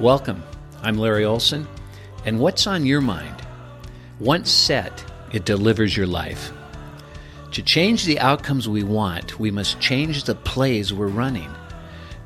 Welcome. 0.00 0.42
I'm 0.82 0.98
Larry 0.98 1.24
Olson, 1.24 1.66
and 2.26 2.38
what's 2.38 2.66
on 2.66 2.84
your 2.84 3.00
mind? 3.00 3.34
Once 4.20 4.50
set, 4.50 5.02
it 5.32 5.46
delivers 5.46 5.96
your 5.96 6.06
life. 6.06 6.52
To 7.52 7.62
change 7.62 8.04
the 8.04 8.18
outcomes 8.18 8.68
we 8.68 8.82
want, 8.82 9.40
we 9.40 9.50
must 9.50 9.80
change 9.80 10.24
the 10.24 10.34
plays 10.34 10.92
we're 10.92 11.06
running. 11.06 11.50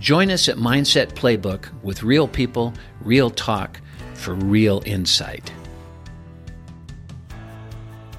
Join 0.01 0.33
us 0.33 0.49
at 0.49 0.57
Mindset 0.57 1.13
Playbook 1.13 1.69
with 1.85 2.03
real 2.03 2.27
people, 2.27 2.75
real 3.03 3.31
talk 3.31 3.81
for 4.15 4.35
real 4.35 4.83
insight. 4.85 5.53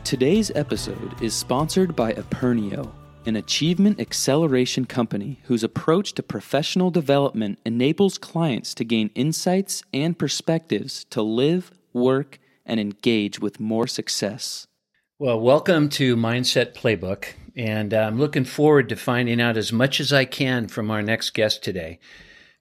Today's 0.06 0.50
episode 0.56 1.22
is 1.22 1.34
sponsored 1.34 1.94
by 1.94 2.14
Apernio, 2.14 2.90
an 3.26 3.36
achievement 3.36 4.00
acceleration 4.00 4.86
company 4.86 5.40
whose 5.44 5.64
approach 5.64 6.14
to 6.14 6.24
professional 6.24 6.90
development 6.90 7.60
enables 7.66 8.18
clients 8.18 8.74
to 8.74 8.84
gain 8.84 9.12
insights 9.14 9.84
and 9.94 10.18
perspectives 10.18 11.06
to 11.06 11.22
live, 11.22 11.72
work, 11.94 12.40
and 12.66 12.80
engage 12.80 13.40
with 13.40 13.60
more 13.60 13.86
success. 13.86 14.68
Well, 15.20 15.40
welcome 15.40 15.90
to 15.90 16.16
Mindset 16.16 16.74
Playbook, 16.74 17.34
and 17.56 17.94
I'm 17.94 18.18
looking 18.18 18.46
forward 18.46 18.90
to 18.90 18.96
finding 18.96 19.40
out 19.40 19.56
as 19.56 19.72
much 19.72 20.00
as 20.00 20.12
I 20.12 20.26
can 20.26 20.68
from 20.68 20.90
our 20.90 21.04
next 21.04 21.32
guest 21.32 21.64
today 21.64 22.00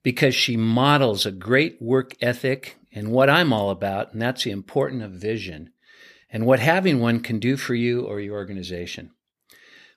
because 0.03 0.35
she 0.35 0.57
models 0.57 1.25
a 1.25 1.31
great 1.31 1.81
work 1.81 2.15
ethic 2.21 2.77
and 2.91 3.11
what 3.11 3.29
I'm 3.29 3.51
all 3.51 3.71
about, 3.71 4.13
and 4.13 4.21
that's 4.21 4.43
the 4.43 4.51
importance 4.51 5.03
of 5.03 5.11
vision 5.11 5.71
and 6.29 6.45
what 6.45 6.59
having 6.59 6.99
one 6.99 7.19
can 7.19 7.39
do 7.39 7.57
for 7.57 7.73
you 7.73 8.01
or 8.01 8.19
your 8.19 8.35
organization. 8.35 9.11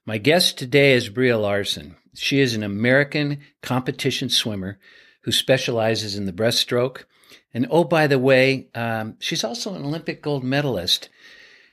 My 0.07 0.19
guest 0.19 0.59
today 0.59 0.93
is 0.93 1.09
Breeja 1.09 1.41
Larson. 1.41 1.97
She 2.15 2.39
is 2.39 2.55
an 2.55 2.63
American 2.63 3.41
competition 3.63 4.29
swimmer 4.29 4.79
who 5.23 5.33
specializes 5.33 6.15
in 6.15 6.27
the 6.27 6.33
breaststroke. 6.33 7.05
And 7.55 7.67
oh, 7.71 7.85
by 7.85 8.07
the 8.07 8.19
way, 8.19 8.69
um, 8.75 9.17
she's 9.19 9.45
also 9.45 9.75
an 9.75 9.83
Olympic 9.83 10.21
gold 10.21 10.45
medalist. 10.45 11.09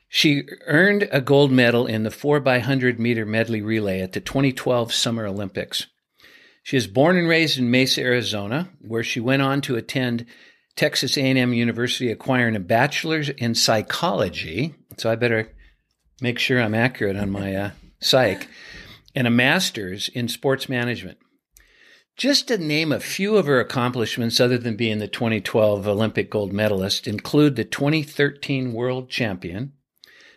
She 0.07 0.43
earned 0.65 1.09
a 1.11 1.19
gold 1.19 1.51
medal 1.51 1.85
in 1.85 2.03
the 2.03 2.09
4x100 2.09 2.99
meter 2.99 3.25
medley 3.25 3.61
relay 3.61 3.99
at 3.99 4.13
the 4.13 4.21
2012 4.21 4.93
Summer 4.93 5.25
Olympics. 5.25 5.87
She 6.63 6.77
is 6.77 6.87
born 6.87 7.17
and 7.17 7.27
raised 7.27 7.57
in 7.57 7.69
Mesa, 7.69 7.99
Arizona, 7.99 8.69
where 8.79 9.03
she 9.03 9.19
went 9.19 9.41
on 9.41 9.59
to 9.61 9.75
attend 9.75 10.25
Texas 10.77 11.17
A&M 11.17 11.51
University, 11.51 12.09
acquiring 12.09 12.55
a 12.55 12.61
bachelor's 12.61 13.27
in 13.27 13.55
psychology. 13.55 14.73
So 14.95 15.11
I 15.11 15.15
better 15.15 15.51
make 16.21 16.39
sure 16.39 16.61
I'm 16.61 16.75
accurate 16.75 17.17
on 17.17 17.29
my 17.29 17.55
uh, 17.55 17.71
psych, 18.01 18.47
and 19.15 19.27
a 19.27 19.31
master's 19.31 20.09
in 20.09 20.27
sports 20.27 20.67
management. 20.67 21.17
Just 22.17 22.49
to 22.49 22.57
name 22.57 22.91
a 22.91 22.99
few 22.99 23.37
of 23.37 23.45
her 23.45 23.59
accomplishments, 23.59 24.39
other 24.39 24.57
than 24.57 24.75
being 24.75 24.99
the 24.99 25.07
2012 25.07 25.87
Olympic 25.87 26.29
gold 26.29 26.51
medalist, 26.51 27.07
include 27.07 27.55
the 27.55 27.63
2013 27.63 28.73
world 28.73 29.09
champion, 29.09 29.73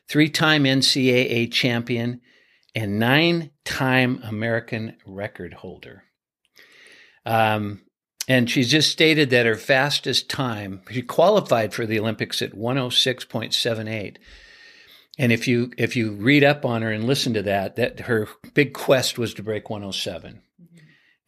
three 0.09 0.31
time 0.31 0.65
NCAA 0.65 1.51
champion, 1.53 2.21
and 2.75 2.99
nine 2.99 3.51
time 3.65 4.21
American 4.23 4.97
record 5.05 5.55
holder. 5.55 6.05
Um, 7.27 7.83
and 8.29 8.49
she's 8.49 8.71
just 8.71 8.91
stated 8.91 9.31
that 9.31 9.47
her 9.47 9.57
fastest 9.57 10.31
time, 10.31 10.83
she 10.91 11.03
qualified 11.03 11.75
for 11.75 11.85
the 11.85 11.99
Olympics 11.99 12.41
at 12.41 12.53
106.78. 12.53 14.17
And 15.19 15.33
if 15.33 15.47
you 15.47 15.71
if 15.79 15.95
you 15.97 16.13
read 16.13 16.43
up 16.43 16.65
on 16.65 16.81
her 16.83 16.91
and 16.91 17.05
listen 17.05 17.35
to 17.35 17.43
that, 17.43 17.77
that 17.77 18.01
her 18.01 18.27
big 18.53 18.75
quest 18.75 19.17
was 19.19 19.35
to 19.35 19.43
break 19.43 19.69
107. 19.71 20.43
Mm-hmm. 20.61 20.79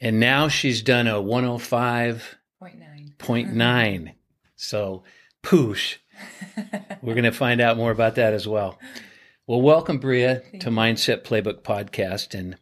And 0.00 0.18
now 0.20 0.48
she's 0.48 0.82
done 0.82 1.06
a 1.06 1.14
105.9. 1.14 4.12
So, 4.58 5.04
poosh. 5.42 5.96
We're 7.02 7.12
going 7.12 7.24
to 7.24 7.30
find 7.30 7.60
out 7.60 7.76
more 7.76 7.90
about 7.90 8.14
that 8.14 8.32
as 8.32 8.48
well. 8.48 8.78
Well, 9.46 9.60
welcome, 9.60 10.00
Breeja, 10.00 10.42
Thank 10.50 10.62
to. 10.62 10.70
Mindset 10.70 11.24
Playbook 11.24 11.62
Podcast. 11.62 12.34
And 12.34 12.56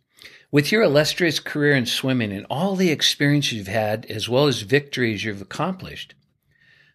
with 0.51 0.73
your 0.73 0.83
illustrious 0.83 1.39
career 1.41 1.75
in 1.77 1.87
swimming 1.87 2.33
and 2.33 2.45
all 2.51 2.77
the 2.77 2.91
experience 2.91 3.53
you've 3.53 3.69
had, 3.69 4.05
as 4.07 4.29
well 4.29 4.49
as 4.49 4.63
victories 4.63 5.25
you've 5.25 5.41
accomplished, 5.41 6.17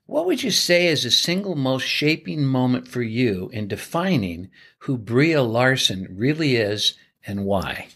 what 0.10 0.26
would 0.26 0.42
you 0.42 0.50
say 0.50 0.88
is 0.88 1.04
the 1.04 1.12
single 1.12 1.56
most 1.56 1.84
shaping 1.84 2.44
moment 2.44 2.88
for 2.88 3.04
you 3.04 3.48
in 3.54 3.68
defining 3.68 4.50
who 4.80 4.98
Breeja 4.98 5.48
Larson 5.48 6.08
really 6.10 6.56
is 6.56 6.98
and 7.28 7.46
why? 7.46 7.90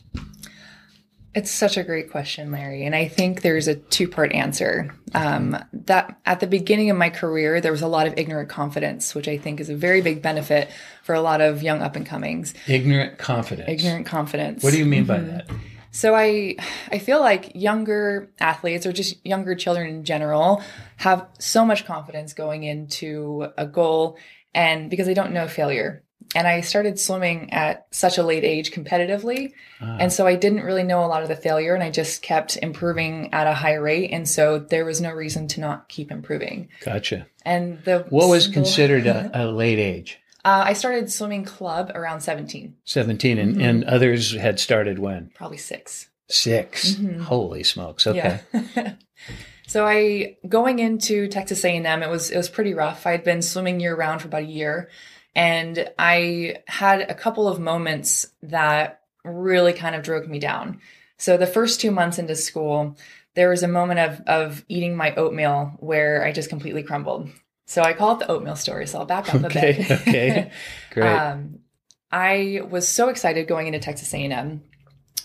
It's 1.33 1.49
such 1.49 1.75
a 1.75 1.83
great 1.83 2.11
question, 2.11 2.51
Larry. 2.51 2.85
And 2.85 2.93
I 2.93 3.07
think 3.07 3.41
there's 3.41 3.67
a 3.67 3.73
two 3.73 4.07
part 4.07 4.31
answer. 4.31 4.93
Um, 5.15 5.57
that 5.73 6.19
at 6.27 6.39
the 6.39 6.45
beginning 6.45 6.91
of 6.91 6.97
my 6.97 7.09
career, 7.09 7.59
there 7.59 7.71
was 7.71 7.81
a 7.81 7.87
lot 7.87 8.05
of 8.05 8.13
ignorant 8.15 8.49
confidence, 8.49 9.15
which 9.15 9.27
I 9.27 9.39
think 9.39 9.59
is 9.59 9.69
a 9.69 9.75
very 9.75 10.01
big 10.01 10.21
benefit 10.21 10.69
for 11.01 11.15
a 11.15 11.21
lot 11.21 11.41
of 11.41 11.63
young 11.63 11.81
up 11.81 11.95
and 11.95 12.05
comings. 12.05 12.53
Ignorant 12.67 13.17
confidence. 13.17 13.67
Ignorant 13.67 14.05
confidence. 14.05 14.63
What 14.63 14.71
do 14.71 14.77
you 14.77 14.85
mean 14.85 15.07
mm-hmm. 15.07 15.07
by 15.07 15.19
that? 15.19 15.49
So 15.93 16.15
I 16.15 16.55
I 16.91 16.97
feel 16.97 17.19
like 17.19 17.51
younger 17.53 18.31
athletes 18.39 18.85
or 18.85 18.91
just 18.91 19.23
younger 19.25 19.53
children 19.53 19.87
in 19.87 20.03
general 20.03 20.61
have 20.97 21.27
so 21.39 21.63
much 21.63 21.85
confidence 21.85 22.33
going 22.33 22.63
into 22.63 23.47
a 23.57 23.67
goal 23.67 24.17
and 24.55 24.89
because 24.89 25.05
they 25.05 25.13
don't 25.13 25.33
know 25.33 25.47
failure. 25.47 26.03
And 26.35 26.47
I 26.47 26.61
started 26.61 26.99
swimming 26.99 27.53
at 27.53 27.85
such 27.91 28.17
a 28.17 28.23
late 28.23 28.43
age 28.43 28.71
competitively. 28.71 29.53
Ah. 29.81 29.97
And 29.99 30.11
so 30.11 30.25
I 30.25 30.35
didn't 30.35 30.63
really 30.63 30.81
know 30.81 31.05
a 31.05 31.07
lot 31.07 31.21
of 31.21 31.29
the 31.29 31.35
failure 31.35 31.75
and 31.75 31.83
I 31.83 31.91
just 31.91 32.23
kept 32.23 32.57
improving 32.57 33.31
at 33.31 33.45
a 33.45 33.53
high 33.53 33.75
rate. 33.75 34.09
And 34.11 34.27
so 34.27 34.57
there 34.57 34.85
was 34.85 34.99
no 34.99 35.11
reason 35.11 35.47
to 35.49 35.59
not 35.59 35.89
keep 35.89 36.11
improving. 36.11 36.69
Gotcha. 36.83 37.27
And 37.45 37.83
the 37.83 38.07
what 38.09 38.29
was 38.29 38.47
considered 38.47 39.05
a, 39.05 39.29
a 39.43 39.45
late 39.45 39.77
age? 39.77 40.19
Uh, 40.45 40.63
I 40.65 40.73
started 40.73 41.11
swimming 41.11 41.45
club 41.45 41.91
around 41.95 42.21
17. 42.21 42.75
17. 42.83 43.37
And, 43.37 43.53
mm-hmm. 43.53 43.61
and 43.61 43.83
others 43.85 44.33
had 44.33 44.59
started 44.59 44.99
when? 44.99 45.31
Probably 45.35 45.57
six. 45.57 46.09
6 46.29 46.95
mm-hmm. 46.95 47.21
Holy 47.21 47.63
smokes. 47.63 48.07
Okay. 48.07 48.41
Yeah. 48.53 48.93
so 49.67 49.87
I, 49.87 50.37
going 50.47 50.79
into 50.79 51.27
Texas 51.27 51.63
A&M, 51.63 52.03
it 52.03 52.09
was, 52.09 52.29
it 52.29 52.37
was 52.37 52.49
pretty 52.49 52.73
rough. 52.73 53.07
I 53.07 53.11
had 53.11 53.23
been 53.23 53.41
swimming 53.41 53.79
year 53.79 53.95
round 53.95 54.21
for 54.21 54.27
about 54.27 54.43
a 54.43 54.45
year. 54.45 54.89
And 55.35 55.89
I 55.97 56.57
had 56.67 57.01
a 57.01 57.15
couple 57.15 57.47
of 57.47 57.59
moments 57.59 58.27
that 58.43 59.01
really 59.23 59.73
kind 59.73 59.95
of 59.95 60.03
drove 60.03 60.27
me 60.27 60.39
down. 60.39 60.81
So 61.17 61.37
the 61.37 61.47
first 61.47 61.79
two 61.79 61.91
months 61.91 62.19
into 62.19 62.35
school, 62.35 62.97
there 63.35 63.49
was 63.49 63.63
a 63.63 63.67
moment 63.67 63.99
of, 63.99 64.21
of 64.27 64.65
eating 64.67 64.95
my 64.95 65.15
oatmeal 65.15 65.77
where 65.79 66.25
I 66.25 66.31
just 66.31 66.49
completely 66.49 66.83
crumbled. 66.83 67.29
So 67.65 67.81
I 67.81 67.93
call 67.93 68.13
it 68.13 68.19
the 68.19 68.29
oatmeal 68.29 68.55
story. 68.55 68.87
So 68.87 68.99
I'll 68.99 69.05
back 69.05 69.33
up 69.33 69.43
okay, 69.43 69.71
a 69.71 69.75
bit. 69.75 69.91
okay, 70.01 70.51
great. 70.91 71.07
Um, 71.07 71.59
I 72.11 72.61
was 72.69 72.87
so 72.87 73.09
excited 73.09 73.47
going 73.47 73.67
into 73.67 73.79
Texas 73.79 74.13
A&M, 74.13 74.61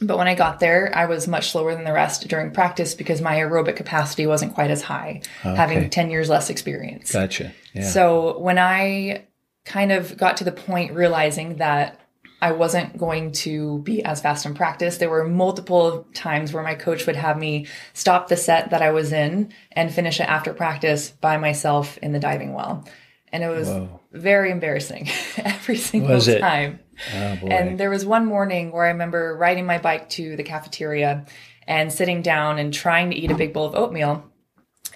but 0.01 0.17
when 0.17 0.29
I 0.29 0.35
got 0.35 0.61
there, 0.61 0.91
I 0.97 1.07
was 1.07 1.29
much 1.29 1.51
slower 1.51 1.75
than 1.75 1.85
the 1.85 1.93
rest 1.93 2.29
during 2.29 2.53
practice 2.53 2.95
because 2.95 3.21
my 3.21 3.37
aerobic 3.37 3.77
capacity 3.77 4.27
wasn't 4.27 4.55
quite 4.55 4.71
as 4.71 4.81
high, 4.83 5.21
okay. 5.45 5.55
having 5.55 5.91
ten 5.91 6.11
years 6.11 6.29
less 6.29 6.49
experience. 6.51 7.13
Gotcha. 7.13 7.53
Yeah. 7.75 7.83
So 7.83 8.39
when 8.39 8.59
I 8.59 9.27
kind 9.65 9.93
of 9.93 10.17
got 10.17 10.39
to 10.39 10.45
the 10.45 10.53
point 10.53 10.95
realizing 10.95 11.57
that 11.57 12.01
I 12.41 12.53
wasn't 12.53 12.97
going 12.97 13.33
to 13.33 13.81
be 13.81 14.05
as 14.05 14.21
fast 14.21 14.47
in 14.47 14.55
practice. 14.55 14.99
There 14.99 15.11
were 15.11 15.27
multiple 15.27 16.07
times 16.15 16.53
where 16.53 16.63
my 16.63 16.75
coach 16.75 17.07
would 17.07 17.17
have 17.17 17.37
me 17.37 17.67
stop 17.95 18.29
the 18.29 18.37
set 18.37 18.71
that 18.71 18.83
I 18.83 18.93
was 18.93 19.13
in 19.13 19.53
and 19.73 19.93
finish 19.93 20.21
it 20.21 20.29
after 20.29 20.55
practice 20.55 21.11
by 21.11 21.37
myself 21.37 21.99
in 21.99 22.13
the 22.13 22.21
diving 22.21 22.55
well. 22.55 22.85
And 23.33 23.43
it 23.43 23.49
was 23.49 23.69
Whoa. 23.69 24.01
very 24.13 24.51
embarrassing 24.51 25.09
every 25.37 25.77
single 25.77 26.15
was 26.15 26.27
time. 26.27 26.81
Oh, 27.15 27.49
and 27.49 27.79
there 27.79 27.91
was 27.91 28.07
one 28.07 28.27
morning 28.27 28.73
where 28.73 28.85
I 28.85 28.91
remember 28.91 29.37
riding 29.37 29.67
my 29.67 29.79
bike 29.79 30.09
to 30.11 30.37
the 30.37 30.43
cafeteria 30.43 31.27
and 31.67 31.93
sitting 31.93 32.23
down 32.23 32.59
and 32.59 32.73
trying 32.73 33.11
to 33.11 33.17
eat 33.17 33.31
a 33.31 33.37
big 33.37 33.53
bowl 33.53 33.67
of 33.67 33.75
oatmeal. 33.75 34.25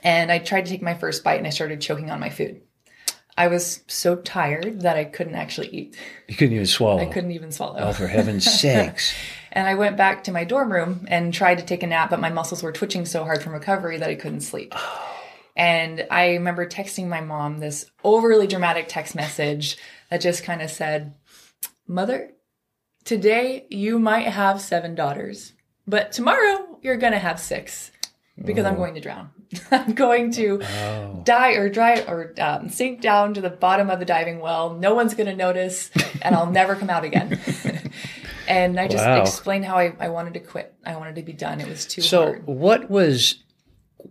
And 0.03 0.33
I 0.33 0.39
tried 0.39 0.65
to 0.65 0.71
take 0.71 0.83
my 0.83 0.95
first 0.95 1.23
bite 1.23 1.39
and 1.39 1.47
I 1.47 1.51
started 1.51 1.81
choking 1.81 2.11
on 2.11 2.21
my 2.21 2.31
food. 2.31 2.63
I 3.37 3.49
was 3.49 3.83
so 3.87 4.17
tired 4.17 4.83
that 4.83 4.97
I 4.97 5.05
couldn't 5.05 5.37
actually 5.37 5.69
eat. 5.69 5.97
You 6.29 6.37
couldn't 6.37 6.55
even 6.55 6.67
swallow. 6.67 7.01
I 7.01 7.07
couldn't 7.07 7.31
even 7.31 7.51
swallow. 7.51 7.79
Oh, 7.79 7.93
for 7.93 8.07
heaven's 8.07 8.45
sakes. 8.61 9.15
and 9.51 9.67
I 9.67 9.75
went 9.75 9.97
back 9.97 10.25
to 10.25 10.33
my 10.33 10.45
dorm 10.45 10.71
room 10.71 11.07
and 11.09 11.33
tried 11.33 11.59
to 11.59 11.65
take 11.65 11.83
a 11.83 11.87
nap, 11.87 12.11
but 12.11 12.21
my 12.21 12.31
muscles 12.31 12.63
were 12.63 12.73
twitching 12.73 13.07
so 13.07 13.25
hard 13.25 13.43
from 13.43 13.53
recovery 13.53 13.99
that 13.99 14.11
I 14.11 14.17
couldn't 14.17 14.43
sleep. 14.43 14.75
Oh. 14.77 15.21
and 15.57 16.07
I 16.11 16.33
remember 16.33 16.67
texting 16.67 17.09
my 17.09 17.21
mom 17.21 17.59
this 17.59 17.91
overly 18.05 18.47
dramatic 18.47 18.87
text 18.89 19.15
message 19.15 19.79
that 20.11 20.21
just 20.21 20.45
kind 20.45 20.61
of 20.61 20.71
said, 20.71 21.15
Mother, 21.87 22.33
today 23.05 23.67
you 23.71 23.99
might 23.99 24.27
have 24.27 24.61
seven 24.61 24.95
daughters, 24.95 25.55
but 25.87 26.13
tomorrow 26.13 26.79
you're 26.83 26.97
going 26.99 27.13
to 27.13 27.19
have 27.19 27.41
six 27.41 27.91
because 28.45 28.67
oh. 28.67 28.69
I'm 28.69 28.77
going 28.77 28.95
to 28.95 29.01
drown. 29.01 29.31
I'm 29.71 29.95
going 29.95 30.33
to 30.33 30.63
oh. 30.63 31.23
die 31.25 31.53
or 31.53 31.69
dry 31.69 32.01
or 32.03 32.35
um, 32.39 32.69
sink 32.69 33.01
down 33.01 33.35
to 33.35 33.41
the 33.41 33.51
bottom 33.51 33.91
of 33.91 33.99
the 33.99 34.05
diving 34.05 34.41
well. 34.41 34.75
No 34.75 34.95
one's 34.95 35.15
going 35.15 35.27
to 35.27 35.37
notice, 35.37 35.91
and 36.23 36.35
I'll 36.35 36.51
never 36.51 36.75
come 36.75 36.91
out 36.91 37.05
again. 37.05 37.41
and 38.49 38.79
I 38.79 38.89
just 38.89 39.05
wow. 39.05 39.21
explained 39.21 39.65
how 39.65 39.77
I, 39.77 39.95
I 39.99 40.09
wanted 40.09 40.35
to 40.35 40.41
quit. 40.41 40.75
I 40.85 40.97
wanted 40.97 41.17
to 41.17 41.23
be 41.23 41.33
done. 41.33 41.61
It 41.61 41.69
was 41.69 41.87
too 41.87 42.03
so 42.03 42.25
hard. 42.25 42.47
what 42.47 42.91
was 42.91 43.43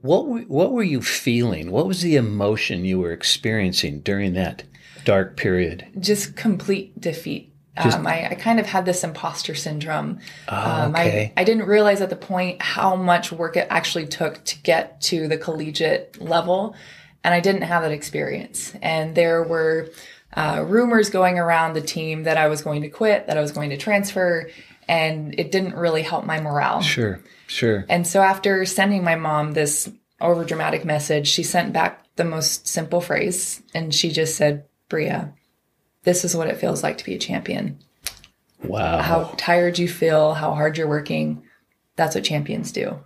what 0.02 0.28
were, 0.28 0.42
what 0.42 0.72
were 0.72 0.84
you 0.84 1.02
feeling? 1.02 1.72
What 1.72 1.88
was 1.88 2.02
the 2.02 2.16
emotion 2.16 2.86
you 2.86 3.00
were 3.00 3.12
experiencing 3.12 4.00
during 4.02 4.34
that 4.34 4.64
dark 5.04 5.38
period? 5.38 5.88
Just 6.00 6.36
complete 6.36 7.00
defeat. 7.00 7.51
Just- 7.82 7.98
um, 8.00 8.08
I, 8.08 8.28
I 8.32 8.36
kind 8.36 8.60
of 8.60 8.66
had 8.66 8.86
this 8.86 9.04
imposter 9.04 9.56
syndrome. 9.56 10.20
Ah, 10.48 10.84
Um, 10.86 10.92
okay. 10.96 11.32
I, 11.38 11.42
I 11.42 11.44
didn't 11.46 11.68
realize 11.68 12.02
at 12.02 12.10
the 12.10 12.16
point 12.18 12.62
how 12.62 12.96
much 12.96 13.32
work 13.32 13.56
it 13.56 13.68
actually 13.70 14.08
took 14.08 14.44
to 14.46 14.58
get 14.62 15.00
to 15.04 15.28
the 15.28 15.38
collegiate 15.38 16.22
level. 16.22 16.76
And 17.24 17.34
I 17.34 17.40
didn't 17.40 17.62
have 17.62 17.84
that 17.84 17.92
experience. 17.92 18.74
And 18.82 19.16
there 19.16 19.42
were 19.44 19.90
uh, 20.36 20.66
rumors 20.68 21.10
going 21.10 21.38
around 21.40 21.74
the 21.74 21.82
team 21.82 22.24
that 22.24 22.36
I 22.38 22.48
was 22.48 22.62
going 22.62 22.82
to 22.82 22.90
quit, 22.90 23.28
that 23.28 23.38
I 23.38 23.42
was 23.42 23.52
going 23.52 23.70
to 23.70 23.78
transfer. 23.78 24.50
And 24.88 25.34
it 25.40 25.52
didn't 25.52 25.76
really 25.76 26.02
help 26.02 26.26
my 26.26 26.42
morale. 26.42 26.82
Sure, 26.82 27.22
sure. 27.48 27.86
And 27.88 28.06
so 28.06 28.22
after 28.22 28.66
sending 28.66 29.04
my 29.04 29.16
mom 29.16 29.54
this 29.54 29.90
overdramatic 30.20 30.84
message, 30.84 31.28
she 31.28 31.44
sent 31.44 31.72
back 31.74 32.04
the 32.16 32.26
most 32.26 32.68
simple 32.68 33.00
phrase. 33.02 33.62
And 33.74 33.94
she 33.94 34.12
just 34.12 34.36
said, 34.36 34.66
Breeja, 34.90 35.32
this 36.04 36.26
is 36.26 36.36
what 36.36 36.48
it 36.48 36.58
feels 36.58 36.84
like 36.84 36.98
to 36.98 37.06
be 37.06 37.14
a 37.16 37.20
champion 37.20 37.80
Wow. 38.64 39.02
how 39.02 39.34
tired 39.38 39.80
you 39.80 39.88
feel, 39.88 40.34
how 40.34 40.54
hard 40.54 40.78
you're 40.78 40.88
working. 40.88 41.44
That's 41.96 42.16
what 42.16 42.24
champions 42.24 42.72
do. 42.72 43.00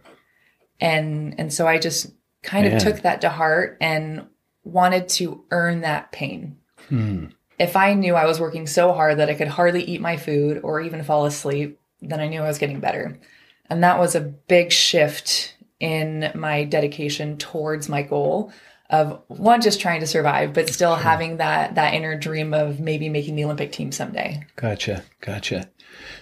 And 0.79 1.35
and 1.39 1.53
so 1.53 1.67
I 1.67 1.79
just 1.79 2.11
kind 2.43 2.65
Man. 2.67 2.75
of 2.75 2.83
took 2.83 3.01
that 3.01 3.21
to 3.21 3.29
heart 3.29 3.77
and 3.79 4.25
wanted 4.63 5.07
to 5.09 5.43
earn 5.51 5.81
that 5.81 6.11
pain. 6.11 6.57
Hmm. 6.89 7.27
If 7.57 7.77
I 7.77 7.93
knew 7.93 8.15
I 8.15 8.25
was 8.25 8.39
working 8.39 8.67
so 8.67 8.91
hard 8.91 9.19
that 9.19 9.29
I 9.29 9.33
could 9.33 9.47
hardly 9.47 9.83
eat 9.83 10.01
my 10.01 10.17
food 10.17 10.59
or 10.61 10.81
even 10.81 11.03
fall 11.03 11.25
asleep, 11.25 11.79
then 12.01 12.19
I 12.19 12.27
knew 12.27 12.41
I 12.41 12.47
was 12.47 12.57
getting 12.57 12.81
better. 12.81 13.17
And 13.69 13.81
that 13.83 13.97
was 13.97 14.13
a 14.13 14.21
big 14.21 14.71
shift 14.73 15.55
in 15.79 16.31
my 16.35 16.65
dedication 16.65 17.37
towards 17.37 17.87
my 17.87 18.01
goal 18.01 18.51
of 18.89 19.21
one 19.27 19.61
just 19.61 19.81
trying 19.81 20.01
to 20.01 20.07
survive, 20.07 20.53
but 20.53 20.69
still 20.69 20.95
having 20.95 21.37
that 21.37 21.75
that 21.75 21.93
inner 21.93 22.17
dream 22.17 22.53
of 22.53 22.79
maybe 22.79 23.09
making 23.09 23.35
the 23.35 23.43
Olympic 23.43 23.71
team 23.71 23.91
someday. 23.91 24.45
Gotcha, 24.55 25.03
gotcha. 25.21 25.69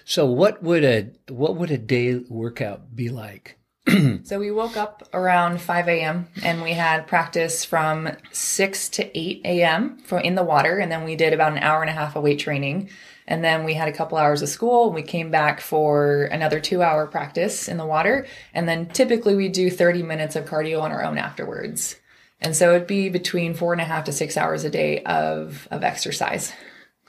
So 0.04 0.26
what 0.26 0.62
would 0.62 0.84
a 0.84 1.10
what 1.28 1.56
would 1.56 1.70
a 1.70 1.78
day 1.78 2.16
workout 2.28 2.94
be 2.94 3.08
like? 3.08 3.58
So 4.24 4.38
we 4.38 4.50
woke 4.50 4.78
up 4.78 5.06
around 5.12 5.60
5 5.60 5.88
a.m. 5.88 6.26
and 6.42 6.62
we 6.62 6.72
had 6.72 7.06
practice 7.06 7.64
from 7.64 8.08
6 8.32 8.88
to 8.90 9.18
8 9.18 9.42
a.m. 9.44 9.98
from 9.98 10.20
in 10.20 10.34
the 10.34 10.42
water. 10.42 10.78
And 10.78 10.90
then 10.90 11.04
we 11.04 11.16
did 11.16 11.34
about 11.34 11.52
an 11.52 11.58
hour 11.58 11.82
and 11.82 11.90
a 11.90 11.92
half 11.92 12.16
of 12.16 12.22
weight 12.22 12.38
training. 12.38 12.88
And 13.26 13.44
then 13.44 13.64
we 13.64 13.74
had 13.74 13.88
a 13.88 13.92
couple 13.92 14.16
hours 14.16 14.40
of 14.40 14.48
school. 14.48 14.92
We 14.92 15.02
came 15.02 15.30
back 15.30 15.60
for 15.60 16.24
another 16.24 16.60
two 16.60 16.82
hour 16.82 17.06
practice 17.06 17.68
in 17.68 17.76
the 17.76 17.86
water. 17.86 18.26
And 18.54 18.66
then 18.66 18.86
typically 18.86 19.34
we 19.34 19.50
do 19.50 19.70
30 19.70 20.02
minutes 20.02 20.36
of 20.36 20.46
cardio 20.46 20.80
on 20.80 20.90
our 20.90 21.04
own 21.04 21.18
afterwards. 21.18 21.96
And 22.44 22.54
so 22.54 22.74
it'd 22.74 22.86
be 22.86 23.08
between 23.08 23.54
four 23.54 23.72
and 23.72 23.80
a 23.80 23.84
half 23.84 24.04
to 24.04 24.12
six 24.12 24.36
hours 24.36 24.64
a 24.64 24.70
day 24.70 25.02
of, 25.02 25.66
of 25.70 25.82
exercise. 25.82 26.52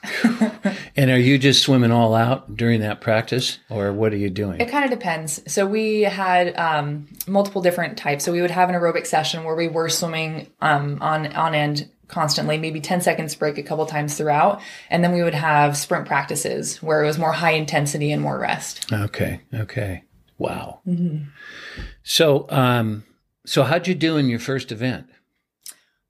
And 0.97 1.11
are 1.11 1.19
you 1.19 1.37
just 1.37 1.61
swimming 1.61 1.91
all 1.91 2.15
out 2.15 2.55
during 2.55 2.79
that 2.79 3.01
practice, 3.01 3.59
or 3.69 3.91
what 3.91 4.13
are 4.13 4.17
you 4.17 4.29
doing? 4.29 4.61
It 4.61 4.69
kind 4.69 4.85
of 4.85 4.91
depends. 4.91 5.41
So 5.51 5.65
we 5.65 6.03
had 6.03 6.55
um, 6.57 7.07
multiple 7.27 7.61
different 7.61 7.97
types. 7.97 8.23
So 8.23 8.31
we 8.31 8.41
would 8.41 8.51
have 8.51 8.69
an 8.69 8.75
aerobic 8.75 9.05
session 9.05 9.43
where 9.43 9.55
we 9.55 9.67
were 9.67 9.89
swimming 9.89 10.47
um, 10.61 10.99
on 11.01 11.33
on 11.33 11.53
end 11.53 11.89
constantly, 12.07 12.57
maybe 12.57 12.79
10 12.79 13.01
seconds 13.01 13.35
break 13.35 13.57
a 13.57 13.63
couple 13.63 13.85
times 13.87 14.15
throughout. 14.15 14.61
And 14.89 15.03
then 15.03 15.11
we 15.11 15.23
would 15.23 15.33
have 15.33 15.75
sprint 15.75 16.05
practices 16.05 16.81
where 16.81 17.03
it 17.03 17.07
was 17.07 17.17
more 17.17 17.33
high 17.33 17.53
intensity 17.53 18.11
and 18.11 18.21
more 18.21 18.39
rest. 18.39 18.91
Okay, 18.93 19.41
okay. 19.53 20.03
Wow. 20.37 20.81
So, 22.03 22.45
um, 22.49 23.05
so 23.45 23.63
how'd 23.63 23.87
you 23.87 23.95
do 23.95 24.17
in 24.17 24.29
your 24.29 24.39
first 24.39 24.71
event 24.71 25.07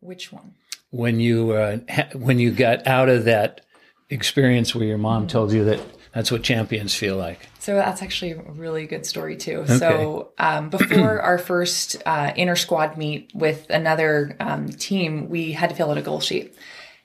Which 0.05 0.31
one? 0.31 0.53
when 0.95 1.19
you 1.19 1.51
uh, 1.51 1.77
when 2.13 2.39
you 2.39 2.51
got 2.51 2.87
out 2.87 3.09
of 3.09 3.25
that 3.25 3.61
experience 4.09 4.73
where 4.73 4.85
your 4.85 4.97
mom 4.97 5.27
told 5.27 5.51
you 5.51 5.65
that 5.65 5.81
that's 6.13 6.31
what 6.31 6.43
champions 6.43 6.95
feel 6.95 7.17
like? 7.17 7.49
So 7.59 7.75
that's 7.75 8.01
actually 8.01 8.31
a 8.31 8.41
really 8.51 8.85
good 8.85 9.05
story 9.05 9.35
too. 9.35 9.65
So 9.67 10.31
um, 10.37 10.69
before 10.69 11.21
our 11.21 11.37
first 11.37 11.97
uh, 12.05 12.31
inter 12.35 12.55
squad 12.55 12.97
meet 12.97 13.31
with 13.33 13.69
another 13.69 14.37
um, 14.39 14.69
team, 14.69 15.29
we 15.29 15.51
had 15.51 15.71
to 15.71 15.75
fill 15.75 15.91
out 15.91 15.97
a 15.97 16.01
goal 16.01 16.21
sheet. 16.21 16.55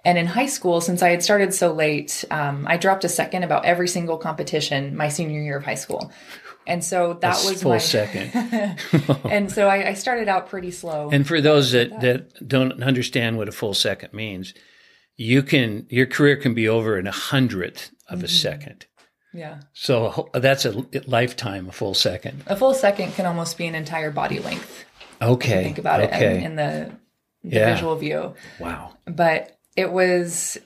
And 0.05 0.17
in 0.17 0.26
high 0.26 0.47
school, 0.47 0.81
since 0.81 1.02
I 1.02 1.11
had 1.11 1.23
started 1.23 1.52
so 1.52 1.73
late, 1.73 2.25
um, 2.31 2.67
I 2.69 2.76
dropped 2.76 3.05
a 3.05 3.08
second 3.08 3.43
about 3.43 3.64
every 3.64 3.88
single 3.88 4.17
competition 4.17 4.97
my 4.97 5.08
senior 5.08 5.41
year 5.41 5.56
of 5.56 5.64
high 5.64 5.75
school. 5.75 6.12
And 6.70 6.84
so 6.84 7.14
that 7.14 7.20
That's 7.20 7.44
was 7.44 7.62
full 7.62 7.72
my 7.72 7.78
second. 7.78 8.31
and 9.25 9.50
so 9.50 9.67
I, 9.67 9.88
I 9.88 9.94
started 9.94 10.28
out 10.28 10.49
pretty 10.49 10.70
slow. 10.70 11.11
And 11.12 11.26
for 11.26 11.40
those 11.40 11.72
that, 11.72 12.00
that 12.00 12.46
don't 12.46 12.81
understand 12.81 13.38
what 13.38 13.49
a 13.49 13.52
full 13.52 13.75
second 13.75 14.12
means, 14.12 14.55
you 15.17 15.43
can 15.43 15.87
your 15.90 16.06
career 16.06 16.37
can 16.37 16.55
be 16.55 16.69
over 16.69 16.96
in 16.96 17.08
a 17.08 17.12
hundredth 17.12 17.90
of 18.06 18.22
a 18.22 18.26
mm-hmm. 18.26 18.34
second. 18.34 18.87
yeah. 19.34 19.61
So 19.72 20.31
that's 20.32 20.64
a 20.64 20.87
lifetime, 21.08 21.69
a 21.69 21.72
full 21.72 21.94
second. 21.94 22.44
A 22.46 22.55
full 22.55 22.75
second 22.75 23.14
can 23.14 23.26
almost 23.26 23.58
be 23.58 23.66
an 23.66 23.75
entire 23.75 24.12
body 24.12 24.38
length. 24.38 24.84
Okay. 25.20 25.64
Think 25.64 25.78
about 25.78 26.00
it 26.00 26.12
in, 26.12 26.43
in 26.44 26.55
the, 26.55 26.93
the 27.43 27.56
Yeah. 27.56 27.75
visual 27.75 27.96
view. 27.96 28.34
wow. 28.61 28.96
but 29.06 29.58
it 29.75 29.90
was 29.90 30.56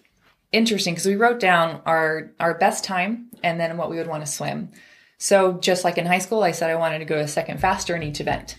interesting 0.53 0.93
because 0.93 1.07
we 1.07 1.17
wrote 1.17 1.41
down 1.41 1.81
our 1.87 2.31
our 2.39 2.59
best 2.59 2.85
time 2.85 3.31
and 3.43 3.59
then 3.59 3.79
what 3.79 3.89
we 3.89 3.97
would 3.97 4.07
want 4.07 4.25
to 4.25 4.31
swim. 4.31 4.71
So 5.19 5.55
just 5.55 5.85
like 5.85 5.99
in 5.99 6.07
high 6.07 6.19
school, 6.19 6.43
I 6.43 6.51
said 6.51 6.71
I 6.71 6.77
wanted 6.77 6.99
to 6.99 7.05
go 7.05 7.19
a 7.19 7.29
second 7.29 7.61
faster 7.61 7.95
in 7.95 8.03
each 8.03 8.21
event. 8.21 8.57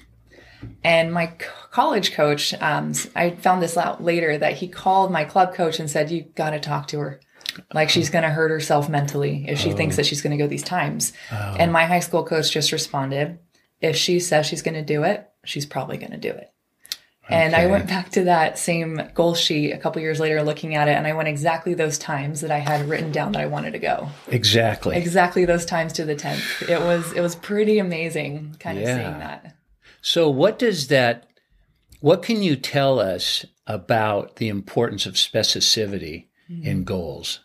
And 0.83 1.13
my 1.13 1.27
college 1.71 2.13
coach, 2.13 2.53
um, 2.61 2.93
I 3.15 3.31
found 3.31 3.61
this 3.61 3.77
out 3.77 4.03
later 4.03 4.37
that 4.37 4.53
he 4.53 4.67
called 4.67 5.11
my 5.11 5.23
club 5.25 5.53
coach 5.53 5.79
and 5.79 5.89
said, 5.89 6.09
"You 6.09 6.23
got 6.35 6.51
to 6.51 6.59
talk 6.59 6.87
to 6.87 6.99
her. 6.99 7.19
Like 7.73 7.89
she's 7.89 8.09
going 8.09 8.23
to 8.23 8.29
hurt 8.29 8.49
herself 8.51 8.89
mentally 8.89 9.45
if 9.47 9.59
she 9.59 9.71
thinks 9.71 9.95
that 9.95 10.05
she's 10.05 10.21
going 10.21 10.35
to 10.35 10.43
go 10.43 10.47
these 10.47 10.63
times." 10.63 11.13
And 11.59 11.71
my 11.71 11.85
high 11.85 11.99
school 11.99 12.23
coach 12.23 12.51
just 12.51 12.71
responded, 12.71 13.37
"If 13.81 13.95
she 13.95 14.19
says 14.19 14.45
she's 14.45 14.61
going 14.63 14.75
to 14.75 14.81
do 14.81 15.03
it, 15.03 15.29
she's 15.43 15.65
probably 15.65 15.97
going 15.97 16.11
to 16.11 16.17
do 16.17 16.29
it." 16.29 16.51
And 17.27 17.55
I 17.55 17.65
went 17.67 17.87
back 17.87 18.09
to 18.11 18.25
that 18.25 18.59
same 18.59 19.01
goal 19.13 19.33
sheet 19.33 19.71
a 19.71 19.77
couple 19.77 20.01
years 20.01 20.19
later 20.19 20.43
looking 20.43 20.75
at 20.75 20.87
it 20.87 20.91
and 20.91 21.07
I 21.07 21.13
went 21.13 21.27
exactly 21.27 21.73
those 21.73 21.97
times 21.97 22.41
that 22.41 22.51
I 22.51 22.59
had 22.59 22.87
written 22.87 23.11
down 23.11 23.31
that 23.31 23.41
I 23.41 23.47
wanted 23.47 23.71
to 23.71 23.79
go. 23.79 24.09
Exactly. 24.27 24.95
Exactly 24.95 25.45
those 25.45 25.65
times 25.65 25.93
to 25.93 26.05
the 26.05 26.15
10th. 26.15 26.69
It 26.69 26.79
was 26.79 27.11
it 27.13 27.21
was 27.21 27.35
pretty 27.35 27.79
amazing 27.79 28.55
kind 28.59 28.77
of 28.77 28.85
seeing 28.85 28.97
that. 28.97 29.55
So 30.01 30.29
what 30.29 30.59
does 30.59 30.87
that 30.89 31.25
what 31.99 32.21
can 32.21 32.43
you 32.43 32.55
tell 32.55 32.99
us 32.99 33.45
about 33.65 34.35
the 34.35 34.47
importance 34.47 35.07
of 35.07 35.15
specificity 35.15 36.27
mm-hmm. 36.49 36.63
in 36.63 36.83
goals? 36.83 37.39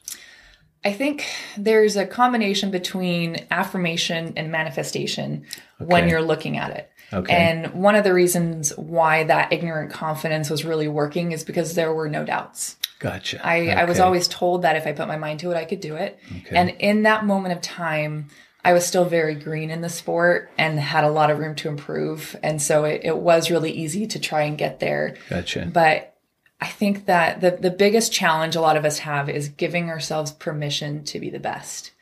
I 0.84 0.92
think 0.92 1.26
there's 1.58 1.96
a 1.96 2.06
combination 2.06 2.70
between 2.70 3.46
affirmation 3.50 4.32
and 4.36 4.50
manifestation 4.50 5.44
when 5.78 6.08
you're 6.08 6.22
looking 6.22 6.56
at 6.56 6.70
it. 6.70 6.89
Okay. 7.12 7.34
And 7.34 7.74
one 7.74 7.94
of 7.94 8.04
the 8.04 8.14
reasons 8.14 8.76
why 8.76 9.24
that 9.24 9.52
ignorant 9.52 9.90
confidence 9.92 10.48
was 10.48 10.64
really 10.64 10.88
working 10.88 11.32
is 11.32 11.44
because 11.44 11.74
there 11.74 11.92
were 11.92 12.08
no 12.08 12.24
doubts. 12.24 12.76
Gotcha. 13.00 13.44
I, 13.44 13.68
I 13.68 13.84
was 13.84 13.98
always 13.98 14.28
told 14.28 14.62
that 14.62 14.76
if 14.76 14.86
I 14.86 14.92
put 14.92 15.08
my 15.08 15.16
mind 15.16 15.40
to 15.40 15.50
it, 15.50 15.56
I 15.56 15.64
could 15.64 15.80
do 15.80 15.96
it. 15.96 16.18
Okay. 16.30 16.54
And 16.54 16.70
in 16.78 17.02
that 17.04 17.24
moment 17.24 17.54
of 17.54 17.62
time, 17.62 18.28
I 18.64 18.74
was 18.74 18.86
still 18.86 19.06
very 19.06 19.34
green 19.34 19.70
in 19.70 19.80
the 19.80 19.88
sport 19.88 20.50
and 20.58 20.78
had 20.78 21.04
a 21.04 21.10
lot 21.10 21.30
of 21.30 21.38
room 21.38 21.54
to 21.56 21.68
improve. 21.68 22.36
And 22.42 22.60
so 22.60 22.84
it, 22.84 23.00
it 23.04 23.16
was 23.16 23.50
really 23.50 23.72
easy 23.72 24.06
to 24.06 24.20
try 24.20 24.42
and 24.42 24.58
get 24.58 24.80
there. 24.80 25.16
Gotcha. 25.30 25.70
But 25.72 26.14
I 26.60 26.66
think 26.66 27.06
that 27.06 27.40
the, 27.40 27.52
the 27.52 27.70
biggest 27.70 28.12
challenge 28.12 28.54
a 28.54 28.60
lot 28.60 28.76
of 28.76 28.84
us 28.84 28.98
have 28.98 29.30
is 29.30 29.48
giving 29.48 29.88
ourselves 29.88 30.32
permission 30.32 31.04
to 31.04 31.18
be 31.18 31.30
the 31.30 31.40
best. 31.40 31.92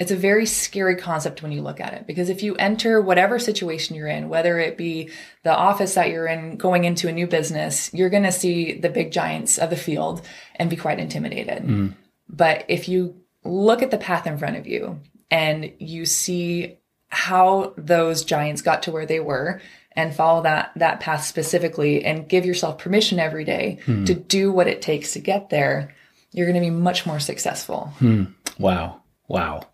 It's 0.00 0.10
a 0.10 0.16
very 0.16 0.46
scary 0.46 0.96
concept 0.96 1.42
when 1.42 1.52
you 1.52 1.60
look 1.60 1.78
at 1.78 1.92
it 1.92 2.06
because 2.06 2.30
if 2.30 2.42
you 2.42 2.56
enter 2.56 3.02
whatever 3.02 3.38
situation 3.38 3.94
you're 3.94 4.08
in, 4.08 4.30
whether 4.30 4.58
it 4.58 4.78
be 4.78 5.10
the 5.42 5.54
office 5.54 5.92
that 5.94 6.08
you're 6.08 6.26
in, 6.26 6.56
going 6.56 6.84
into 6.84 7.06
a 7.06 7.12
new 7.12 7.26
business, 7.26 7.92
you're 7.92 8.08
going 8.08 8.22
to 8.22 8.32
see 8.32 8.78
the 8.78 8.88
big 8.88 9.12
giants 9.12 9.58
of 9.58 9.68
the 9.68 9.76
field 9.76 10.22
and 10.56 10.70
be 10.70 10.76
quite 10.76 10.98
intimidated. 10.98 11.62
Mm-hmm. 11.62 11.88
But 12.30 12.64
if 12.66 12.88
you 12.88 13.14
look 13.44 13.82
at 13.82 13.90
the 13.90 13.98
path 13.98 14.26
in 14.26 14.38
front 14.38 14.56
of 14.56 14.66
you 14.66 15.00
and 15.30 15.70
you 15.78 16.06
see 16.06 16.78
how 17.10 17.74
those 17.76 18.24
giants 18.24 18.62
got 18.62 18.84
to 18.84 18.92
where 18.92 19.06
they 19.06 19.20
were 19.20 19.60
and 19.92 20.14
follow 20.14 20.42
that 20.44 20.72
that 20.76 21.00
path 21.00 21.24
specifically 21.24 22.04
and 22.06 22.28
give 22.28 22.46
yourself 22.46 22.78
permission 22.78 23.18
every 23.18 23.44
day 23.44 23.80
hmm. 23.84 24.04
to 24.04 24.14
do 24.14 24.50
what 24.50 24.66
it 24.66 24.80
takes 24.80 25.12
to 25.12 25.18
get 25.18 25.50
there, 25.50 25.94
you're 26.32 26.46
going 26.46 26.62
to 26.62 26.66
be 26.66 26.74
much 26.74 27.04
more 27.04 27.20
successful. 27.20 27.92
Hmm. 27.98 28.24
Wow. 28.58 28.99
Wow. 29.30 29.68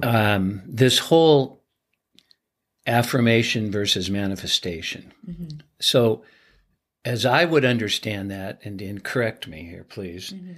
Um, 0.00 0.62
this 0.64 1.00
whole 1.00 1.64
affirmation 2.86 3.72
versus 3.72 4.08
manifestation. 4.08 5.12
Mm-hmm. 5.28 5.58
So, 5.80 6.22
as 7.04 7.26
I 7.26 7.44
would 7.44 7.64
understand 7.64 8.30
that, 8.30 8.60
and, 8.62 8.80
and 8.80 9.02
correct 9.02 9.48
me 9.48 9.64
here, 9.64 9.82
please, 9.82 10.32
mm-hmm. 10.32 10.52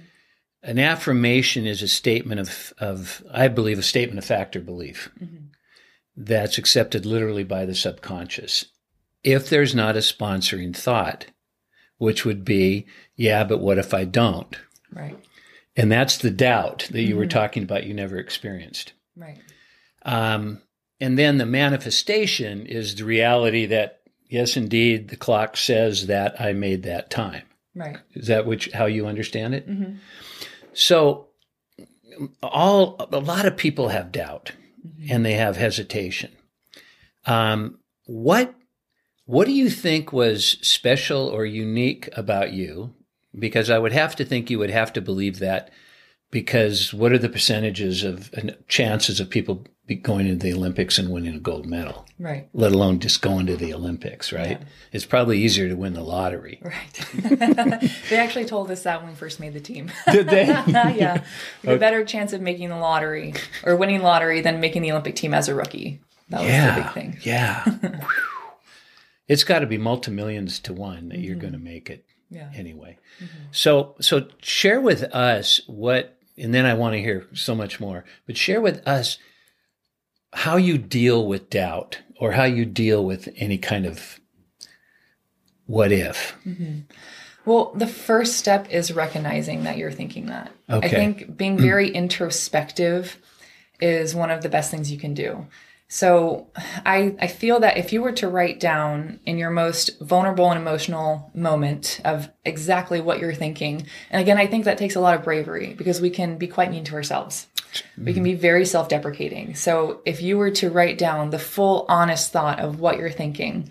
an 0.61 0.77
affirmation 0.77 1.65
is 1.65 1.81
a 1.81 1.87
statement 1.87 2.39
of, 2.39 2.71
of, 2.77 3.23
I 3.31 3.47
believe, 3.47 3.79
a 3.79 3.83
statement 3.83 4.19
of 4.19 4.25
fact 4.25 4.55
or 4.55 4.61
belief 4.61 5.09
mm-hmm. 5.19 5.45
that's 6.15 6.59
accepted 6.59 7.03
literally 7.03 7.43
by 7.43 7.65
the 7.65 7.75
subconscious. 7.75 8.65
if 9.23 9.49
there's 9.49 9.75
not 9.75 9.95
a 9.95 9.99
sponsoring 9.99 10.75
thought, 10.75 11.25
which 11.97 12.25
would 12.25 12.45
be, 12.45 12.85
yeah, 13.15 13.43
but 13.43 13.59
what 13.59 13.77
if 13.77 13.93
I 13.93 14.05
don't? 14.05 14.55
Right. 14.93 15.17
And 15.79 15.89
that's 15.89 16.17
the 16.17 16.29
doubt 16.29 16.89
that 16.91 17.03
you 17.03 17.15
were 17.15 17.25
talking 17.25 17.63
about 17.63 17.85
you 17.85 17.93
never 17.93 18.17
experienced. 18.17 18.91
Right. 19.15 19.39
Um, 20.03 20.61
and 20.99 21.17
then 21.17 21.37
the 21.37 21.45
manifestation 21.45 22.65
is 22.65 22.95
the 22.95 23.05
reality 23.05 23.65
that, 23.67 24.01
yes, 24.27 24.57
indeed, 24.57 25.07
the 25.07 25.15
clock 25.15 25.55
says 25.55 26.07
that 26.07 26.39
I 26.41 26.51
made 26.51 26.83
that 26.83 27.09
time. 27.09 27.43
Right. 27.73 27.97
Is 28.11 28.27
that 28.27 28.45
which 28.45 28.69
how 28.73 28.87
you 28.87 29.07
understand 29.07 29.55
it? 29.55 29.65
hmm 29.65 29.93
So, 30.73 31.27
all 32.43 32.97
a 33.13 33.19
lot 33.19 33.45
of 33.45 33.55
people 33.55 33.87
have 33.87 34.11
doubt 34.11 34.51
and 35.09 35.25
they 35.25 35.33
have 35.33 35.55
hesitation. 35.55 36.31
Um, 37.25 37.79
what 38.05 38.53
what 39.25 39.45
do 39.45 39.53
you 39.53 39.69
think 39.69 40.11
was 40.11 40.57
special 40.61 41.27
or 41.27 41.45
unique 41.45 42.09
about 42.17 42.51
you? 42.51 42.95
Because 43.37 43.69
I 43.69 43.79
would 43.79 43.93
have 43.93 44.15
to 44.17 44.25
think 44.25 44.49
you 44.49 44.59
would 44.59 44.71
have 44.71 44.93
to 44.93 45.01
believe 45.01 45.39
that. 45.39 45.71
Because 46.31 46.93
what 46.93 47.11
are 47.11 47.17
the 47.17 47.29
percentages 47.29 48.03
of 48.03 48.31
chances 48.67 49.19
of 49.19 49.31
people 49.31 49.65
be 49.87 49.95
going 49.95 50.27
into 50.27 50.45
the 50.45 50.53
Olympics 50.53 50.99
and 50.99 51.09
winning 51.09 51.33
a 51.33 51.39
gold 51.39 51.65
medal? 51.65 52.05
Right. 52.19 52.47
Let 52.53 52.71
alone 52.71 52.99
just 52.99 53.23
going 53.23 53.47
to 53.47 53.57
the 53.57 53.73
Olympics, 53.73 54.31
right? 54.31 54.59
Yeah. 54.59 54.67
It's 54.91 55.05
probably 55.05 55.39
easier 55.39 55.67
to 55.67 55.75
win 55.75 55.93
the 55.93 56.03
lottery. 56.03 56.61
Right. 56.61 57.89
they 58.09 58.17
actually 58.17 58.45
told 58.45 58.69
us 58.69 58.83
that 58.83 59.01
when 59.01 59.09
we 59.09 59.15
first 59.15 59.39
made 59.39 59.53
the 59.53 59.59
team. 59.59 59.91
Did 60.11 60.29
they? 60.29 60.45
yeah. 60.67 61.23
Have 61.63 61.75
a 61.75 61.77
better 61.77 62.05
chance 62.05 62.31
of 62.31 62.41
making 62.41 62.69
the 62.69 62.77
lottery 62.77 63.33
or 63.63 63.75
winning 63.75 64.03
lottery 64.03 64.41
than 64.41 64.59
making 64.59 64.83
the 64.83 64.91
Olympic 64.91 65.15
team 65.15 65.33
as 65.33 65.49
a 65.49 65.55
rookie. 65.55 65.99
That 66.29 66.41
was 66.41 66.75
the 66.75 66.83
big 66.83 66.93
thing. 66.93 67.17
Yeah. 67.23 67.65
It's 69.27 69.43
got 69.43 69.59
to 69.59 69.67
be 69.67 69.77
multi-millions 69.77 70.59
to 70.61 70.73
one 70.73 71.09
that 71.09 71.19
you're 71.19 71.33
mm-hmm. 71.33 71.41
going 71.41 71.53
to 71.53 71.59
make 71.59 71.89
it 71.89 72.05
Yeah. 72.29 72.49
anyway. 72.55 72.97
Mm-hmm. 73.19 73.37
So 73.51 73.95
so 73.99 74.27
share 74.41 74.79
with 74.79 75.03
us 75.03 75.61
what 75.67 76.17
and 76.37 76.53
then 76.53 76.65
I 76.65 76.73
want 76.73 76.93
to 76.93 77.01
hear 77.01 77.27
so 77.33 77.55
much 77.55 77.79
more. 77.79 78.05
But 78.25 78.37
share 78.37 78.61
with 78.61 78.87
us 78.87 79.17
how 80.33 80.57
you 80.57 80.77
deal 80.77 81.25
with 81.25 81.49
doubt 81.49 81.99
or 82.19 82.33
how 82.33 82.43
you 82.43 82.65
deal 82.65 83.03
with 83.03 83.29
any 83.37 83.57
kind 83.57 83.85
of 83.85 84.19
what 85.65 85.91
if. 85.91 86.35
Mm-hmm. 86.45 86.79
Well, 87.45 87.71
the 87.73 87.87
first 87.87 88.37
step 88.37 88.69
is 88.69 88.91
recognizing 88.93 89.63
that 89.63 89.77
you're 89.77 89.91
thinking 89.91 90.27
that. 90.27 90.51
Okay. 90.69 90.87
I 90.87 90.89
think 90.89 91.35
being 91.35 91.57
very 91.57 91.89
introspective 91.95 93.17
is 93.79 94.13
one 94.13 94.29
of 94.29 94.43
the 94.43 94.49
best 94.49 94.71
things 94.71 94.91
you 94.91 94.99
can 94.99 95.13
do. 95.13 95.47
So 95.91 96.51
I, 96.85 97.15
I 97.19 97.25
feel 97.25 97.59
that 97.61 97.77
if 97.77 97.91
you 97.91 98.03
were 98.03 98.11
to 98.13 98.29
write 98.29 98.59
down 98.59 99.19
in 99.25 99.39
your 99.39 99.49
most 99.49 99.99
vulnerable 99.99 100.51
and 100.51 100.61
emotional 100.61 101.31
moment 101.33 101.99
of 102.05 102.29
exactly 102.45 103.01
what 103.01 103.17
you're 103.17 103.33
thinking, 103.33 103.87
and 104.11 104.21
again, 104.21 104.37
I 104.37 104.45
think 104.45 104.65
that 104.65 104.77
takes 104.77 104.95
a 104.95 104.99
lot 104.99 105.15
of 105.15 105.23
bravery 105.23 105.73
because 105.73 105.99
we 105.99 106.11
can 106.11 106.37
be 106.37 106.47
quite 106.47 106.69
mean 106.69 106.83
to 106.85 106.93
ourselves. 106.93 107.47
We 107.97 108.13
can 108.13 108.23
be 108.23 108.35
very 108.35 108.65
self 108.65 108.87
deprecating. 108.87 109.55
So 109.55 110.01
if 110.05 110.21
you 110.21 110.37
were 110.37 110.51
to 110.51 110.69
write 110.69 110.99
down 110.99 111.31
the 111.31 111.39
full 111.39 111.85
honest 111.89 112.31
thought 112.31 112.59
of 112.59 112.79
what 112.79 112.97
you're 112.97 113.09
thinking, 113.09 113.69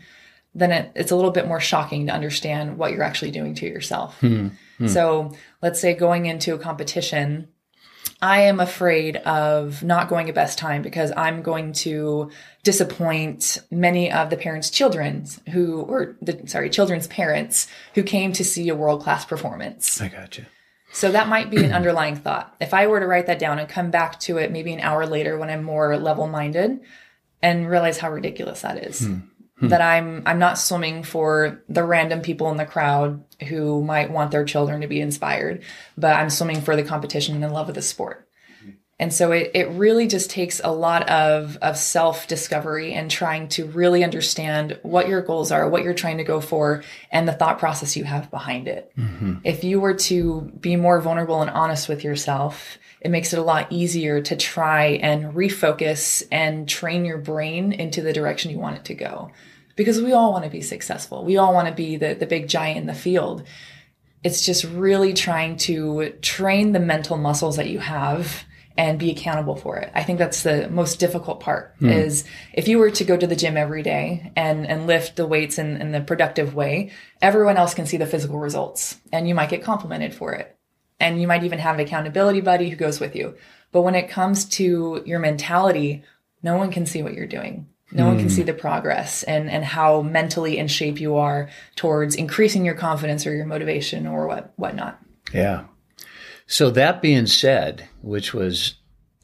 then 0.54 0.72
it, 0.72 0.92
it's 0.96 1.12
a 1.12 1.16
little 1.16 1.30
bit 1.30 1.46
more 1.46 1.60
shocking 1.60 2.06
to 2.06 2.12
understand 2.12 2.78
what 2.78 2.92
you're 2.92 3.02
actually 3.02 3.30
doing 3.30 3.54
to 3.54 3.66
yourself. 3.66 4.18
Hmm, 4.20 4.48
hmm. 4.78 4.88
So 4.88 5.34
let's 5.62 5.80
say 5.80 5.94
going 5.94 6.26
into 6.26 6.54
a 6.54 6.58
competition, 6.58 7.48
I 8.20 8.42
am 8.42 8.58
afraid 8.58 9.16
of 9.16 9.82
not 9.84 10.08
going 10.08 10.28
a 10.28 10.32
best 10.32 10.58
time 10.58 10.82
because 10.82 11.12
I'm 11.16 11.42
going 11.42 11.72
to 11.74 12.30
disappoint 12.64 13.58
many 13.70 14.10
of 14.10 14.30
the 14.30 14.36
parents' 14.36 14.70
children 14.70 15.24
who, 15.52 15.82
or 15.82 16.16
the, 16.20 16.42
sorry, 16.46 16.68
children's 16.68 17.06
parents 17.06 17.68
who 17.94 18.02
came 18.02 18.32
to 18.32 18.44
see 18.44 18.68
a 18.68 18.74
world 18.74 19.02
class 19.02 19.24
performance. 19.24 20.00
I 20.00 20.08
got 20.08 20.36
you. 20.36 20.46
So 20.92 21.12
that 21.12 21.28
might 21.28 21.50
be 21.50 21.62
an 21.64 21.72
underlying 21.72 22.16
thought. 22.16 22.56
If 22.60 22.74
I 22.74 22.86
were 22.86 22.98
to 22.98 23.06
write 23.06 23.26
that 23.26 23.38
down 23.38 23.58
and 23.58 23.68
come 23.68 23.90
back 23.90 24.18
to 24.20 24.38
it 24.38 24.50
maybe 24.50 24.72
an 24.72 24.80
hour 24.80 25.06
later 25.06 25.38
when 25.38 25.50
I'm 25.50 25.62
more 25.62 25.96
level 25.96 26.26
minded 26.26 26.80
and 27.40 27.68
realize 27.68 27.98
how 27.98 28.10
ridiculous 28.10 28.62
that 28.62 28.78
is. 28.84 29.06
Hmm. 29.06 29.18
Hmm. 29.60 29.68
That 29.68 29.80
I'm 29.80 30.22
I'm 30.24 30.38
not 30.38 30.58
swimming 30.58 31.02
for 31.02 31.62
the 31.68 31.82
random 31.82 32.20
people 32.20 32.50
in 32.50 32.56
the 32.56 32.64
crowd 32.64 33.24
who 33.48 33.82
might 33.82 34.10
want 34.10 34.30
their 34.30 34.44
children 34.44 34.82
to 34.82 34.86
be 34.86 35.00
inspired, 35.00 35.62
but 35.96 36.14
I'm 36.14 36.30
swimming 36.30 36.60
for 36.60 36.76
the 36.76 36.84
competition 36.84 37.34
and 37.34 37.42
the 37.42 37.48
love 37.48 37.68
of 37.68 37.74
the 37.74 37.82
sport. 37.82 38.27
And 39.00 39.14
so 39.14 39.30
it, 39.30 39.52
it 39.54 39.68
really 39.70 40.08
just 40.08 40.28
takes 40.28 40.60
a 40.62 40.72
lot 40.72 41.08
of, 41.08 41.56
of 41.62 41.76
self 41.76 42.26
discovery 42.26 42.94
and 42.94 43.08
trying 43.08 43.48
to 43.50 43.66
really 43.66 44.02
understand 44.02 44.78
what 44.82 45.08
your 45.08 45.22
goals 45.22 45.52
are, 45.52 45.68
what 45.68 45.84
you're 45.84 45.94
trying 45.94 46.18
to 46.18 46.24
go 46.24 46.40
for, 46.40 46.82
and 47.12 47.28
the 47.28 47.32
thought 47.32 47.60
process 47.60 47.96
you 47.96 48.02
have 48.04 48.28
behind 48.30 48.66
it. 48.66 48.92
Mm-hmm. 48.98 49.36
If 49.44 49.62
you 49.62 49.78
were 49.78 49.94
to 49.94 50.52
be 50.60 50.74
more 50.74 51.00
vulnerable 51.00 51.40
and 51.42 51.50
honest 51.50 51.88
with 51.88 52.02
yourself, 52.02 52.78
it 53.00 53.10
makes 53.10 53.32
it 53.32 53.38
a 53.38 53.42
lot 53.42 53.70
easier 53.70 54.20
to 54.20 54.34
try 54.34 54.86
and 54.86 55.32
refocus 55.32 56.24
and 56.32 56.68
train 56.68 57.04
your 57.04 57.18
brain 57.18 57.72
into 57.72 58.02
the 58.02 58.12
direction 58.12 58.50
you 58.50 58.58
want 58.58 58.78
it 58.78 58.84
to 58.86 58.94
go. 58.94 59.30
Because 59.76 60.02
we 60.02 60.12
all 60.12 60.32
want 60.32 60.42
to 60.44 60.50
be 60.50 60.60
successful. 60.60 61.24
We 61.24 61.36
all 61.36 61.54
want 61.54 61.68
to 61.68 61.74
be 61.74 61.96
the, 61.96 62.14
the 62.14 62.26
big 62.26 62.48
giant 62.48 62.78
in 62.78 62.86
the 62.86 62.94
field. 62.94 63.44
It's 64.24 64.44
just 64.44 64.64
really 64.64 65.14
trying 65.14 65.56
to 65.58 66.10
train 66.20 66.72
the 66.72 66.80
mental 66.80 67.16
muscles 67.16 67.54
that 67.58 67.70
you 67.70 67.78
have 67.78 68.44
and 68.78 68.96
be 68.96 69.10
accountable 69.10 69.56
for 69.56 69.76
it. 69.76 69.90
I 69.92 70.04
think 70.04 70.20
that's 70.20 70.44
the 70.44 70.70
most 70.70 71.00
difficult 71.00 71.40
part 71.40 71.74
hmm. 71.80 71.90
is 71.90 72.24
if 72.54 72.68
you 72.68 72.78
were 72.78 72.92
to 72.92 73.04
go 73.04 73.16
to 73.16 73.26
the 73.26 73.34
gym 73.34 73.56
every 73.56 73.82
day 73.82 74.32
and, 74.36 74.64
and 74.64 74.86
lift 74.86 75.16
the 75.16 75.26
weights 75.26 75.58
in, 75.58 75.76
in 75.78 75.90
the 75.90 76.00
productive 76.00 76.54
way, 76.54 76.92
everyone 77.20 77.56
else 77.56 77.74
can 77.74 77.86
see 77.86 77.96
the 77.96 78.06
physical 78.06 78.38
results 78.38 78.96
and 79.12 79.28
you 79.28 79.34
might 79.34 79.50
get 79.50 79.64
complimented 79.64 80.14
for 80.14 80.32
it. 80.32 80.56
And 81.00 81.20
you 81.20 81.26
might 81.26 81.42
even 81.42 81.58
have 81.58 81.74
an 81.74 81.80
accountability 81.80 82.40
buddy 82.40 82.70
who 82.70 82.76
goes 82.76 83.00
with 83.00 83.16
you. 83.16 83.36
But 83.72 83.82
when 83.82 83.96
it 83.96 84.08
comes 84.08 84.44
to 84.44 85.02
your 85.04 85.18
mentality, 85.18 86.04
no 86.44 86.56
one 86.56 86.70
can 86.70 86.86
see 86.86 87.02
what 87.02 87.14
you're 87.14 87.26
doing. 87.26 87.66
No 87.90 88.06
one 88.06 88.18
can 88.18 88.26
hmm. 88.26 88.34
see 88.34 88.42
the 88.42 88.54
progress 88.54 89.24
and, 89.24 89.50
and 89.50 89.64
how 89.64 90.02
mentally 90.02 90.58
in 90.58 90.68
shape 90.68 91.00
you 91.00 91.16
are 91.16 91.48
towards 91.74 92.14
increasing 92.14 92.64
your 92.64 92.74
confidence 92.74 93.26
or 93.26 93.34
your 93.34 93.46
motivation 93.46 94.06
or 94.06 94.28
what 94.28 94.52
whatnot. 94.56 95.00
Yeah. 95.32 95.64
So 96.50 96.70
that 96.70 97.02
being 97.02 97.26
said, 97.26 97.88
which 98.08 98.32
was 98.32 98.74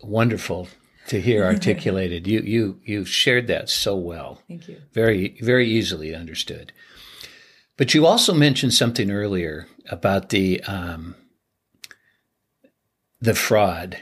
wonderful 0.03 0.69
to 1.09 1.21
hear 1.21 1.45
articulated, 1.55 2.27
you 2.27 2.41
you 2.41 2.81
you 2.85 3.05
shared 3.05 3.47
that 3.49 3.69
so 3.69 3.97
well. 3.97 4.43
Thank 4.49 4.69
you. 4.69 4.83
very 4.93 5.37
very 5.41 5.69
easily 5.69 6.15
understood. 6.15 6.73
But 7.77 7.95
you 7.95 8.07
also 8.07 8.33
mentioned 8.33 8.75
something 8.75 9.11
earlier 9.11 9.67
about 9.91 10.29
the 10.29 10.63
um, 10.65 11.17
the 13.21 13.35
fraud 13.35 13.99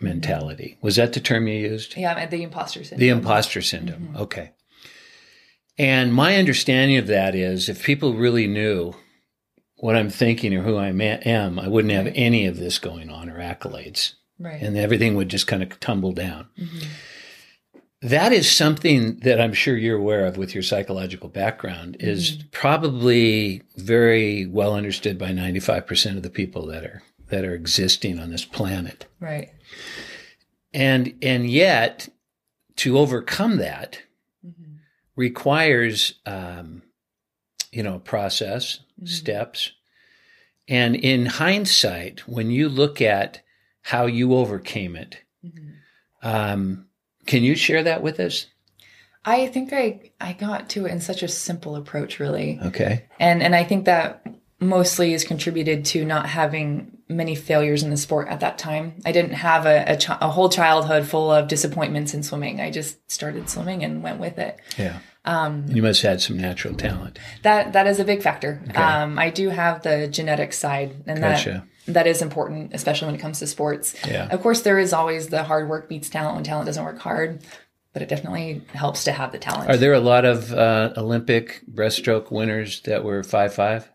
mentality. 0.00 0.78
Was 0.82 0.96
that 0.96 1.12
the 1.12 1.20
term 1.20 1.48
you 1.48 1.54
used? 1.54 1.96
Yeah, 1.96 2.26
the 2.26 2.42
imposter 2.42 2.84
syndrome. 2.84 3.00
The 3.00 3.08
imposter 3.08 3.62
syndrome. 3.62 4.14
Okay. 4.16 4.52
And 5.78 6.12
my 6.12 6.36
understanding 6.36 6.96
of 6.96 7.06
that 7.06 7.36
is 7.36 7.68
if 7.68 7.84
people 7.84 8.14
really 8.14 8.48
knew 8.48 8.94
what 9.78 9.96
I'm 9.96 10.10
thinking 10.10 10.54
or 10.54 10.62
who 10.62 10.76
I 10.76 10.88
am, 10.88 11.58
I 11.58 11.68
wouldn't 11.68 11.94
have 11.94 12.12
any 12.14 12.46
of 12.46 12.56
this 12.56 12.78
going 12.78 13.10
on 13.10 13.28
or 13.28 13.38
accolades 13.38 14.14
right. 14.38 14.60
and 14.60 14.76
everything 14.76 15.14
would 15.14 15.28
just 15.28 15.46
kind 15.46 15.62
of 15.62 15.78
tumble 15.80 16.12
down. 16.12 16.48
Mm-hmm. 16.58 16.88
That 18.02 18.32
is 18.32 18.50
something 18.50 19.18
that 19.20 19.40
I'm 19.40 19.52
sure 19.52 19.76
you're 19.76 19.98
aware 19.98 20.24
of 20.24 20.36
with 20.36 20.54
your 20.54 20.62
psychological 20.62 21.28
background 21.28 21.96
is 21.98 22.32
mm-hmm. 22.32 22.48
probably 22.52 23.62
very 23.76 24.46
well 24.46 24.74
understood 24.74 25.18
by 25.18 25.30
95% 25.30 26.16
of 26.16 26.22
the 26.22 26.30
people 26.30 26.66
that 26.66 26.84
are 26.84 27.02
that 27.30 27.44
are 27.44 27.54
existing 27.54 28.18
on 28.18 28.30
this 28.30 28.44
planet. 28.44 29.06
right. 29.20 29.50
And 30.72 31.14
and 31.22 31.50
yet 31.50 32.08
to 32.76 32.98
overcome 32.98 33.56
that 33.56 34.00
mm-hmm. 34.46 34.76
requires 35.16 36.14
um, 36.24 36.82
you 37.72 37.82
know 37.82 37.96
a 37.96 38.00
process, 38.00 38.80
steps. 39.04 39.72
And 40.68 40.96
in 40.96 41.26
hindsight, 41.26 42.28
when 42.28 42.50
you 42.50 42.68
look 42.68 43.00
at 43.00 43.42
how 43.82 44.06
you 44.06 44.34
overcame 44.34 44.96
it, 44.96 45.18
um, 46.22 46.86
can 47.26 47.42
you 47.42 47.54
share 47.54 47.82
that 47.82 48.02
with 48.02 48.20
us? 48.20 48.46
I 49.24 49.46
think 49.46 49.72
I 49.72 50.10
I 50.20 50.32
got 50.32 50.70
to 50.70 50.86
it 50.86 50.92
in 50.92 51.00
such 51.00 51.22
a 51.22 51.28
simple 51.28 51.76
approach 51.76 52.18
really. 52.18 52.58
Okay. 52.62 53.04
And 53.18 53.42
and 53.42 53.54
I 53.54 53.64
think 53.64 53.84
that 53.84 54.26
mostly 54.60 55.12
is 55.12 55.24
contributed 55.24 55.84
to 55.86 56.04
not 56.04 56.26
having 56.26 56.97
many 57.08 57.34
failures 57.34 57.82
in 57.82 57.90
the 57.90 57.96
sport 57.96 58.28
at 58.28 58.40
that 58.40 58.58
time. 58.58 58.94
I 59.06 59.12
didn't 59.12 59.32
have 59.32 59.64
a, 59.66 59.84
a, 59.92 59.96
chi- 59.96 60.18
a 60.20 60.28
whole 60.28 60.48
childhood 60.48 61.06
full 61.06 61.30
of 61.30 61.48
disappointments 61.48 62.12
in 62.14 62.22
swimming. 62.22 62.60
I 62.60 62.70
just 62.70 63.10
started 63.10 63.48
swimming 63.48 63.82
and 63.84 64.02
went 64.02 64.20
with 64.20 64.38
it. 64.38 64.58
Yeah. 64.76 64.98
Um, 65.24 65.66
you 65.68 65.82
must 65.82 66.00
have 66.02 66.12
had 66.12 66.20
some 66.22 66.38
natural 66.38 66.74
talent. 66.74 67.18
That 67.42 67.72
that 67.74 67.86
is 67.86 67.98
a 68.00 68.04
big 68.04 68.22
factor. 68.22 68.62
Um, 68.74 69.18
I 69.18 69.28
do 69.30 69.50
have 69.50 69.82
the 69.82 70.08
genetic 70.08 70.52
side, 70.54 71.02
and 71.06 71.20
Gotcha. 71.20 71.66
that 71.86 71.92
that 71.92 72.06
is 72.06 72.22
important, 72.22 72.72
especially 72.72 73.06
when 73.06 73.14
it 73.14 73.20
comes 73.20 73.38
to 73.40 73.46
sports. 73.46 73.94
Yeah. 74.06 74.28
Of 74.30 74.40
course, 74.42 74.62
there 74.62 74.78
is 74.78 74.92
always 74.94 75.28
the 75.28 75.42
hard 75.42 75.68
work 75.68 75.88
beats 75.88 76.08
talent 76.08 76.36
when 76.36 76.44
talent 76.44 76.66
doesn't 76.66 76.84
work 76.84 76.98
hard. 76.98 77.42
but 77.92 78.02
it 78.02 78.08
definitely 78.08 78.62
helps 78.74 79.04
to 79.04 79.12
have 79.12 79.32
the 79.32 79.38
talent. 79.38 79.68
Are 79.68 79.76
there 79.76 79.92
a 79.94 80.00
lot 80.00 80.24
of 80.24 80.52
uh, 80.52 80.92
Olympic 80.96 81.62
breaststroke 81.70 82.30
winners 82.30 82.80
that 82.82 83.02
were 83.04 83.22
five 83.22 83.52
five? 83.52 83.90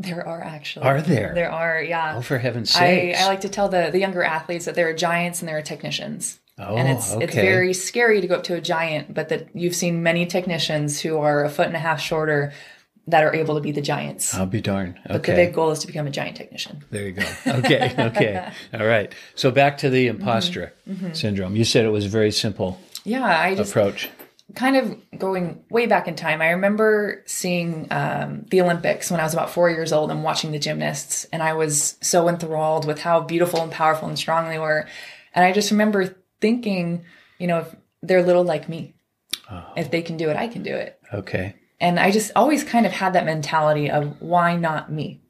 There 0.00 0.26
are 0.26 0.40
actually. 0.42 0.86
Are 0.86 1.02
there? 1.02 1.32
There 1.34 1.50
are, 1.50 1.82
yeah. 1.82 2.14
Oh, 2.16 2.22
for 2.22 2.38
heaven's 2.38 2.74
I! 2.76 3.14
I 3.18 3.26
like 3.26 3.40
to 3.42 3.48
tell 3.48 3.68
the, 3.68 3.90
the 3.90 3.98
younger 3.98 4.22
athletes 4.22 4.64
that 4.66 4.74
there 4.76 4.88
are 4.88 4.92
giants 4.94 5.40
and 5.40 5.48
there 5.48 5.58
are 5.58 5.62
technicians. 5.62 6.38
oh, 6.58 6.76
and 6.76 6.88
it's 6.88 7.12
okay. 7.12 7.24
it's 7.24 7.34
very 7.34 7.72
scary 7.74 8.20
to 8.20 8.26
go 8.28 8.36
up 8.36 8.44
to 8.44 8.54
a 8.54 8.60
giant, 8.60 9.12
but 9.12 9.28
that 9.30 9.48
you've 9.54 9.74
seen 9.74 10.02
many 10.02 10.24
technicians 10.24 11.00
who 11.00 11.18
are 11.18 11.44
a 11.44 11.50
foot 11.50 11.66
and 11.66 11.74
a 11.76 11.80
half 11.80 12.00
shorter 12.00 12.52
that 13.08 13.24
are 13.24 13.34
able 13.34 13.54
to 13.54 13.60
be 13.60 13.72
the 13.72 13.80
giants. 13.80 14.34
I'll 14.34 14.44
be 14.46 14.60
darned. 14.60 14.96
Okay. 15.06 15.14
But 15.14 15.22
the 15.24 15.32
big 15.32 15.54
goal 15.54 15.70
is 15.70 15.78
to 15.80 15.86
become 15.86 16.06
a 16.06 16.10
giant 16.10 16.36
technician. 16.36 16.84
There 16.90 17.04
you 17.06 17.12
go. 17.12 17.24
Okay. 17.46 17.94
Okay. 17.98 18.52
All 18.74 18.86
right. 18.86 19.12
So 19.34 19.50
back 19.50 19.78
to 19.78 19.90
the 19.90 20.06
imposter 20.08 20.74
Mm-hmm. 20.88 21.12
syndrome. 21.14 21.56
You 21.56 21.64
said 21.64 21.84
it 21.86 21.90
was 21.90 22.06
very 22.06 22.30
simple 22.30 22.78
Yeah, 23.04 23.24
I 23.24 23.54
just 23.54 23.70
approach. 23.70 24.10
Kind 24.54 24.76
of 24.76 24.96
going 25.18 25.62
way 25.70 25.86
back 25.86 26.08
in 26.08 26.14
time. 26.14 26.40
I 26.40 26.50
remember 26.50 27.22
seeing 27.26 27.86
um, 27.90 28.46
the 28.50 28.60
Olympics 28.62 29.10
when 29.10 29.20
I 29.20 29.24
was 29.24 29.34
about 29.34 29.50
four 29.50 29.70
years 29.70 29.92
old 29.92 30.10
and 30.10 30.22
watching 30.22 30.52
the 30.52 30.58
gymnasts, 30.58 31.26
and 31.32 31.42
I 31.42 31.52
was 31.52 31.96
so 32.00 32.28
enthralled 32.28 32.86
with 32.86 33.00
how 33.00 33.20
beautiful 33.20 33.62
and 33.62 33.70
powerful 33.70 34.08
and 34.08 34.18
strong 34.18 34.48
they 34.48 34.58
were. 34.58 34.88
And 35.34 35.44
I 35.44 35.52
just 35.52 35.70
remember 35.70 36.16
thinking, 36.40 37.04
you 37.38 37.46
know, 37.46 37.58
if 37.60 37.76
they're 38.02 38.22
little 38.22 38.44
like 38.44 38.68
me, 38.68 38.94
if 39.76 39.90
they 39.90 40.02
can 40.02 40.16
do 40.16 40.28
it, 40.30 40.36
I 40.36 40.48
can 40.48 40.62
do 40.62 40.74
it. 40.74 40.98
Okay. 41.12 41.54
And 41.80 41.98
I 41.98 42.10
just 42.10 42.32
always 42.34 42.64
kind 42.64 42.86
of 42.86 42.92
had 42.92 43.12
that 43.12 43.24
mentality 43.24 43.90
of 43.90 44.20
why 44.20 44.56
not 44.56 44.90
me? 44.90 45.22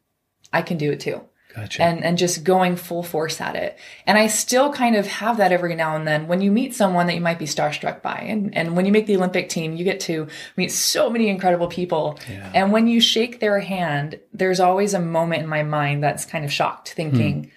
I 0.53 0.63
can 0.63 0.79
do 0.79 0.91
it 0.93 1.01
too. 1.01 1.23
Gotcha. 1.55 1.83
And 1.83 2.05
and 2.05 2.19
just 2.19 2.45
going 2.45 2.77
full 2.77 3.03
force 3.03 3.41
at 3.41 3.57
it. 3.57 3.79
And 4.07 4.19
I 4.19 4.27
still 4.27 4.73
kind 4.73 4.97
of 4.97 5.07
have 5.07 5.39
that 5.39 5.51
every 5.51 5.75
now 5.75 5.97
and 5.97 6.07
then 6.07 6.29
when 6.29 6.41
you 6.41 6.53
meet 6.53 6.75
someone 6.75 7.07
that 7.07 7.15
you 7.15 7.21
might 7.21 7.39
be 7.39 7.47
starstruck 7.47 8.03
by. 8.03 8.19
And 8.19 8.55
and 8.55 8.77
when 8.77 8.87
you 8.87 8.93
make 8.93 9.07
the 9.07 9.17
Olympic 9.17 9.49
team, 9.49 9.75
you 9.75 9.85
get 9.85 10.01
to 10.01 10.29
meet 10.57 10.71
so 10.71 11.09
many 11.09 11.29
incredible 11.29 11.69
people. 11.69 12.19
Yeah. 12.29 12.51
And 12.55 12.73
when 12.73 12.87
you 12.87 13.01
shake 13.01 13.41
their 13.41 13.61
hand, 13.61 14.21
there's 14.33 14.61
always 14.61 14.95
a 14.95 15.01
moment 15.01 15.43
in 15.43 15.49
my 15.49 15.63
mind 15.63 16.03
that's 16.03 16.25
kind 16.25 16.45
of 16.45 16.53
shocked, 16.53 16.93
thinking, 16.93 17.45
hmm. 17.45 17.51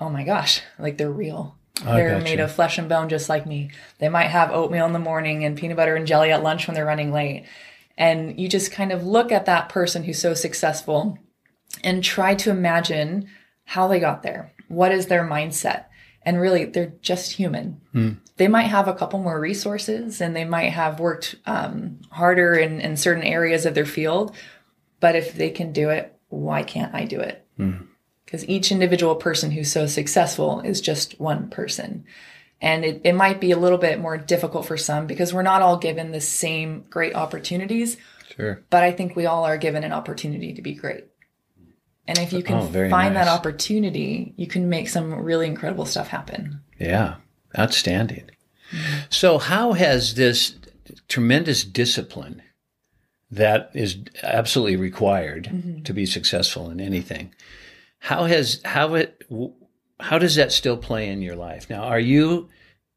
Oh 0.00 0.08
my 0.08 0.22
gosh, 0.22 0.62
like 0.78 0.96
they're 0.96 1.10
real. 1.10 1.56
I 1.84 1.96
They're 1.96 2.20
made 2.20 2.40
of 2.40 2.52
flesh 2.52 2.78
and 2.78 2.88
bone 2.88 3.08
just 3.08 3.28
like 3.28 3.46
me. 3.46 3.70
They 3.98 4.08
might 4.08 4.28
have 4.28 4.50
oatmeal 4.50 4.86
in 4.86 4.92
the 4.92 4.98
morning 4.98 5.44
and 5.44 5.56
peanut 5.56 5.76
butter 5.76 5.96
and 5.96 6.06
jelly 6.06 6.30
at 6.30 6.42
lunch 6.42 6.66
when 6.66 6.74
they're 6.74 6.84
running 6.84 7.12
late. 7.12 7.46
And 7.96 8.38
you 8.38 8.48
just 8.48 8.72
kind 8.72 8.92
of 8.92 9.04
look 9.06 9.32
at 9.32 9.46
that 9.46 9.68
person 9.68 10.04
who's 10.04 10.20
so 10.20 10.34
successful 10.34 11.18
and 11.82 12.02
try 12.02 12.34
to 12.36 12.50
imagine 12.50 13.28
how 13.68 13.86
they 13.86 14.00
got 14.00 14.22
there. 14.22 14.50
What 14.68 14.92
is 14.92 15.06
their 15.08 15.28
mindset? 15.28 15.84
And 16.22 16.40
really, 16.40 16.64
they're 16.64 16.94
just 17.02 17.32
human. 17.32 17.82
They 18.38 18.48
might 18.48 18.62
have 18.62 18.88
a 18.88 18.94
couple 18.94 19.18
more 19.18 19.38
resources 19.38 20.22
and 20.22 20.34
they 20.34 20.46
might 20.46 20.70
have 20.70 21.00
worked 21.00 21.34
um, 21.44 21.98
harder 22.10 22.54
in, 22.54 22.80
in 22.80 22.96
certain 22.96 23.24
areas 23.24 23.66
of 23.66 23.74
their 23.74 23.84
field. 23.84 24.34
But 25.00 25.16
if 25.16 25.34
they 25.34 25.50
can 25.50 25.74
do 25.74 25.90
it, 25.90 26.16
why 26.30 26.62
can't 26.62 26.94
I 26.94 27.04
do 27.04 27.20
it? 27.20 27.44
Because 28.24 28.48
each 28.48 28.72
individual 28.72 29.16
person 29.16 29.50
who's 29.50 29.70
so 29.70 29.86
successful 29.86 30.60
is 30.60 30.80
just 30.80 31.20
one 31.20 31.50
person. 31.50 32.06
And 32.62 32.86
it, 32.86 33.02
it 33.04 33.12
might 33.14 33.38
be 33.38 33.50
a 33.50 33.58
little 33.58 33.78
bit 33.78 34.00
more 34.00 34.16
difficult 34.16 34.64
for 34.64 34.78
some 34.78 35.06
because 35.06 35.34
we're 35.34 35.42
not 35.42 35.60
all 35.60 35.76
given 35.76 36.10
the 36.10 36.22
same 36.22 36.86
great 36.88 37.14
opportunities 37.14 37.98
sure. 38.34 38.64
but 38.70 38.82
I 38.82 38.92
think 38.92 39.14
we 39.14 39.26
all 39.26 39.44
are 39.44 39.58
given 39.58 39.84
an 39.84 39.92
opportunity 39.92 40.54
to 40.54 40.62
be 40.62 40.72
great. 40.72 41.04
And 42.08 42.18
if 42.18 42.32
you 42.32 42.42
can 42.42 42.56
Oh, 42.56 42.66
find 42.90 43.14
that 43.16 43.28
opportunity, 43.28 44.32
you 44.36 44.46
can 44.46 44.68
make 44.68 44.88
some 44.88 45.14
really 45.14 45.46
incredible 45.46 45.84
stuff 45.84 46.08
happen. 46.08 46.60
Yeah. 46.80 47.16
Outstanding. 47.56 48.30
So, 49.10 49.38
how 49.38 49.72
has 49.74 50.14
this 50.14 50.54
tremendous 51.08 51.64
discipline 51.64 52.42
that 53.30 53.70
is 53.74 53.98
absolutely 54.22 54.76
required 54.76 55.44
Mm-hmm. 55.52 55.82
to 55.82 55.92
be 55.92 56.06
successful 56.06 56.70
in 56.70 56.80
anything? 56.80 57.34
How 58.00 58.24
has 58.24 58.60
how 58.64 58.94
it 58.94 59.22
how 60.00 60.18
does 60.18 60.36
that 60.36 60.50
still 60.52 60.76
play 60.78 61.08
in 61.08 61.20
your 61.22 61.36
life 61.36 61.68
now? 61.68 61.82
Are 61.84 62.00
you 62.00 62.48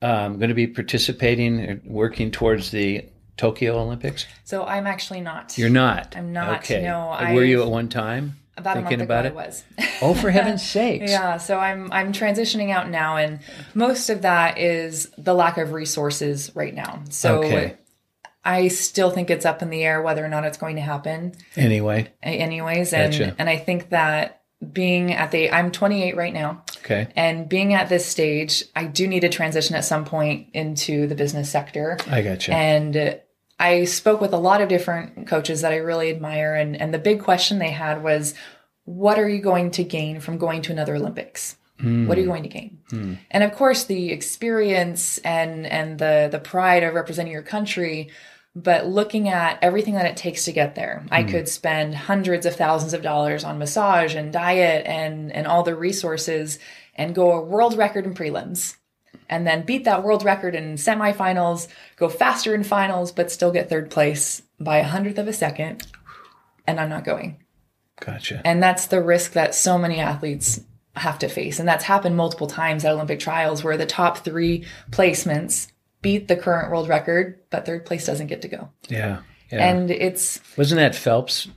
um, 0.01 0.37
going 0.39 0.49
to 0.49 0.55
be 0.55 0.67
participating 0.67 1.59
or 1.59 1.81
working 1.85 2.31
towards 2.31 2.71
the 2.71 3.05
Tokyo 3.37 3.77
Olympics? 3.77 4.25
So 4.45 4.63
I'm 4.65 4.87
actually 4.87 5.21
not. 5.21 5.57
You're 5.57 5.69
not. 5.69 6.15
I'm 6.15 6.31
not, 6.31 6.59
Okay. 6.59 6.81
no, 6.83 7.07
Were 7.07 7.13
I've- 7.15 7.49
you 7.49 7.61
at 7.63 7.69
one 7.69 7.89
time 7.89 8.37
about 8.57 8.77
a 8.77 8.81
month 8.81 9.01
about 9.01 9.25
ago 9.25 9.37
it? 9.39 9.41
I 9.41 9.45
was. 9.47 9.63
Oh, 10.01 10.13
for 10.13 10.29
heaven's 10.37 10.61
sakes! 10.63 11.09
yeah, 11.11 11.37
so 11.37 11.57
I'm 11.59 11.91
I'm 11.91 12.11
transitioning 12.13 12.71
out 12.71 12.89
now 12.89 13.17
and 13.17 13.39
most 13.73 14.09
of 14.09 14.21
that 14.23 14.57
is 14.57 15.09
the 15.17 15.33
lack 15.33 15.57
of 15.57 15.71
resources 15.73 16.51
right 16.55 16.73
now. 16.73 17.03
So 17.09 17.39
Okay. 17.43 17.77
I 18.43 18.69
still 18.69 19.11
think 19.11 19.29
it's 19.29 19.45
up 19.45 19.61
in 19.61 19.69
the 19.69 19.83
air 19.83 20.01
whether 20.01 20.25
or 20.25 20.27
not 20.27 20.45
it's 20.45 20.57
going 20.57 20.75
to 20.77 20.81
happen. 20.81 21.33
Anyway, 21.55 22.11
anyways 22.23 22.91
and 22.93 23.11
Gotcha. 23.11 23.35
and 23.37 23.49
I 23.49 23.57
think 23.57 23.89
that 23.89 24.41
being 24.73 25.11
at 25.13 25.31
the 25.31 25.51
I'm 25.51 25.71
28 25.71 26.15
right 26.15 26.33
now 26.33 26.63
okay. 26.85 27.07
and 27.15 27.49
being 27.49 27.73
at 27.73 27.89
this 27.89 28.05
stage 28.05 28.63
I 28.75 28.85
do 28.85 29.07
need 29.07 29.21
to 29.21 29.29
transition 29.29 29.75
at 29.75 29.83
some 29.85 30.05
point 30.05 30.49
into 30.53 31.07
the 31.07 31.15
business 31.15 31.49
sector 31.49 31.97
I 32.07 32.21
got 32.21 32.47
you. 32.47 32.53
and 32.53 33.19
I 33.61 33.85
spoke 33.85 34.21
with 34.21 34.33
a 34.33 34.37
lot 34.37 34.61
of 34.61 34.69
different 34.69 35.27
coaches 35.27 35.61
that 35.61 35.71
I 35.71 35.77
really 35.77 36.09
admire 36.09 36.55
and 36.55 36.75
and 36.75 36.91
the 36.91 36.99
big 36.99 37.21
question 37.21 37.59
they 37.59 37.69
had 37.69 38.03
was 38.03 38.33
what 38.85 39.19
are 39.19 39.29
you 39.29 39.39
going 39.39 39.71
to 39.71 39.83
gain 39.83 40.19
from 40.19 40.39
going 40.39 40.63
to 40.63 40.71
another 40.71 40.95
Olympics? 40.95 41.57
What 41.77 42.17
are 42.17 42.21
you 42.21 42.27
hmm. 42.27 42.31
going 42.31 42.43
to 42.43 42.49
gain? 42.49 42.79
Hmm. 42.89 43.13
And 43.29 43.43
of 43.43 43.53
course 43.53 43.83
the 43.85 44.11
experience 44.11 45.19
and 45.19 45.67
and 45.67 45.99
the 45.99 46.29
the 46.31 46.39
pride 46.39 46.83
of 46.83 46.95
representing 46.95 47.33
your 47.33 47.43
country 47.43 48.09
but 48.53 48.85
looking 48.85 49.29
at 49.29 49.57
everything 49.61 49.93
that 49.93 50.07
it 50.07 50.17
takes 50.17 50.43
to 50.43 50.51
get 50.51 50.75
there. 50.75 51.05
I 51.09 51.21
hmm. 51.21 51.29
could 51.29 51.47
spend 51.47 51.95
hundreds 51.95 52.45
of 52.45 52.55
thousands 52.55 52.93
of 52.93 53.01
dollars 53.01 53.43
on 53.43 53.59
massage 53.59 54.15
and 54.15 54.33
diet 54.33 54.87
and 54.87 55.31
and 55.31 55.45
all 55.45 55.61
the 55.61 55.75
resources 55.75 56.57
and 56.95 57.15
go 57.15 57.31
a 57.31 57.41
world 57.41 57.77
record 57.77 58.05
in 58.05 58.15
prelims 58.15 58.75
and 59.31 59.47
then 59.47 59.65
beat 59.65 59.85
that 59.85 60.03
world 60.03 60.23
record 60.23 60.53
in 60.53 60.75
semifinals 60.75 61.67
go 61.95 62.07
faster 62.07 62.53
in 62.53 62.63
finals 62.63 63.11
but 63.11 63.31
still 63.31 63.51
get 63.51 63.69
third 63.69 63.89
place 63.89 64.43
by 64.59 64.77
a 64.77 64.83
hundredth 64.83 65.17
of 65.17 65.27
a 65.27 65.33
second 65.33 65.87
and 66.67 66.79
i'm 66.79 66.89
not 66.89 67.03
going 67.03 67.37
Gotcha. 67.99 68.41
and 68.45 68.61
that's 68.61 68.87
the 68.87 69.01
risk 69.01 69.31
that 69.33 69.55
so 69.55 69.77
many 69.77 69.99
athletes 69.99 70.59
have 70.95 71.19
to 71.19 71.29
face. 71.29 71.59
And 71.59 71.67
that's 71.67 71.83
happened 71.83 72.17
multiple 72.17 72.47
times 72.47 72.83
at 72.83 72.91
Olympic 72.91 73.19
trials 73.19 73.63
where 73.63 73.77
the 73.77 73.85
top 73.85 74.19
three 74.19 74.65
placements 74.91 75.71
beat 76.01 76.27
the 76.27 76.35
current 76.35 76.71
world 76.71 76.89
record, 76.89 77.39
but 77.49 77.65
third 77.65 77.85
place 77.85 78.05
doesn't 78.05 78.27
get 78.27 78.41
to 78.41 78.47
go. 78.47 78.69
Yeah. 78.89 79.21
Yeah. 79.51 79.69
And 79.69 79.91
it's, 79.91 80.39
Wasn't 80.57 80.79
that 80.79 80.95
Phelps 80.95 81.47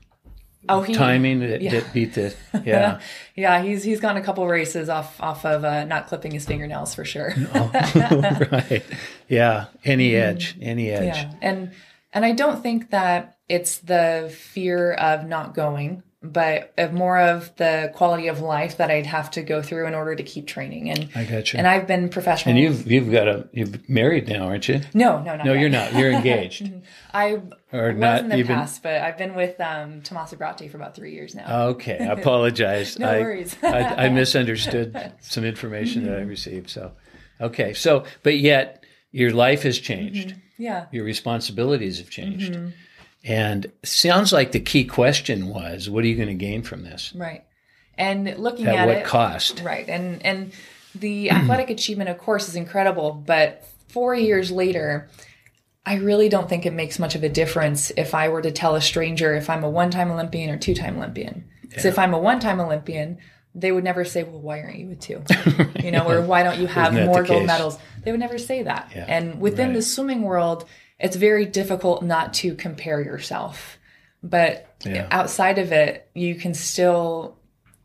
oh, 0.68 0.82
he, 0.82 0.94
timing 0.94 1.40
that, 1.40 1.62
yeah. 1.62 1.72
that 1.72 1.92
beat 1.92 2.14
the? 2.14 2.34
Yeah. 2.64 3.00
yeah, 3.34 3.62
he's, 3.62 3.84
he's 3.84 4.00
gotten 4.00 4.20
a 4.20 4.24
couple 4.24 4.46
races 4.46 4.88
off, 4.88 5.20
off 5.20 5.44
of 5.44 5.64
uh, 5.64 5.84
not 5.84 6.06
clipping 6.06 6.32
his 6.32 6.46
fingernails 6.46 6.94
for 6.94 7.04
sure. 7.04 7.34
right. 7.54 8.82
Yeah. 9.28 9.66
Any 9.84 10.14
edge. 10.14 10.56
Any 10.60 10.90
edge. 10.90 11.16
Yeah. 11.16 11.32
And 11.42 11.72
and 12.12 12.24
I 12.24 12.32
don't 12.32 12.62
think 12.62 12.90
that 12.90 13.38
it's 13.48 13.78
the 13.78 14.32
fear 14.34 14.92
of 14.92 15.26
not 15.26 15.54
going, 15.54 16.04
but 16.32 16.72
of 16.78 16.92
more 16.92 17.18
of 17.18 17.54
the 17.56 17.92
quality 17.94 18.28
of 18.28 18.40
life 18.40 18.78
that 18.78 18.90
I'd 18.90 19.06
have 19.06 19.30
to 19.32 19.42
go 19.42 19.60
through 19.62 19.86
in 19.86 19.94
order 19.94 20.14
to 20.14 20.22
keep 20.22 20.46
training. 20.46 20.90
And 20.90 21.08
I 21.14 21.24
got 21.24 21.52
you. 21.52 21.58
and 21.58 21.66
I've 21.66 21.86
been 21.86 22.08
professional. 22.08 22.54
And 22.54 22.58
you've 22.64 22.90
you've 22.90 23.12
got 23.12 23.28
a 23.28 23.48
you've 23.52 23.88
married 23.88 24.26
now, 24.28 24.46
aren't 24.46 24.68
you? 24.68 24.80
no, 24.94 25.22
no, 25.22 25.36
No, 25.36 25.52
yet. 25.52 25.60
you're 25.60 25.70
not. 25.70 25.94
You're 25.94 26.10
engaged. 26.20 26.72
I 27.12 27.40
Or 27.72 27.88
was 27.92 27.96
not 27.98 28.20
in 28.20 28.28
the 28.30 28.38
even- 28.38 28.56
past, 28.56 28.82
but 28.82 29.02
I've 29.02 29.18
been 29.18 29.34
with 29.34 29.60
um, 29.60 30.00
Tommaso 30.02 30.36
Bratti 30.36 30.70
for 30.70 30.76
about 30.78 30.94
three 30.96 31.12
years 31.12 31.34
now. 31.34 31.66
Okay, 31.68 31.98
I 31.98 32.12
apologize. 32.12 32.98
No 32.98 33.08
I, 33.10 33.20
worries. 33.20 33.56
I, 33.62 34.06
I 34.06 34.08
misunderstood 34.08 35.12
some 35.20 35.44
information 35.44 36.06
that 36.06 36.18
I 36.18 36.22
received. 36.22 36.70
So, 36.70 36.92
okay. 37.40 37.74
So, 37.74 38.04
but 38.22 38.38
yet 38.38 38.82
your 39.12 39.30
life 39.32 39.62
has 39.62 39.78
changed. 39.78 40.34
yeah, 40.58 40.86
Your 40.90 41.04
responsibilities 41.04 41.98
have 41.98 42.10
changed. 42.10 42.52
Mm-hmm. 42.54 42.68
And 43.24 43.72
sounds 43.82 44.32
like 44.32 44.52
the 44.52 44.60
key 44.60 44.84
question 44.84 45.48
was, 45.48 45.88
what 45.88 46.04
are 46.04 46.06
you 46.06 46.14
going 46.14 46.28
to 46.28 46.34
gain 46.34 46.62
from 46.62 46.84
this? 46.84 47.12
right. 47.16 47.44
And 47.96 48.38
looking 48.38 48.66
At 48.66 48.74
at, 48.74 48.86
what 48.88 48.96
it, 48.98 49.04
cost? 49.04 49.62
right? 49.64 49.88
And 49.88 50.24
and 50.26 50.52
the 50.96 51.30
athletic 51.30 51.70
achievement, 51.70 52.10
of 52.10 52.18
course, 52.18 52.48
is 52.48 52.56
incredible. 52.56 53.12
But 53.12 53.68
four 53.88 54.16
years 54.16 54.50
later, 54.50 55.08
I 55.86 55.96
really 55.96 56.28
don't 56.28 56.48
think 56.48 56.66
it 56.66 56.72
makes 56.72 56.98
much 56.98 57.14
of 57.14 57.22
a 57.22 57.28
difference 57.28 57.92
if 57.96 58.12
I 58.14 58.30
were 58.30 58.42
to 58.42 58.50
tell 58.50 58.74
a 58.74 58.80
stranger 58.80 59.34
if 59.34 59.48
I'm 59.48 59.62
a 59.62 59.70
one-time 59.70 60.10
Olympian 60.10 60.50
or 60.50 60.58
two-time 60.58 60.96
Olympian. 60.96 61.48
Because 61.62 61.84
if 61.84 61.98
I'm 61.98 62.14
a 62.14 62.18
one-time 62.18 62.60
Olympian, 62.60 63.18
they 63.54 63.70
would 63.70 63.84
never 63.84 64.04
say, 64.04 64.24
"Well, 64.24 64.40
why 64.40 64.60
aren't 64.60 64.78
you 64.78 64.90
a 64.90 64.96
two? 64.96 65.22
You 65.84 65.92
know, 65.92 66.08
or 66.08 66.22
why 66.22 66.42
don't 66.42 66.58
you 66.58 66.66
have 66.66 66.94
more 66.94 67.22
gold 67.22 67.40
case? 67.40 67.46
medals? 67.46 67.78
They 68.02 68.10
would 68.10 68.20
never 68.20 68.38
say 68.38 68.64
that. 68.64 68.90
Yeah, 68.94 69.04
and 69.06 69.40
within 69.40 69.68
right. 69.68 69.74
the 69.76 69.82
swimming 69.82 70.22
world, 70.22 70.64
it's 70.98 71.16
very 71.16 71.44
difficult 71.46 72.02
not 72.02 72.34
to 72.34 72.54
compare 72.54 73.00
yourself. 73.00 73.78
But 74.22 74.66
Yeah. 74.84 75.06
outside 75.10 75.58
of 75.58 75.72
it, 75.72 76.08
you 76.14 76.34
can 76.34 76.54
still 76.54 77.36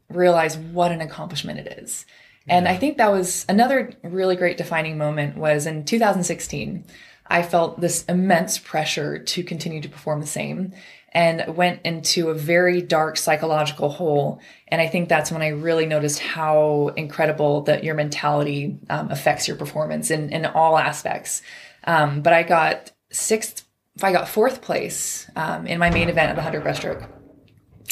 realize 0.10 0.58
what 0.58 0.92
an 0.92 1.02
accomplishment 1.02 1.60
it 1.60 1.80
is. 1.84 2.06
And 2.48 2.68
I 2.68 2.78
think 2.78 2.98
that 2.98 3.12
was 3.12 3.46
another 3.48 3.92
really 4.04 4.36
great 4.36 4.58
defining 4.58 4.98
moment 4.98 5.38
was 5.38 5.68
in 5.68 5.86
2016. 5.86 6.84
I 7.28 7.44
felt 7.44 7.80
this 7.80 8.04
immense 8.06 8.58
pressure 8.58 9.20
to 9.20 9.44
continue 9.44 9.82
to 9.82 9.90
perform 9.90 10.20
the 10.20 10.28
same 10.28 10.74
and 11.12 11.56
went 11.56 11.82
into 11.84 12.30
a 12.30 12.34
very 12.34 12.82
dark 12.82 13.18
psychological 13.18 13.90
hole. 13.90 14.40
And 14.68 14.82
I 14.82 14.88
think 14.88 15.10
that's 15.10 15.32
when 15.32 15.42
I 15.42 15.50
really 15.50 15.86
noticed 15.86 16.20
how 16.20 16.92
incredible 16.96 17.62
that 17.62 17.84
your 17.84 17.96
mentality 17.96 18.80
um, 18.90 19.12
affects 19.12 19.48
your 19.48 19.58
performance 19.58 20.12
in, 20.12 20.32
in 20.32 20.46
all 20.46 20.78
aspects. 20.78 21.42
Um, 21.84 22.22
but 22.22 22.34
I 22.34 22.44
got 22.44 22.92
sixth, 23.12 23.66
I 24.02 24.12
got 24.12 24.30
fourth 24.30 24.62
place 24.62 25.30
um, 25.36 25.68
in 25.68 25.80
my 25.80 25.90
main 25.90 26.10
event 26.10 26.30
at 26.30 26.36
the 26.36 26.42
100 26.42 26.64
breaststroke. 26.64 27.10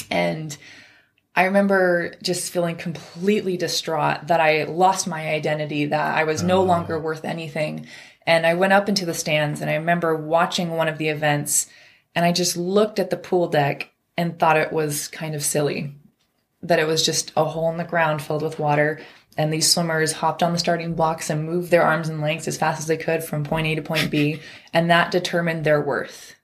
And 0.10 0.56
I 1.36 1.46
remember 1.46 2.16
just 2.24 2.52
feeling 2.52 2.76
completely 2.76 3.58
distraught 3.58 4.28
that 4.28 4.40
I 4.40 4.64
lost 4.64 5.08
my 5.08 5.30
identity, 5.30 5.86
that 5.86 6.18
I 6.18 6.24
was 6.24 6.42
no 6.42 6.64
longer 6.64 7.00
worth 7.00 7.26
anything. 7.26 7.88
And 8.26 8.46
I 8.46 8.56
went 8.56 8.74
up 8.74 8.90
into 8.90 9.06
the 9.06 9.14
stands 9.14 9.62
and 9.62 9.70
I 9.70 9.76
remember 9.76 10.16
watching 10.16 10.72
one 10.72 10.88
of 10.88 10.98
the 10.98 11.10
events 11.10 11.68
and 12.16 12.26
I 12.26 12.32
just 12.32 12.58
looked 12.58 12.98
at 12.98 13.12
the 13.12 13.18
pool 13.18 13.48
deck 13.48 13.92
and 14.18 14.40
thought 14.40 14.58
it 14.58 14.74
was 14.74 15.08
kind 15.08 15.36
of 15.36 15.44
silly 15.44 15.94
that 16.64 16.80
it 16.80 16.88
was 16.88 17.06
just 17.06 17.32
a 17.38 17.46
hole 17.46 17.70
in 17.70 17.78
the 17.78 17.84
ground 17.84 18.22
filled 18.22 18.42
with 18.42 18.60
water. 18.60 19.00
And 19.38 19.54
these 19.54 19.72
swimmers 19.72 20.14
hopped 20.14 20.42
on 20.42 20.52
the 20.52 20.60
starting 20.60 20.96
blocks 20.96 21.30
and 21.30 21.46
moved 21.46 21.70
their 21.70 21.84
arms 21.84 22.10
and 22.10 22.22
legs 22.22 22.48
as 22.48 22.58
fast 22.58 22.80
as 22.80 22.88
they 22.88 22.98
could 22.98 23.24
from 23.24 23.44
point 23.44 23.68
A 23.68 23.76
to 23.76 23.82
point 23.82 24.10
B. 24.10 24.40
And 24.74 24.92
that 24.92 25.12
determined 25.12 25.64
their 25.64 25.82
worth. 25.82 26.36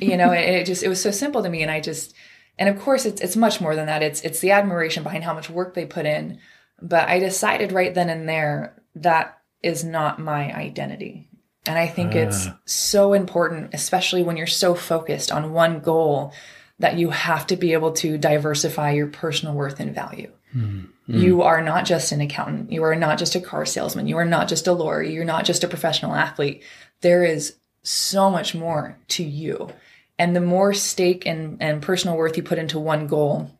you 0.00 0.16
know, 0.16 0.32
it, 0.32 0.48
it 0.48 0.66
just, 0.66 0.82
it 0.82 0.88
was 0.88 1.00
so 1.00 1.10
simple 1.10 1.42
to 1.42 1.48
me. 1.48 1.62
And 1.62 1.70
I 1.70 1.80
just, 1.80 2.14
and 2.58 2.68
of 2.68 2.80
course 2.80 3.06
it's, 3.06 3.20
it's 3.20 3.36
much 3.36 3.60
more 3.60 3.76
than 3.76 3.86
that. 3.86 4.02
It's, 4.02 4.20
it's 4.22 4.40
the 4.40 4.50
admiration 4.52 5.02
behind 5.02 5.22
how 5.22 5.34
much 5.34 5.50
work 5.50 5.74
they 5.74 5.86
put 5.86 6.06
in. 6.06 6.38
But 6.82 7.08
I 7.08 7.18
decided 7.18 7.72
right 7.72 7.94
then 7.94 8.08
and 8.08 8.28
there 8.28 8.82
that 8.96 9.38
is 9.62 9.84
not 9.84 10.18
my 10.18 10.52
identity. 10.54 11.28
And 11.66 11.78
I 11.78 11.86
think 11.86 12.14
uh. 12.14 12.18
it's 12.18 12.48
so 12.64 13.12
important, 13.12 13.74
especially 13.74 14.22
when 14.22 14.36
you're 14.36 14.46
so 14.46 14.74
focused 14.74 15.30
on 15.30 15.52
one 15.52 15.80
goal, 15.80 16.32
that 16.80 16.98
you 16.98 17.10
have 17.10 17.46
to 17.48 17.56
be 17.56 17.74
able 17.74 17.92
to 17.92 18.16
diversify 18.16 18.92
your 18.92 19.06
personal 19.06 19.54
worth 19.54 19.78
and 19.80 19.94
value. 19.94 20.32
Mm. 20.56 20.88
Mm. 21.10 21.20
You 21.20 21.42
are 21.42 21.60
not 21.60 21.84
just 21.84 22.12
an 22.12 22.20
accountant. 22.20 22.70
You 22.70 22.84
are 22.84 22.94
not 22.94 23.18
just 23.18 23.34
a 23.34 23.40
car 23.40 23.66
salesman. 23.66 24.06
You 24.06 24.16
are 24.18 24.24
not 24.24 24.48
just 24.48 24.66
a 24.68 24.72
lawyer. 24.72 25.02
You're 25.02 25.24
not 25.24 25.44
just 25.44 25.64
a 25.64 25.68
professional 25.68 26.14
athlete. 26.14 26.62
There 27.00 27.24
is 27.24 27.56
so 27.82 28.30
much 28.30 28.54
more 28.54 28.96
to 29.08 29.24
you. 29.24 29.70
And 30.18 30.36
the 30.36 30.40
more 30.40 30.72
stake 30.72 31.26
and, 31.26 31.60
and 31.60 31.82
personal 31.82 32.16
worth 32.16 32.36
you 32.36 32.42
put 32.42 32.58
into 32.58 32.78
one 32.78 33.06
goal, 33.06 33.50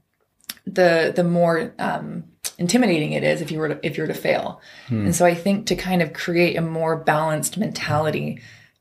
the 0.66 1.12
the 1.14 1.24
more 1.24 1.72
um, 1.78 2.24
intimidating 2.58 3.12
it 3.12 3.24
is 3.24 3.40
if 3.40 3.50
you 3.50 3.58
were 3.58 3.70
to, 3.70 3.80
if 3.82 3.96
you 3.96 4.04
were 4.04 4.08
to 4.08 4.14
fail. 4.14 4.60
Hmm. 4.88 5.06
And 5.06 5.16
so 5.16 5.24
I 5.24 5.34
think 5.34 5.66
to 5.66 5.74
kind 5.74 6.02
of 6.02 6.12
create 6.12 6.56
a 6.56 6.60
more 6.60 6.96
balanced 6.96 7.56
mentality, 7.56 8.40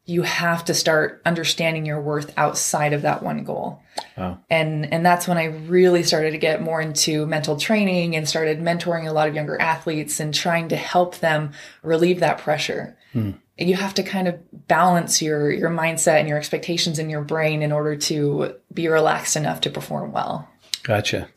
you 0.10 0.24
have 0.24 0.66
to 0.66 0.74
start 0.74 1.22
understanding 1.24 1.86
your 1.86 2.02
worth 2.02 2.34
outside 2.36 2.94
of 2.94 3.04
that 3.04 3.22
one 3.22 3.44
goal. 3.44 3.84
Wow. 4.18 4.40
And 4.50 4.92
and 4.92 5.06
that's 5.06 5.28
when 5.28 5.38
I 5.38 5.46
really 5.46 6.02
started 6.02 6.32
to 6.32 6.40
get 6.40 6.64
more 6.64 6.82
into 6.82 7.28
mental 7.28 7.58
training 7.58 8.16
and 8.16 8.28
started 8.28 8.60
mentoring 8.60 9.08
a 9.08 9.14
lot 9.14 9.28
of 9.28 9.36
younger 9.36 9.62
athletes 9.62 10.20
and 10.20 10.34
trying 10.34 10.70
to 10.70 10.76
help 10.76 11.20
them 11.20 11.52
relieve 11.84 12.22
that 12.22 12.40
pressure. 12.40 12.98
Hmm. 13.14 13.32
You 13.60 13.76
have 13.76 13.94
to 13.96 14.04
kind 14.04 14.28
of 14.28 14.40
balance 14.68 15.22
your 15.22 15.52
your 15.52 15.70
mindset 15.70 16.20
and 16.20 16.28
your 16.28 16.40
expectations 16.40 16.98
in 16.98 17.12
your 17.12 17.22
brain 17.22 17.62
in 17.62 17.72
order 17.72 17.96
to 17.96 18.56
be 18.74 18.88
relaxed 18.88 19.36
enough 19.36 19.62
to 19.62 19.70
perform 19.70 20.12
well. 20.12 20.50
Gotcha. 20.82 21.30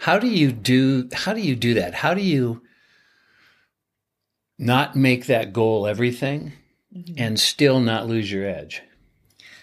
How 0.00 0.18
do 0.18 0.26
you 0.26 0.52
do 0.52 1.08
how 1.14 1.32
do 1.32 1.40
you 1.40 1.56
do 1.56 1.72
that? 1.74 1.94
How 1.94 2.12
do 2.12 2.20
you 2.20 2.60
not 4.58 4.96
make 4.96 5.26
that 5.26 5.54
goal 5.54 5.86
everything 5.86 6.52
mm-hmm. 6.94 7.14
and 7.16 7.38
still 7.38 7.80
not 7.80 8.06
lose 8.06 8.30
your 8.30 8.48
edge? 8.48 8.82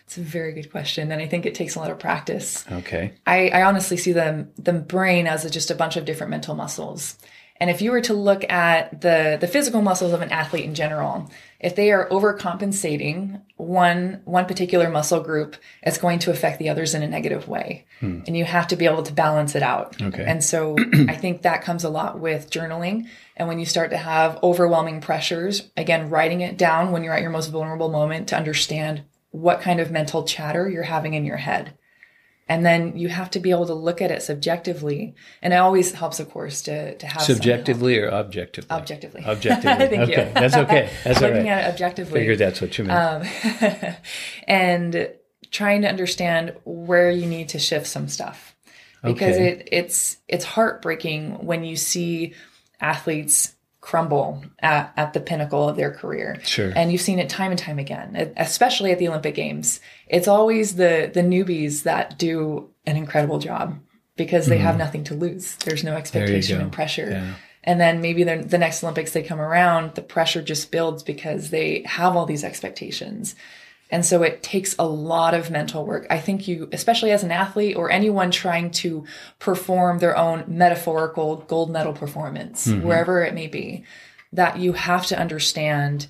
It's 0.06 0.18
a 0.18 0.22
very 0.22 0.54
good 0.54 0.72
question, 0.72 1.12
and 1.12 1.20
I 1.22 1.28
think 1.28 1.46
it 1.46 1.56
takes 1.56 1.76
a 1.76 1.80
lot 1.80 1.90
of 1.90 1.98
practice. 1.98 2.64
Okay. 2.72 3.14
I, 3.26 3.50
I 3.50 3.64
honestly 3.64 3.98
see 3.98 4.12
the 4.12 4.48
the 4.58 4.74
brain 4.74 5.26
as 5.26 5.46
a, 5.46 5.50
just 5.50 5.72
a 5.72 5.76
bunch 5.76 5.98
of 5.98 6.06
different 6.06 6.30
mental 6.30 6.54
muscles, 6.54 7.18
and 7.58 7.70
if 7.70 7.82
you 7.82 7.92
were 7.92 8.02
to 8.02 8.14
look 8.14 8.50
at 8.50 9.02
the 9.02 9.38
the 9.42 9.48
physical 9.48 9.82
muscles 9.82 10.14
of 10.14 10.22
an 10.22 10.32
athlete 10.32 10.66
in 10.66 10.76
general, 10.76 11.32
if 11.66 11.76
they 11.76 11.92
are 11.92 12.08
overcompensating 12.10 13.42
one 13.58 14.22
one 14.26 14.46
particular 14.46 14.88
muscle 14.88 15.20
group, 15.20 15.56
it's 15.82 15.98
going 15.98 16.20
to 16.20 16.30
affect 16.30 16.60
the 16.60 16.70
others 16.70 16.94
in 16.94 17.02
a 17.02 17.08
negative 17.08 17.48
way. 17.48 17.88
Hmm. 18.02 18.22
And 18.28 18.38
you 18.38 18.46
have 18.46 18.68
to 18.68 18.76
be 18.76 18.86
able 18.86 19.02
to 19.02 19.12
balance 19.12 19.56
it 19.56 19.64
out. 19.64 20.00
Okay. 20.00 20.24
And 20.24 20.44
so 20.44 20.76
I 20.94 21.16
think 21.16 21.42
that 21.42 21.64
comes 21.64 21.84
a 21.84 21.90
lot 21.90 22.20
with 22.20 22.52
journaling. 22.52 23.08
And 23.36 23.48
when 23.48 23.58
you 23.58 23.66
start 23.66 23.90
to 23.90 23.98
have 23.98 24.38
overwhelming 24.44 25.02
pressures, 25.02 25.72
again, 25.76 26.12
writing 26.12 26.42
it 26.42 26.56
down 26.56 26.92
when 26.92 27.04
you're 27.04 27.16
at 27.16 27.24
your 27.24 27.32
most 27.32 27.48
vulnerable 27.48 27.90
moment 27.90 28.30
to 28.30 28.38
understand 28.38 29.02
what 29.32 29.60
kind 29.60 29.80
of 29.80 29.90
mental 29.90 30.24
chatter 30.24 30.70
you're 30.70 30.84
having 30.84 31.16
in 31.16 31.26
your 31.26 31.38
head. 31.38 31.74
And 32.48 32.64
then 32.64 32.96
you 32.96 33.08
have 33.08 33.32
to 33.32 33.40
be 33.40 33.50
able 33.50 33.66
to 33.66 33.74
look 33.74 34.02
at 34.02 34.12
it 34.12 34.22
subjectively. 34.22 35.16
And 35.42 35.52
it 35.52 35.58
always 35.58 35.92
helps, 35.94 36.20
of 36.20 36.30
course, 36.30 36.62
to, 36.64 36.96
to 36.96 37.08
have 37.08 37.24
subjectively 37.24 37.98
or 37.98 38.12
objectively? 38.12 38.70
Objectively. 38.70 39.24
Objectively. 39.26 39.88
Thank 39.88 40.12
okay. 40.12 40.28
you. 40.28 40.34
That's 40.34 40.56
okay. 40.56 40.90
That's 41.04 41.22
Looking 41.22 41.38
right. 41.38 41.48
at 41.48 41.70
it 41.70 41.74
objectively. 41.74 42.20
Figured 42.20 42.38
that's 42.38 42.62
what 42.62 42.78
you 42.78 42.84
meant. 42.84 43.64
Um, 43.64 43.96
and 44.48 45.10
trying 45.50 45.82
to 45.82 45.88
understand 45.90 46.56
where 46.66 47.10
you 47.10 47.26
need 47.26 47.50
to 47.50 47.60
shift 47.60 47.88
some 47.88 48.08
stuff. 48.08 48.56
Because 49.02 49.36
okay. 49.36 49.50
it, 49.50 49.70
it's 49.72 50.18
it's 50.28 50.46
heartbreaking 50.46 51.46
when 51.46 51.64
you 51.64 51.76
see 51.76 52.34
athletes 52.82 53.55
crumble 53.86 54.44
at, 54.60 54.92
at 54.98 55.14
the 55.14 55.20
pinnacle 55.20 55.70
of 55.70 55.76
their 55.76 55.92
career. 55.92 56.40
Sure. 56.44 56.74
And 56.76 56.92
you've 56.92 57.02
seen 57.02 57.20
it 57.20 57.30
time 57.30 57.52
and 57.52 57.60
time 57.60 57.78
again, 57.78 58.34
especially 58.36 58.92
at 58.92 58.98
the 58.98 59.08
Olympic 59.08 59.36
Games. 59.36 59.80
It's 60.08 60.28
always 60.28 60.76
the 60.76 61.12
the 61.14 61.22
newbies 61.22 61.84
that 61.84 62.18
do 62.18 62.72
an 62.88 62.98
incredible 62.98 63.38
job 63.38 63.80
because 64.18 64.48
they 64.48 64.58
mm. 64.58 64.62
have 64.62 64.72
mm-hmm. 64.72 64.80
nothing 64.80 65.04
to 65.06 65.14
lose. 65.14 65.56
There's 65.58 65.84
no 65.84 65.96
expectation 65.96 66.60
and 66.62 66.72
pressure. 66.72 67.12
Yeah. 67.12 67.34
And 67.64 67.80
then 67.80 68.02
maybe 68.02 68.24
the, 68.24 68.38
the 68.38 68.58
next 68.58 68.84
Olympics 68.84 69.12
they 69.12 69.24
come 69.24 69.40
around, 69.42 69.94
the 69.94 70.02
pressure 70.02 70.42
just 70.42 70.72
builds 70.72 71.04
because 71.04 71.52
they 71.52 71.84
have 71.86 72.16
all 72.16 72.26
these 72.26 72.44
expectations. 72.44 73.36
And 73.96 74.06
so 74.06 74.24
it 74.24 74.44
takes 74.44 74.76
a 74.78 74.86
lot 74.86 75.34
of 75.34 75.50
mental 75.50 75.86
work. 75.86 76.06
I 76.10 76.20
think 76.20 76.50
you, 76.50 76.68
especially 76.74 77.12
as 77.12 77.24
an 77.24 77.32
athlete 77.32 77.78
or 77.78 77.90
anyone 77.90 78.30
trying 78.30 78.72
to 78.72 79.06
perform 79.40 80.00
their 80.00 80.18
own 80.18 80.44
metaphorical 80.50 81.38
gold 81.48 81.72
medal 81.72 81.94
performance, 81.94 82.68
mm-hmm. 82.68 82.86
wherever 82.86 83.24
it 83.24 83.34
may 83.34 83.48
be, 83.48 83.86
that 84.34 84.60
you 84.60 84.74
have 84.74 85.06
to 85.06 85.18
understand 85.18 86.08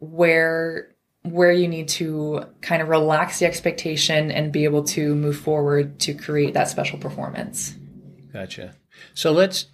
where 0.00 0.90
where 1.22 1.52
you 1.52 1.68
need 1.68 1.86
to 1.90 2.46
kind 2.62 2.82
of 2.82 2.88
relax 2.88 3.38
the 3.38 3.46
expectation 3.46 4.32
and 4.32 4.50
be 4.50 4.64
able 4.64 4.82
to 4.82 5.14
move 5.14 5.36
forward 5.36 6.00
to 6.00 6.14
create 6.14 6.54
that 6.54 6.66
special 6.66 6.98
performance. 6.98 7.76
Gotcha. 8.32 8.74
So 9.14 9.30
let's 9.30 9.66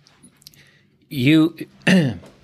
you 1.09 1.57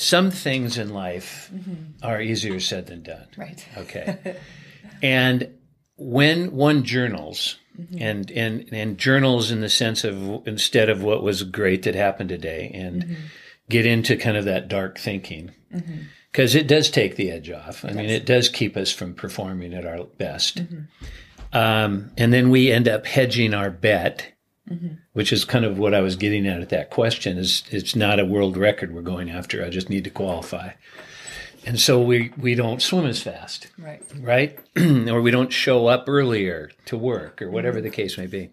some 0.00 0.30
things 0.30 0.78
in 0.78 0.94
life 0.94 1.50
mm-hmm. 1.54 2.04
are 2.04 2.20
easier 2.20 2.58
said 2.60 2.86
than 2.86 3.02
done. 3.02 3.26
Right. 3.36 3.66
Okay. 3.76 4.36
and 5.02 5.54
when 5.96 6.52
one 6.52 6.84
journals, 6.84 7.58
mm-hmm. 7.78 7.98
and, 8.00 8.30
and 8.30 8.72
and 8.72 8.98
journals 8.98 9.50
in 9.50 9.60
the 9.60 9.68
sense 9.68 10.04
of 10.04 10.46
instead 10.46 10.88
of 10.88 11.02
what 11.02 11.22
was 11.22 11.42
great 11.42 11.82
that 11.82 11.94
happened 11.94 12.30
today, 12.30 12.70
and 12.72 13.04
mm-hmm. 13.04 13.14
get 13.68 13.84
into 13.84 14.16
kind 14.16 14.36
of 14.36 14.46
that 14.46 14.68
dark 14.68 14.98
thinking, 14.98 15.50
because 16.32 16.52
mm-hmm. 16.52 16.60
it 16.60 16.66
does 16.66 16.90
take 16.90 17.16
the 17.16 17.30
edge 17.30 17.50
off. 17.50 17.84
I 17.84 17.88
yes. 17.88 17.96
mean, 17.96 18.10
it 18.10 18.24
does 18.24 18.48
keep 18.48 18.76
us 18.76 18.90
from 18.90 19.14
performing 19.14 19.74
at 19.74 19.84
our 19.84 20.04
best. 20.04 20.58
Mm-hmm. 20.64 20.82
Um, 21.52 22.12
and 22.16 22.32
then 22.32 22.48
we 22.48 22.70
end 22.70 22.88
up 22.88 23.04
hedging 23.06 23.54
our 23.54 23.70
bet 23.70 24.32
Mm-hmm. 24.70 24.94
Which 25.12 25.32
is 25.32 25.44
kind 25.44 25.64
of 25.64 25.78
what 25.78 25.92
I 25.92 26.00
was 26.00 26.14
getting 26.14 26.46
at 26.46 26.60
at 26.60 26.68
that 26.68 26.90
question 26.90 27.36
is 27.36 27.64
it's 27.70 27.96
not 27.96 28.20
a 28.20 28.24
world 28.24 28.56
record 28.56 28.94
we're 28.94 29.02
going 29.02 29.28
after. 29.28 29.64
I 29.64 29.68
just 29.68 29.90
need 29.90 30.04
to 30.04 30.10
qualify. 30.10 30.70
And 31.66 31.80
so 31.80 32.00
we, 32.00 32.32
we 32.38 32.54
don't 32.54 32.80
swim 32.80 33.06
as 33.06 33.22
fast. 33.22 33.68
Right. 33.76 34.02
Right? 34.18 34.58
or 34.76 35.20
we 35.20 35.30
don't 35.30 35.52
show 35.52 35.88
up 35.88 36.08
earlier 36.08 36.70
to 36.86 36.96
work 36.96 37.42
or 37.42 37.50
whatever 37.50 37.78
mm-hmm. 37.78 37.84
the 37.84 37.90
case 37.90 38.16
may 38.16 38.26
be. 38.26 38.50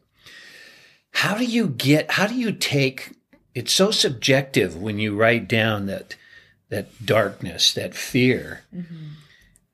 How 1.11 1.37
do 1.37 1.45
you 1.45 1.67
get 1.67 2.11
how 2.11 2.27
do 2.27 2.35
you 2.35 2.51
take 2.51 3.13
it's 3.55 3.73
so 3.73 3.89
subjective 3.89 4.75
when 4.75 4.99
you 4.99 5.15
write 5.15 5.47
down 5.47 5.87
that 5.87 6.15
that 6.69 7.05
darkness, 7.05 7.73
that 7.73 7.95
fear. 7.95 8.61
Mm-hmm. 8.75 9.05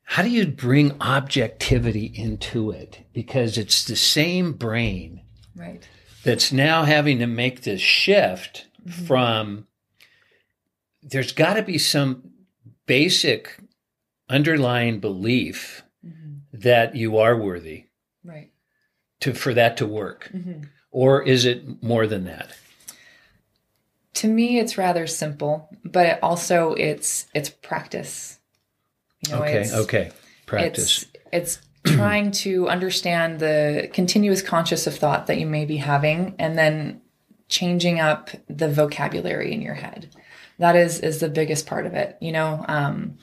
How 0.03 0.21
do 0.21 0.29
you 0.29 0.45
bring 0.45 1.01
objectivity 1.01 2.05
into 2.05 2.71
it? 2.71 2.99
Because 3.13 3.57
it's 3.57 3.83
the 3.83 3.95
same 3.95 4.53
brain. 4.53 5.21
Right 5.55 5.87
that's 6.23 6.51
now 6.51 6.83
having 6.83 7.19
to 7.19 7.27
make 7.27 7.61
this 7.61 7.81
shift 7.81 8.67
mm-hmm. 8.85 9.05
from 9.05 9.67
there's 11.01 11.33
got 11.33 11.55
to 11.55 11.61
be 11.61 11.77
some 11.77 12.31
basic 12.85 13.59
underlying 14.29 14.99
belief 14.99 15.83
mm-hmm. 16.05 16.35
that 16.53 16.95
you 16.95 17.17
are 17.17 17.37
worthy 17.37 17.85
right 18.23 18.49
to 19.19 19.33
for 19.33 19.53
that 19.53 19.77
to 19.77 19.85
work 19.85 20.31
mm-hmm. 20.33 20.63
or 20.91 21.21
is 21.21 21.45
it 21.45 21.83
more 21.83 22.07
than 22.07 22.25
that 22.25 22.55
to 24.13 24.27
me 24.27 24.59
it's 24.59 24.77
rather 24.77 25.07
simple 25.07 25.69
but 25.83 26.19
also 26.23 26.73
it's 26.73 27.27
it's 27.33 27.49
practice 27.49 28.39
you 29.25 29.33
know, 29.33 29.41
okay 29.41 29.69
okay 29.73 30.11
practice. 30.45 31.05
It's 31.31 31.57
it's 31.57 31.59
trying 31.95 32.31
to 32.31 32.67
understand 32.69 33.39
the 33.39 33.89
continuous 33.93 34.41
conscious 34.41 34.87
of 34.87 34.95
thought 34.95 35.27
that 35.27 35.39
you 35.39 35.45
may 35.45 35.65
be 35.65 35.77
having 35.77 36.35
and 36.39 36.57
then 36.57 37.01
changing 37.49 37.99
up 37.99 38.29
the 38.47 38.69
vocabulary 38.69 39.51
in 39.53 39.61
your 39.61 39.73
head. 39.73 40.09
That 40.59 40.75
is 40.75 40.99
is 40.99 41.19
the 41.19 41.29
biggest 41.29 41.65
part 41.65 41.85
of 41.85 41.93
it, 41.93 42.17
you 42.21 42.31
know. 42.31 42.63
Um, 42.67 43.17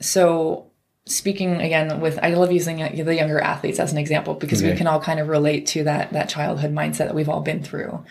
so 0.00 0.70
speaking 1.06 1.60
again 1.60 2.00
with 2.00 2.18
I 2.22 2.30
love 2.30 2.52
using 2.52 2.76
the 2.78 3.14
younger 3.14 3.40
athletes 3.40 3.78
as 3.78 3.92
an 3.92 3.98
example 3.98 4.34
because 4.34 4.62
we 4.62 4.74
can 4.74 4.86
all 4.86 5.00
kind 5.00 5.18
of 5.18 5.28
relate 5.28 5.66
to 5.68 5.84
that 5.84 6.12
that 6.12 6.28
childhood 6.28 6.72
mindset 6.72 6.98
that 6.98 7.14
we've 7.14 7.28
all 7.28 7.40
been 7.40 7.62
through. 7.62 8.04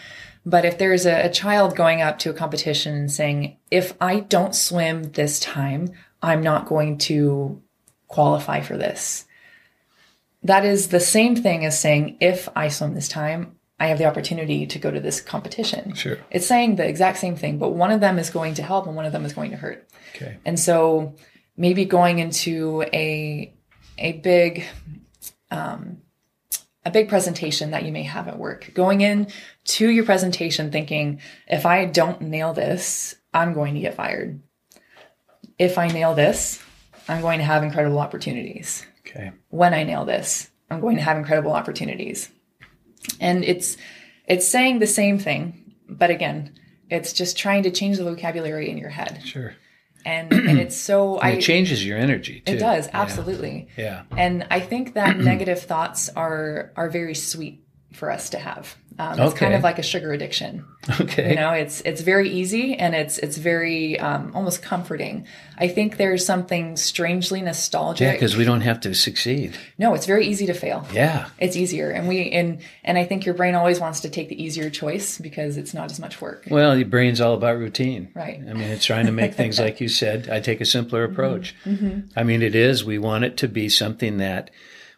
But 0.46 0.66
if 0.66 0.78
there's 0.78 1.06
a, 1.06 1.26
a 1.26 1.30
child 1.30 1.76
going 1.76 2.02
up 2.02 2.20
to 2.20 2.30
a 2.30 2.34
competition 2.34 2.96
and 2.96 3.12
saying, 3.12 3.58
if 3.70 3.94
I 4.00 4.22
don't 4.22 4.56
swim 4.56 5.12
this 5.12 5.40
time, 5.40 5.92
I'm 6.22 6.42
not 6.42 6.68
going 6.68 6.98
to 7.00 7.62
qualify 8.08 8.62
for 8.62 8.78
this. 8.78 9.26
That 10.44 10.66
is 10.66 10.88
the 10.88 11.00
same 11.00 11.36
thing 11.36 11.66
as 11.66 11.80
saying, 11.80 12.18
if 12.22 12.48
I 12.56 12.70
swim 12.70 12.96
this 12.96 13.08
time, 13.08 13.58
I 13.80 13.88
have 13.88 13.98
the 13.98 14.06
opportunity 14.06 14.66
to 14.68 14.80
go 14.80 14.92
to 14.92 15.00
this 15.00 15.22
competition. 15.22 15.94
Sure. 15.94 16.18
It's 16.32 16.46
saying 16.46 16.76
the 16.76 16.88
exact 16.88 17.18
same 17.18 17.36
thing, 17.36 17.58
but 17.58 17.70
one 17.70 17.92
of 17.92 18.02
them 18.02 18.20
is 18.20 18.30
going 18.30 18.56
to 18.56 18.64
help 18.64 18.88
and 18.88 18.96
one 18.96 19.06
of 19.06 19.12
them 19.12 19.26
is 19.26 19.34
going 19.34 19.52
to 19.52 19.58
hurt. 19.58 19.88
Okay. 20.16 20.38
And 20.46 20.60
so 20.60 21.16
maybe 21.56 21.86
going 21.86 22.20
into 22.20 22.84
a 22.94 23.54
a 23.98 24.14
big 24.14 24.66
um, 25.52 26.02
a 26.86 26.92
big 26.92 27.10
presentation 27.10 27.72
that 27.72 27.84
you 27.84 27.92
may 27.92 28.04
have 28.04 28.28
at 28.28 28.38
work, 28.38 28.72
going 28.74 29.02
in 29.02 29.28
to 29.66 29.90
your 29.90 30.06
presentation 30.06 30.72
thinking, 30.72 31.22
if 31.48 31.66
I 31.66 31.86
don't 31.86 32.22
nail 32.22 32.54
this, 32.54 33.16
I'm 33.34 33.54
going 33.54 33.76
to 33.76 33.82
get 33.82 33.96
fired. 33.96 34.42
If 35.58 35.78
I 35.78 35.88
nail 35.88 36.16
this, 36.16 36.62
I'm 37.08 37.22
going 37.22 37.40
to 37.40 37.46
have 37.46 37.64
incredible 37.64 38.00
opportunities. 38.00 38.86
Okay. 39.10 39.32
When 39.50 39.74
I 39.74 39.84
nail 39.84 40.06
this, 40.06 40.50
I'm 40.70 40.82
going 40.82 40.98
to 40.98 41.02
have 41.02 41.18
incredible 41.18 41.52
opportunities. 41.54 42.30
And 43.20 43.44
it's 43.44 43.78
it's 44.28 44.48
saying 44.48 44.80
the 44.80 44.88
same 44.88 45.18
thing, 45.18 45.74
but 45.90 46.10
again, 46.12 46.54
it's 46.90 47.14
just 47.14 47.38
trying 47.38 47.64
to 47.64 47.72
change 47.72 47.98
the 47.98 48.04
vocabulary 48.04 48.70
in 48.70 48.78
your 48.78 48.90
head. 48.90 49.22
Sure. 49.26 49.56
And 50.06 50.32
and 50.32 50.60
it's 50.60 50.76
so 50.76 51.18
I 51.22 51.32
it 51.32 51.42
changes 51.42 51.86
your 51.86 51.98
energy 51.98 52.42
too. 52.42 52.54
it 52.54 52.60
does 52.60 52.88
Yeah. 52.88 53.02
absolutely. 53.02 53.68
Yeah. 53.78 54.04
And 54.16 54.46
I 54.52 54.60
think 54.60 54.94
that 54.94 55.18
negative 55.32 55.62
thoughts 55.62 56.10
are 56.10 56.72
are 56.76 56.90
very 56.90 57.16
sweet 57.16 57.64
for 57.94 58.12
us 58.12 58.30
to 58.30 58.40
have. 58.40 58.76
Um, 59.00 59.18
it's 59.18 59.34
kind 59.34 59.54
of 59.54 59.64
like 59.64 59.80
a 59.80 59.82
sugar 59.84 60.12
addiction. 60.12 60.66
Okay. 61.00 61.30
You 61.30 61.36
know, 61.38 61.52
it's 61.52 61.80
it's 61.82 62.02
very 62.02 62.30
easy 62.30 62.76
and 62.76 62.94
it's 62.94 63.18
it's 63.18 63.38
very 63.38 63.98
um, 63.98 64.32
almost 64.36 64.62
comforting. 64.62 65.26
I 65.58 65.70
think 65.70 65.96
there's 65.96 66.26
something 66.26 66.76
strangely 66.76 67.42
nostalgic. 67.42 68.02
yeah, 68.06 68.12
because 68.12 68.36
we 68.36 68.44
don't 68.44 68.60
have 68.62 68.82
to 68.82 68.94
succeed. 68.94 69.58
no, 69.78 69.94
it's 69.94 70.06
very 70.06 70.28
easy 70.28 70.46
to 70.48 70.54
fail. 70.54 70.86
Yeah. 70.92 71.30
It's 71.40 71.56
easier, 71.56 71.92
and 71.92 72.10
we 72.10 72.30
and 72.32 72.60
and 72.84 72.98
I 72.98 73.06
think 73.06 73.26
your 73.26 73.36
brain 73.36 73.56
always 73.56 73.80
wants 73.80 74.02
to 74.02 74.10
take 74.10 74.28
the 74.28 74.42
easier 74.44 74.70
choice 74.70 75.18
because 75.18 75.56
it's 75.56 75.74
not 75.74 75.90
as 75.92 76.00
much 76.00 76.20
work. 76.20 76.48
Well, 76.50 76.78
your 76.78 76.88
brain's 76.88 77.22
all 77.22 77.36
about 77.36 77.58
routine. 77.58 78.12
Right. 78.14 78.38
I 78.40 78.54
mean, 78.54 78.64
it's 78.70 78.86
trying 78.86 79.06
to 79.06 79.14
make 79.14 79.34
things 79.34 79.60
like 79.66 79.80
you 79.80 79.88
said. 79.88 80.30
I 80.30 80.42
take 80.42 80.60
a 80.60 80.66
simpler 80.66 81.08
Mm-hmm. 81.08 81.14
approach. 81.14 81.56
I 82.18 82.24
mean, 82.24 82.42
it 82.42 82.56
is. 82.56 82.84
We 82.84 82.98
want 83.00 83.24
it 83.24 83.38
to 83.38 83.48
be 83.48 83.70
something 83.70 84.18
that 84.18 84.52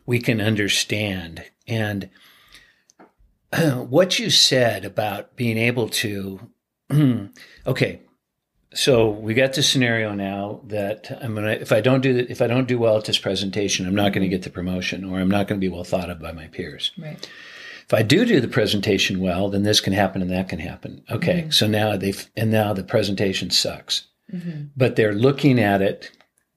we 0.08 0.20
can 0.20 0.42
understand. 0.42 1.44
And 1.68 2.10
what 3.90 4.20
you 4.20 4.30
said 4.30 4.86
about 4.86 5.36
being 5.36 5.58
able 5.58 5.90
to, 5.90 6.40
okay. 7.68 8.02
So 8.74 9.10
we 9.10 9.34
got 9.34 9.54
the 9.54 9.64
scenario 9.64 10.14
now 10.14 10.62
that 10.68 11.20
I'm 11.22 11.36
gonna. 11.36 11.52
If 11.52 11.74
I 11.74 11.82
don't 11.82 12.00
do 12.00 12.14
that, 12.14 12.32
if 12.32 12.42
I 12.42 12.48
don't 12.48 12.70
do 12.70 12.80
well 12.80 12.98
at 12.98 13.04
this 13.04 13.18
presentation, 13.18 13.86
I'm 13.86 13.96
not 13.96 14.14
going 14.14 14.24
to 14.24 14.30
get 14.30 14.44
the 14.44 14.50
promotion, 14.50 15.04
or 15.04 15.20
I'm 15.20 15.30
not 15.30 15.50
going 15.50 15.60
to 15.60 15.66
be 15.66 15.68
well 15.68 15.84
thought 15.84 16.10
of 16.10 16.22
by 16.22 16.32
my 16.32 16.48
peers. 16.48 16.92
Right. 16.98 17.30
If 17.86 17.94
I 17.94 18.04
do 18.04 18.24
do 18.24 18.40
the 18.40 18.48
presentation 18.48 19.20
well, 19.20 19.50
then 19.50 19.64
this 19.64 19.82
can 19.82 19.92
happen 19.92 20.22
and 20.22 20.32
that 20.32 20.48
can 20.48 20.60
happen. 20.60 21.04
Okay, 21.12 21.42
mm-hmm. 21.42 21.50
so 21.50 21.68
now 21.68 21.98
they've 21.98 22.30
and 22.38 22.50
now 22.50 22.72
the 22.72 22.86
presentation 22.86 23.50
sucks, 23.50 24.06
mm-hmm. 24.34 24.68
but 24.78 24.96
they're 24.96 25.14
looking 25.14 25.60
at 25.60 25.82
it 25.82 26.10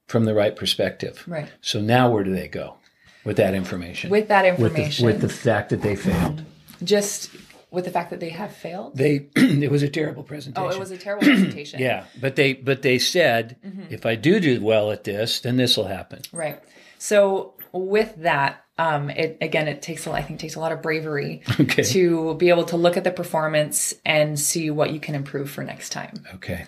from 0.06 0.24
the 0.24 0.34
right 0.34 0.54
perspective. 0.54 1.24
Right. 1.26 1.50
So 1.60 1.80
now 1.80 2.08
where 2.08 2.22
do 2.22 2.32
they 2.32 2.46
go 2.46 2.76
with 3.24 3.38
that 3.38 3.54
information? 3.54 4.10
With 4.10 4.28
that 4.28 4.44
with 4.56 4.74
the, 4.74 4.82
information, 4.82 5.06
with 5.06 5.20
the 5.20 5.28
fact 5.28 5.70
that 5.70 5.82
they 5.82 5.96
failed. 5.96 6.44
Just 6.84 7.30
with 7.70 7.84
the 7.84 7.90
fact 7.90 8.10
that 8.10 8.20
they 8.20 8.30
have 8.30 8.54
failed. 8.54 8.96
They 8.96 9.28
it 9.36 9.70
was 9.70 9.82
a 9.82 9.88
terrible 9.88 10.22
presentation. 10.22 10.70
Oh, 10.70 10.74
it 10.74 10.78
was 10.78 10.92
a 10.92 10.96
terrible 10.96 11.26
presentation. 11.26 11.80
yeah, 11.80 12.04
but 12.20 12.36
they 12.36 12.54
but 12.54 12.82
they 12.82 12.98
said 12.98 13.56
if 13.90 14.06
I 14.06 14.14
do 14.14 14.40
do 14.40 14.62
well 14.62 14.90
at 14.92 15.04
this, 15.04 15.40
then 15.40 15.56
this 15.56 15.76
will 15.76 15.88
happen. 15.88 16.22
Right. 16.32 16.60
So 16.98 17.54
with 17.72 18.14
that, 18.18 18.64
um, 18.78 19.10
it 19.10 19.38
again, 19.40 19.68
it 19.68 19.82
takes 19.82 20.06
a, 20.06 20.12
I 20.12 20.22
think 20.22 20.40
takes 20.40 20.54
a 20.54 20.60
lot 20.60 20.72
of 20.72 20.80
bravery 20.80 21.42
Okay. 21.60 21.82
to 21.82 22.34
be 22.36 22.48
able 22.48 22.64
to 22.66 22.76
look 22.76 22.96
at 22.96 23.04
the 23.04 23.10
performance 23.10 23.94
and 24.04 24.38
see 24.38 24.70
what 24.70 24.90
you 24.92 25.00
can 25.00 25.14
improve 25.14 25.50
for 25.50 25.64
next 25.64 25.90
time. 25.90 26.14
Okay. 26.34 26.66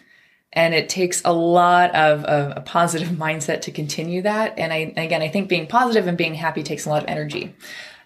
And 0.53 0.73
it 0.73 0.89
takes 0.89 1.21
a 1.25 1.33
lot 1.33 1.95
of, 1.95 2.25
of 2.25 2.57
a 2.57 2.61
positive 2.61 3.09
mindset 3.27 3.63
to 3.63 3.71
continue 3.71 4.23
that. 4.23 4.59
And 4.59 4.73
I 4.73 4.93
again, 4.97 5.23
I 5.23 5.29
think 5.29 5.49
being 5.49 5.67
positive 5.67 6.07
and 6.07 6.19
being 6.19 6.35
happy 6.35 6.63
takes 6.63 6.87
a 6.87 6.91
lot 6.91 7.03
of 7.03 7.09
energy. 7.09 7.55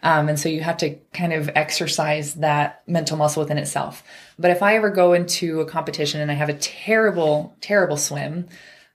Um, 0.03 0.29
and 0.31 0.41
so 0.41 0.49
you 0.49 0.61
have 0.63 0.79
to 0.79 0.97
kind 1.13 1.33
of 1.33 1.51
exercise 1.55 2.35
that 2.37 2.83
mental 2.87 3.17
muscle 3.17 3.43
within 3.43 3.59
itself. 3.59 4.03
But 4.39 4.51
if 4.51 4.63
I 4.63 4.77
ever 4.77 4.89
go 4.91 5.13
into 5.13 5.61
a 5.61 5.67
competition 5.67 6.21
and 6.21 6.31
I 6.31 6.35
have 6.35 6.49
a 6.49 6.55
terrible, 6.55 7.55
terrible 7.61 7.97
swim, 7.99 8.49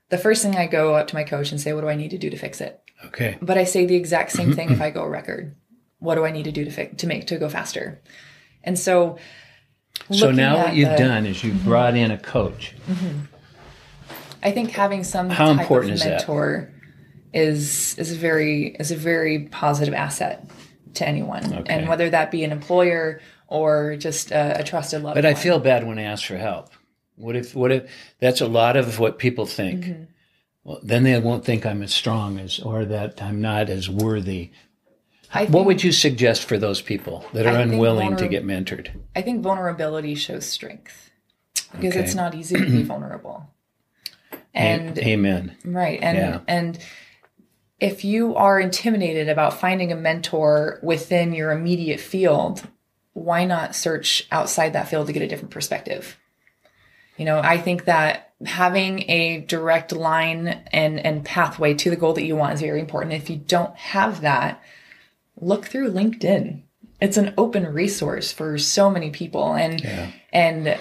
the 0.08 0.18
first 0.18 0.42
thing 0.42 0.56
I 0.56 0.66
go 0.66 0.94
up 0.94 1.06
to 1.08 1.14
my 1.14 1.22
coach 1.24 1.50
and 1.52 1.60
say, 1.60 1.72
what 1.72 1.82
do 1.82 1.88
I 1.88 1.94
need 1.94 2.10
to 2.10 2.18
do 2.18 2.30
to 2.30 2.36
fix 2.36 2.60
it? 2.60 2.80
Okay. 3.04 3.38
But 3.40 3.56
I 3.58 3.64
say 3.64 3.86
the 3.86 3.94
exact 3.94 4.32
same 4.32 4.52
thing 4.52 4.70
if 4.70 4.80
I 4.88 4.90
go 4.90 5.04
record. 5.04 5.54
What 6.00 6.16
do 6.16 6.24
I 6.24 6.30
need 6.30 6.44
to 6.44 6.52
do 6.52 6.64
to 6.64 6.70
fix, 6.70 6.96
to 7.02 7.06
make 7.06 7.26
to 7.28 7.38
go 7.38 7.48
faster? 7.48 8.02
And 8.64 8.76
so, 8.78 9.16
So 10.10 10.32
now 10.32 10.56
what 10.64 10.74
you've 10.74 10.90
the- 10.90 10.96
done 10.96 11.24
is 11.26 11.42
you've 11.44 11.62
brought 11.64 11.96
in 11.96 12.10
a 12.10 12.18
coach. 12.18 12.74
I 14.42 14.50
think 14.50 14.70
having 14.70 15.04
some 15.04 15.28
How 15.30 15.52
type 15.52 15.60
important 15.62 15.92
of 15.92 15.96
is 15.98 16.02
that? 16.04 16.10
mentor 16.18 16.72
is 17.32 17.98
is 17.98 18.12
a 18.12 18.14
very 18.16 18.68
is 18.78 18.90
a 18.92 18.96
very 18.96 19.40
positive 19.50 19.92
asset 19.94 20.48
to 20.96 21.08
anyone, 21.08 21.44
Okay. 21.52 21.72
and 21.74 21.88
whether 21.88 22.10
that 22.10 22.30
be 22.30 22.44
an 22.44 22.52
employer 22.52 23.20
or 23.48 23.96
just 23.96 24.30
a, 24.32 24.60
a 24.60 24.64
trusted 24.64 25.02
loved 25.02 25.14
But 25.14 25.24
I 25.26 25.34
feel 25.34 25.58
bad 25.58 25.86
when 25.86 25.98
I 25.98 26.02
ask 26.02 26.24
for 26.26 26.36
help. 26.36 26.70
What 27.16 27.36
if 27.36 27.54
what 27.54 27.72
if 27.72 27.90
that's 28.20 28.40
a 28.40 28.46
lot 28.48 28.76
of 28.76 28.98
what 28.98 29.18
people 29.18 29.46
think? 29.46 29.84
Mm-hmm. 29.84 30.02
Well, 30.64 30.80
then 30.82 31.04
they 31.04 31.18
won't 31.20 31.44
think 31.44 31.64
I'm 31.64 31.82
as 31.82 31.94
strong 31.94 32.38
as 32.38 32.58
or 32.58 32.84
that 32.84 33.22
I'm 33.22 33.40
not 33.40 33.70
as 33.70 33.88
worthy. 33.88 34.50
Think, 35.32 35.50
What 35.50 35.64
would 35.64 35.82
you 35.84 35.92
suggest 35.92 36.44
for 36.44 36.58
those 36.58 36.80
people 36.82 37.24
that 37.32 37.46
are 37.46 37.56
I 37.56 37.60
unwilling 37.62 38.16
to 38.16 38.26
get 38.28 38.44
mentored? 38.44 38.90
I 39.14 39.22
think 39.22 39.42
vulnerability 39.42 40.14
shows 40.14 40.46
strength 40.46 41.10
because 41.72 41.94
Okay. 41.94 42.04
it's 42.04 42.14
not 42.14 42.34
easy 42.34 42.56
to 42.56 42.64
be 42.66 42.82
vulnerable. 42.82 43.48
And 44.54 44.98
Amen. 44.98 45.56
Right. 45.64 45.98
And 46.02 46.16
Yeah. 46.18 46.40
and 46.48 46.78
if 47.80 48.04
you 48.04 48.34
are 48.36 48.58
intimidated 48.58 49.28
about 49.28 49.60
finding 49.60 49.92
a 49.92 49.96
mentor 49.96 50.78
within 50.82 51.32
your 51.34 51.50
immediate 51.52 52.00
field, 52.00 52.66
why 53.12 53.44
not 53.44 53.74
search 53.74 54.26
outside 54.30 54.72
that 54.72 54.88
field 54.88 55.06
to 55.06 55.12
get 55.12 55.22
a 55.22 55.28
different 55.28 55.50
perspective? 55.50 56.16
You 57.16 57.24
know, 57.24 57.38
I 57.38 57.58
think 57.58 57.84
that 57.86 58.32
having 58.44 59.08
a 59.10 59.40
direct 59.40 59.92
line 59.92 60.48
and 60.72 61.00
and 61.00 61.24
pathway 61.24 61.72
to 61.74 61.88
the 61.90 61.96
goal 61.96 62.12
that 62.14 62.24
you 62.24 62.36
want 62.36 62.54
is 62.54 62.60
very 62.60 62.80
important. 62.80 63.14
If 63.14 63.30
you 63.30 63.36
don't 63.36 63.74
have 63.76 64.20
that, 64.20 64.62
look 65.40 65.66
through 65.66 65.92
LinkedIn. 65.92 66.62
It's 67.00 67.16
an 67.16 67.32
open 67.38 67.64
resource 67.72 68.32
for 68.32 68.58
so 68.58 68.90
many 68.90 69.10
people 69.10 69.54
and 69.54 69.80
Yeah. 69.80 70.10
and 70.32 70.78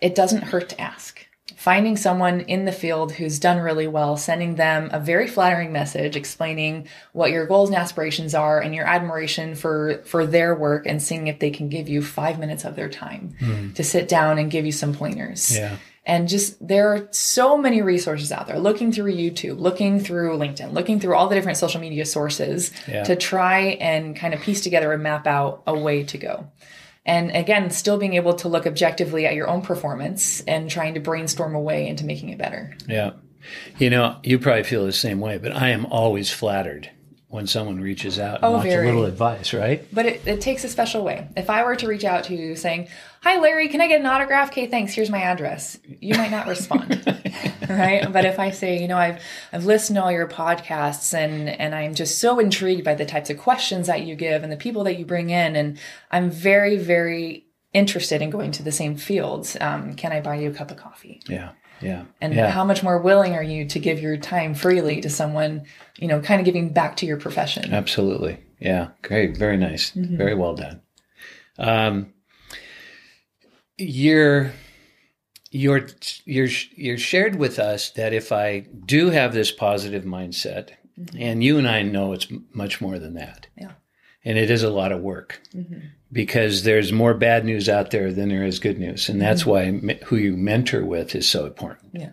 it 0.00 0.14
doesn't 0.16 0.44
hurt 0.44 0.68
to 0.70 0.80
ask. 0.80 1.26
Finding 1.58 1.96
someone 1.96 2.42
in 2.42 2.66
the 2.66 2.72
field 2.72 3.10
who's 3.10 3.40
done 3.40 3.58
really 3.58 3.88
well, 3.88 4.16
sending 4.16 4.54
them 4.54 4.90
a 4.92 5.00
very 5.00 5.26
flattering 5.26 5.72
message 5.72 6.14
explaining 6.14 6.86
what 7.12 7.32
your 7.32 7.46
goals 7.46 7.68
and 7.68 7.76
aspirations 7.76 8.32
are 8.32 8.60
and 8.60 8.76
your 8.76 8.86
admiration 8.86 9.56
for 9.56 10.00
for 10.04 10.24
their 10.24 10.54
work 10.54 10.86
and 10.86 11.02
seeing 11.02 11.26
if 11.26 11.40
they 11.40 11.50
can 11.50 11.68
give 11.68 11.88
you 11.88 12.00
5 12.00 12.38
minutes 12.38 12.64
of 12.64 12.76
their 12.76 12.88
time 12.88 13.34
hmm. 13.40 13.72
to 13.72 13.82
sit 13.82 14.08
down 14.08 14.38
and 14.38 14.52
give 14.52 14.66
you 14.66 14.70
some 14.70 14.94
pointers. 14.94 15.52
Yeah. 15.52 15.78
And 16.06 16.28
just 16.28 16.64
there 16.64 16.94
are 16.94 17.08
so 17.10 17.58
many 17.58 17.82
resources 17.82 18.30
out 18.30 18.46
there. 18.46 18.60
Looking 18.60 18.92
through 18.92 19.12
YouTube, 19.12 19.58
looking 19.58 19.98
through 19.98 20.38
LinkedIn, 20.38 20.72
looking 20.72 21.00
through 21.00 21.16
all 21.16 21.26
the 21.26 21.34
different 21.34 21.58
social 21.58 21.80
media 21.80 22.06
sources 22.06 22.70
Yeah. 22.86 23.02
to 23.02 23.16
try 23.16 23.76
and 23.80 24.14
kind 24.14 24.32
of 24.32 24.40
piece 24.40 24.60
together 24.60 24.92
and 24.92 25.02
map 25.02 25.26
out 25.26 25.64
a 25.66 25.76
way 25.76 26.04
to 26.04 26.18
go. 26.18 26.46
And 27.06 27.30
again, 27.34 27.70
still 27.70 27.96
being 27.98 28.14
able 28.14 28.34
to 28.34 28.48
look 28.48 28.66
objectively 28.66 29.26
at 29.26 29.34
your 29.34 29.48
own 29.48 29.62
performance 29.62 30.40
and 30.42 30.68
trying 30.70 30.94
to 30.94 31.00
brainstorm 31.00 31.54
a 31.54 31.60
way 31.60 31.86
into 31.88 32.04
making 32.04 32.28
it 32.28 32.38
better. 32.38 32.76
Yeah. 32.86 33.12
You 33.78 33.88
know, 33.88 34.16
you 34.22 34.38
probably 34.38 34.64
feel 34.64 34.84
the 34.84 34.92
same 34.92 35.20
way, 35.20 35.38
but 35.38 35.52
I 35.56 35.70
am 35.70 35.86
always 35.86 36.30
flattered 36.30 36.90
when 37.28 37.46
someone 37.46 37.80
reaches 37.80 38.18
out 38.18 38.36
and 38.36 38.44
Oh, 38.44 38.50
wants 38.52 38.66
very. 38.66 38.86
a 38.86 38.90
little 38.90 39.04
advice, 39.04 39.52
right? 39.54 39.86
But 39.92 40.06
it, 40.06 40.26
it 40.26 40.40
takes 40.40 40.64
a 40.64 40.68
special 40.68 41.02
way. 41.04 41.28
If 41.36 41.48
I 41.50 41.62
were 41.64 41.76
to 41.76 41.86
reach 41.86 42.04
out 42.04 42.24
to 42.24 42.34
you 42.34 42.56
saying, 42.56 42.88
Hi, 43.22 43.38
Larry, 43.40 43.68
can 43.68 43.80
I 43.80 43.88
get 43.88 44.00
an 44.00 44.06
autograph? 44.06 44.48
Okay, 44.50 44.66
thanks. 44.66 44.92
Here's 44.94 45.10
my 45.10 45.20
address. 45.20 45.78
You 46.00 46.14
might 46.16 46.30
not 46.30 46.46
respond. 46.48 47.17
Right? 47.68 48.10
But 48.12 48.24
if 48.24 48.38
I 48.38 48.50
say, 48.50 48.80
you 48.80 48.88
know, 48.88 48.96
I've 48.96 49.22
I've 49.52 49.66
listened 49.66 49.96
to 49.96 50.04
all 50.04 50.12
your 50.12 50.26
podcasts 50.26 51.14
and 51.14 51.48
and 51.48 51.74
I'm 51.74 51.94
just 51.94 52.18
so 52.18 52.38
intrigued 52.38 52.84
by 52.84 52.94
the 52.94 53.06
types 53.06 53.30
of 53.30 53.38
questions 53.38 53.86
that 53.86 54.02
you 54.02 54.14
give 54.14 54.42
and 54.42 54.52
the 54.52 54.56
people 54.56 54.84
that 54.84 54.98
you 54.98 55.04
bring 55.04 55.30
in, 55.30 55.56
and 55.56 55.78
I'm 56.10 56.30
very 56.30 56.76
very 56.76 57.46
interested 57.72 58.22
in 58.22 58.30
going 58.30 58.50
to 58.52 58.62
the 58.62 58.72
same 58.72 58.96
fields. 58.96 59.56
Um, 59.60 59.94
can 59.94 60.12
I 60.12 60.20
buy 60.20 60.36
you 60.36 60.50
a 60.50 60.54
cup 60.54 60.70
of 60.70 60.76
coffee? 60.76 61.20
Yeah. 61.28 61.52
Yeah. 61.80 62.04
And 62.20 62.34
yeah. 62.34 62.50
how 62.50 62.64
much 62.64 62.82
more 62.82 62.98
willing 62.98 63.34
are 63.34 63.42
you 63.42 63.66
to 63.66 63.78
give 63.78 64.00
your 64.00 64.16
time 64.16 64.54
freely 64.54 65.00
to 65.00 65.10
someone, 65.10 65.64
you 65.96 66.08
know, 66.08 66.20
kind 66.20 66.40
of 66.40 66.44
giving 66.44 66.72
back 66.72 66.96
to 66.96 67.06
your 67.06 67.18
profession? 67.18 67.72
Absolutely. 67.72 68.38
Yeah. 68.58 68.88
Great. 69.02 69.36
Very 69.36 69.56
nice. 69.56 69.92
Mm-hmm. 69.92 70.16
Very 70.16 70.34
well 70.34 70.54
done. 70.54 70.82
Um, 71.58 72.12
you're 73.76 74.52
you're 75.50 75.88
you're 76.24 76.48
you're 76.74 76.98
shared 76.98 77.36
with 77.36 77.58
us 77.58 77.90
that 77.90 78.12
if 78.12 78.32
I 78.32 78.60
do 78.60 79.10
have 79.10 79.32
this 79.32 79.50
positive 79.50 80.04
mindset, 80.04 80.70
mm-hmm. 80.98 81.16
and 81.18 81.42
you 81.42 81.58
and 81.58 81.68
I 81.68 81.82
know 81.82 82.12
it's 82.12 82.28
much 82.52 82.80
more 82.80 82.98
than 82.98 83.14
that. 83.14 83.46
Yeah. 83.56 83.72
And 84.24 84.36
it 84.36 84.50
is 84.50 84.62
a 84.62 84.70
lot 84.70 84.92
of 84.92 85.00
work 85.00 85.40
mm-hmm. 85.54 85.86
because 86.12 86.64
there's 86.64 86.92
more 86.92 87.14
bad 87.14 87.44
news 87.44 87.68
out 87.68 87.90
there 87.90 88.12
than 88.12 88.28
there 88.28 88.44
is 88.44 88.58
good 88.58 88.78
news, 88.78 89.08
and 89.08 89.20
that's 89.20 89.44
mm-hmm. 89.44 89.86
why 89.86 89.94
who 90.04 90.16
you 90.16 90.36
mentor 90.36 90.84
with 90.84 91.14
is 91.14 91.28
so 91.28 91.46
important. 91.46 91.90
Yeah. 91.94 92.10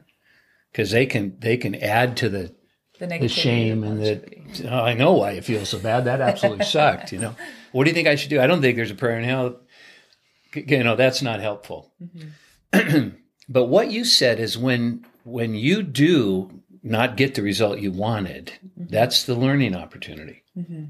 Because 0.72 0.92
they 0.92 1.06
can 1.06 1.38
they 1.40 1.58
can 1.58 1.76
add 1.76 2.18
to 2.18 2.30
the 2.30 2.56
the, 3.00 3.08
the 3.08 3.28
shame 3.28 3.84
and 3.84 4.02
the 4.02 4.70
oh, 4.70 4.84
I 4.84 4.94
know 4.94 5.14
why 5.14 5.32
you 5.32 5.42
feel 5.42 5.66
so 5.66 5.80
bad. 5.80 6.06
That 6.06 6.22
absolutely 6.22 6.66
sucked. 6.66 7.12
You 7.12 7.20
know, 7.20 7.36
what 7.74 7.84
do 7.84 7.90
you 7.90 7.94
think 7.94 8.08
I 8.08 8.16
should 8.16 8.30
do? 8.30 8.40
I 8.40 8.48
don't 8.48 8.62
think 8.62 8.78
there's 8.78 8.92
a 8.92 8.96
prayer 8.96 9.18
in 9.18 9.26
hell. 9.26 9.60
You 10.54 10.84
know, 10.86 10.96
that's 10.96 11.22
not 11.22 11.42
helpful. 11.42 11.92
But 13.48 13.66
what 13.66 13.92
you 13.92 14.06
said 14.06 14.40
is 14.40 14.58
when 14.58 15.06
when 15.24 15.56
you 15.56 15.84
do 15.84 16.62
not 16.84 17.18
get 17.18 17.36
the 17.36 17.42
result 17.42 17.80
you 17.80 17.92
wanted, 17.92 18.54
mm-hmm. 18.66 18.86
that's 18.90 19.24
the 19.24 19.36
learning 19.36 19.76
opportunity. 19.76 20.44
Mm-hmm. 20.58 20.86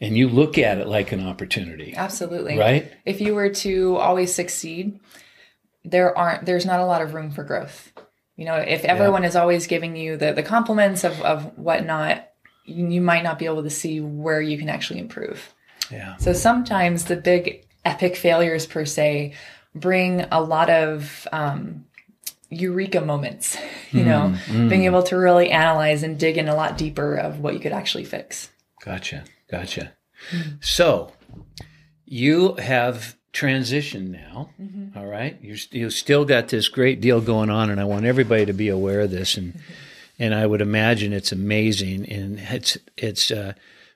And 0.00 0.16
you 0.16 0.28
look 0.28 0.56
at 0.58 0.78
it 0.78 0.86
like 0.86 1.10
an 1.10 1.26
opportunity. 1.26 1.94
Absolutely. 1.96 2.56
Right? 2.56 2.92
If 3.04 3.20
you 3.20 3.34
were 3.34 3.50
to 3.50 3.96
always 3.96 4.32
succeed, 4.32 5.00
there 5.84 6.16
aren't 6.16 6.46
there's 6.46 6.66
not 6.66 6.80
a 6.80 6.86
lot 6.86 7.02
of 7.02 7.14
room 7.14 7.30
for 7.30 7.42
growth. 7.42 7.92
You 8.36 8.44
know, 8.44 8.54
if 8.54 8.84
everyone 8.84 9.22
yeah. 9.22 9.30
is 9.30 9.36
always 9.36 9.66
giving 9.66 9.96
you 9.96 10.16
the, 10.16 10.32
the 10.32 10.44
compliments 10.44 11.02
of, 11.02 11.20
of 11.22 11.58
whatnot, 11.58 12.28
you 12.64 13.00
might 13.00 13.24
not 13.24 13.38
be 13.38 13.46
able 13.46 13.64
to 13.64 13.70
see 13.70 14.00
where 14.00 14.40
you 14.40 14.56
can 14.56 14.68
actually 14.68 15.00
improve. 15.00 15.52
Yeah. 15.90 16.16
So 16.18 16.32
sometimes 16.32 17.06
the 17.06 17.16
big 17.16 17.66
epic 17.84 18.14
failures 18.14 18.66
per 18.66 18.84
se 18.84 19.34
bring 19.80 20.26
a 20.30 20.40
lot 20.40 20.70
of 20.70 21.26
um, 21.32 21.86
eureka 22.50 23.00
moments, 23.00 23.56
you 23.90 24.04
know, 24.04 24.34
mm, 24.46 24.68
being 24.68 24.84
able 24.84 25.02
to 25.04 25.16
really 25.16 25.50
analyze 25.50 26.02
and 26.02 26.18
dig 26.18 26.36
in 26.38 26.48
a 26.48 26.54
lot 26.54 26.78
deeper 26.78 27.14
of 27.14 27.40
what 27.40 27.54
you 27.54 27.60
could 27.60 27.72
actually 27.72 28.04
fix. 28.04 28.50
Gotcha. 28.84 29.24
Gotcha. 29.50 29.92
Mm. 30.30 30.64
So 30.64 31.12
you 32.04 32.54
have 32.54 33.16
transitioned 33.32 34.08
now. 34.08 34.50
Mm-hmm. 34.60 34.98
All 34.98 35.06
right. 35.06 35.38
You, 35.40 35.56
you 35.70 35.90
still 35.90 36.24
got 36.24 36.48
this 36.48 36.68
great 36.68 37.00
deal 37.00 37.20
going 37.20 37.50
on, 37.50 37.70
and 37.70 37.80
I 37.80 37.84
want 37.84 38.06
everybody 38.06 38.46
to 38.46 38.52
be 38.52 38.68
aware 38.68 39.02
of 39.02 39.10
this. 39.10 39.36
And, 39.36 39.54
mm-hmm. 39.54 39.72
and 40.18 40.34
I 40.34 40.46
would 40.46 40.60
imagine 40.60 41.12
it's 41.12 41.32
amazing. 41.32 42.10
And 42.10 42.38
it's, 42.38 42.78
it's, 42.96 43.30
uh, 43.30 43.52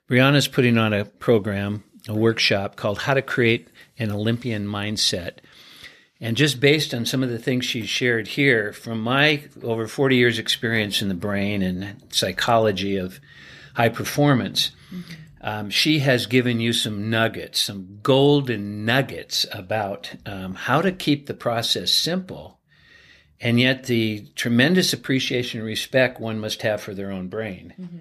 Breeja's 0.09 0.47
putting 0.47 0.77
on 0.77 0.93
a 0.93 1.05
program, 1.05 1.83
a 2.07 2.13
workshop 2.13 2.75
called 2.75 2.99
How 2.99 3.13
to 3.13 3.21
Create 3.21 3.67
an 3.97 4.11
Olympian 4.11 4.67
Mindset. 4.67 5.37
And 6.23 6.37
just 6.37 6.59
based 6.59 6.93
on 6.93 7.05
some 7.05 7.21
of 7.21 7.29
the 7.29 7.37
things 7.37 7.65
she 7.65 7.85
shared 7.85 8.27
here, 8.29 8.71
from 8.71 9.01
my 9.01 9.43
over 9.61 9.87
40 9.87 10.15
years' 10.15 10.39
experience 10.39 11.01
in 11.01 11.09
the 11.09 11.13
brain 11.13 11.61
and 11.61 12.01
psychology 12.09 12.97
of 12.97 13.19
high 13.75 13.89
performance, 13.89 14.71
mm-hmm. 14.91 15.13
um, 15.41 15.69
she 15.69 15.99
has 15.99 16.25
given 16.25 16.59
you 16.59 16.71
some 16.71 17.09
nuggets, 17.09 17.59
some 17.59 17.99
golden 18.01 18.85
nuggets 18.85 19.45
about 19.51 20.15
um, 20.25 20.55
how 20.55 20.81
to 20.81 20.91
keep 20.91 21.27
the 21.27 21.33
process 21.33 21.91
simple 21.91 22.61
and 23.43 23.59
yet 23.59 23.83
the 23.83 24.25
tremendous 24.35 24.93
appreciation 24.93 25.59
and 25.59 25.67
respect 25.67 26.19
one 26.19 26.39
must 26.39 26.61
have 26.61 26.81
for 26.81 26.93
their 26.93 27.11
own 27.11 27.27
brain. 27.27 27.73
Mm-hmm. 27.77 27.97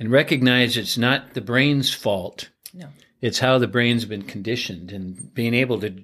And 0.00 0.10
recognize 0.10 0.76
it's 0.76 0.98
not 0.98 1.34
the 1.34 1.40
brain's 1.40 1.94
fault. 1.94 2.48
No. 2.74 2.88
It's 3.20 3.38
how 3.38 3.58
the 3.58 3.68
brain's 3.68 4.06
been 4.06 4.22
conditioned, 4.22 4.92
and 4.92 5.32
being 5.34 5.54
able 5.54 5.78
to 5.80 6.02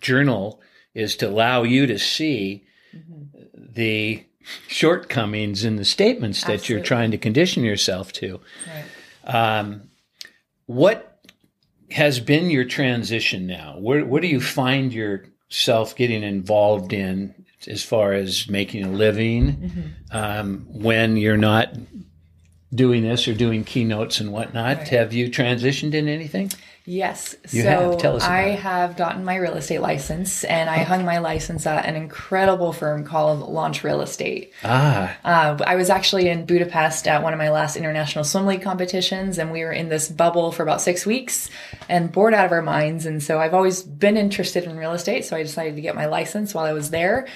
journal 0.00 0.60
is 0.94 1.16
to 1.16 1.28
allow 1.28 1.62
you 1.62 1.86
to 1.86 1.98
see 1.98 2.64
mm-hmm. 2.94 3.72
the 3.72 4.24
shortcomings 4.66 5.64
in 5.64 5.76
the 5.76 5.84
statements 5.84 6.40
Absolutely. 6.40 6.56
that 6.56 6.68
you're 6.68 6.84
trying 6.84 7.10
to 7.10 7.18
condition 7.18 7.62
yourself 7.64 8.12
to. 8.14 8.40
Right. 8.66 9.58
Um, 9.58 9.90
what 10.66 11.20
has 11.90 12.20
been 12.20 12.50
your 12.50 12.64
transition 12.64 13.46
now? 13.46 13.76
Where, 13.78 14.04
where 14.04 14.20
do 14.20 14.28
you 14.28 14.40
find 14.40 14.92
yourself 14.92 15.94
getting 15.96 16.22
involved 16.22 16.92
in 16.92 17.34
as 17.66 17.82
far 17.82 18.12
as 18.12 18.48
making 18.48 18.84
a 18.84 18.90
living 18.90 19.56
mm-hmm. 19.56 20.16
um, 20.16 20.66
when 20.68 21.16
you're 21.16 21.36
not 21.36 21.74
doing 22.74 23.02
this 23.02 23.26
or 23.26 23.34
doing 23.34 23.64
keynotes 23.64 24.20
and 24.20 24.32
whatnot. 24.32 24.78
Right. 24.78 24.88
Have 24.88 25.12
you 25.12 25.28
transitioned 25.28 25.94
in 25.94 26.08
anything? 26.08 26.50
Yes. 26.90 27.36
You 27.50 27.62
so 27.62 27.68
have. 27.68 27.98
Tell 27.98 28.16
us. 28.16 28.24
I 28.24 28.46
it. 28.46 28.58
have 28.58 28.96
gotten 28.96 29.24
my 29.24 29.36
real 29.36 29.54
estate 29.54 29.80
license, 29.80 30.42
and 30.42 30.68
I 30.68 30.78
hung 30.78 31.04
my 31.04 31.18
license 31.18 31.64
at 31.64 31.86
an 31.86 31.94
incredible 31.94 32.72
firm 32.72 33.04
called 33.04 33.48
Launch 33.48 33.84
Real 33.84 34.00
Estate. 34.00 34.52
Ah. 34.64 35.16
Uh, 35.24 35.56
I 35.64 35.76
was 35.76 35.88
actually 35.88 36.28
in 36.28 36.46
Budapest 36.46 37.06
at 37.06 37.22
one 37.22 37.32
of 37.32 37.38
my 37.38 37.50
last 37.50 37.76
international 37.76 38.24
swim 38.24 38.46
league 38.46 38.62
competitions, 38.62 39.38
and 39.38 39.52
we 39.52 39.62
were 39.62 39.70
in 39.70 39.88
this 39.88 40.08
bubble 40.08 40.50
for 40.50 40.64
about 40.64 40.80
six 40.80 41.06
weeks 41.06 41.48
and 41.88 42.10
bored 42.10 42.34
out 42.34 42.46
of 42.46 42.50
our 42.50 42.60
minds. 42.60 43.06
And 43.06 43.22
so 43.22 43.38
I've 43.38 43.54
always 43.54 43.84
been 43.84 44.16
interested 44.16 44.64
in 44.64 44.76
real 44.76 44.92
estate, 44.92 45.24
so 45.24 45.36
I 45.36 45.44
decided 45.44 45.76
to 45.76 45.82
get 45.82 45.94
my 45.94 46.06
license 46.06 46.54
while 46.54 46.64
I 46.64 46.72
was 46.72 46.90
there 46.90 47.28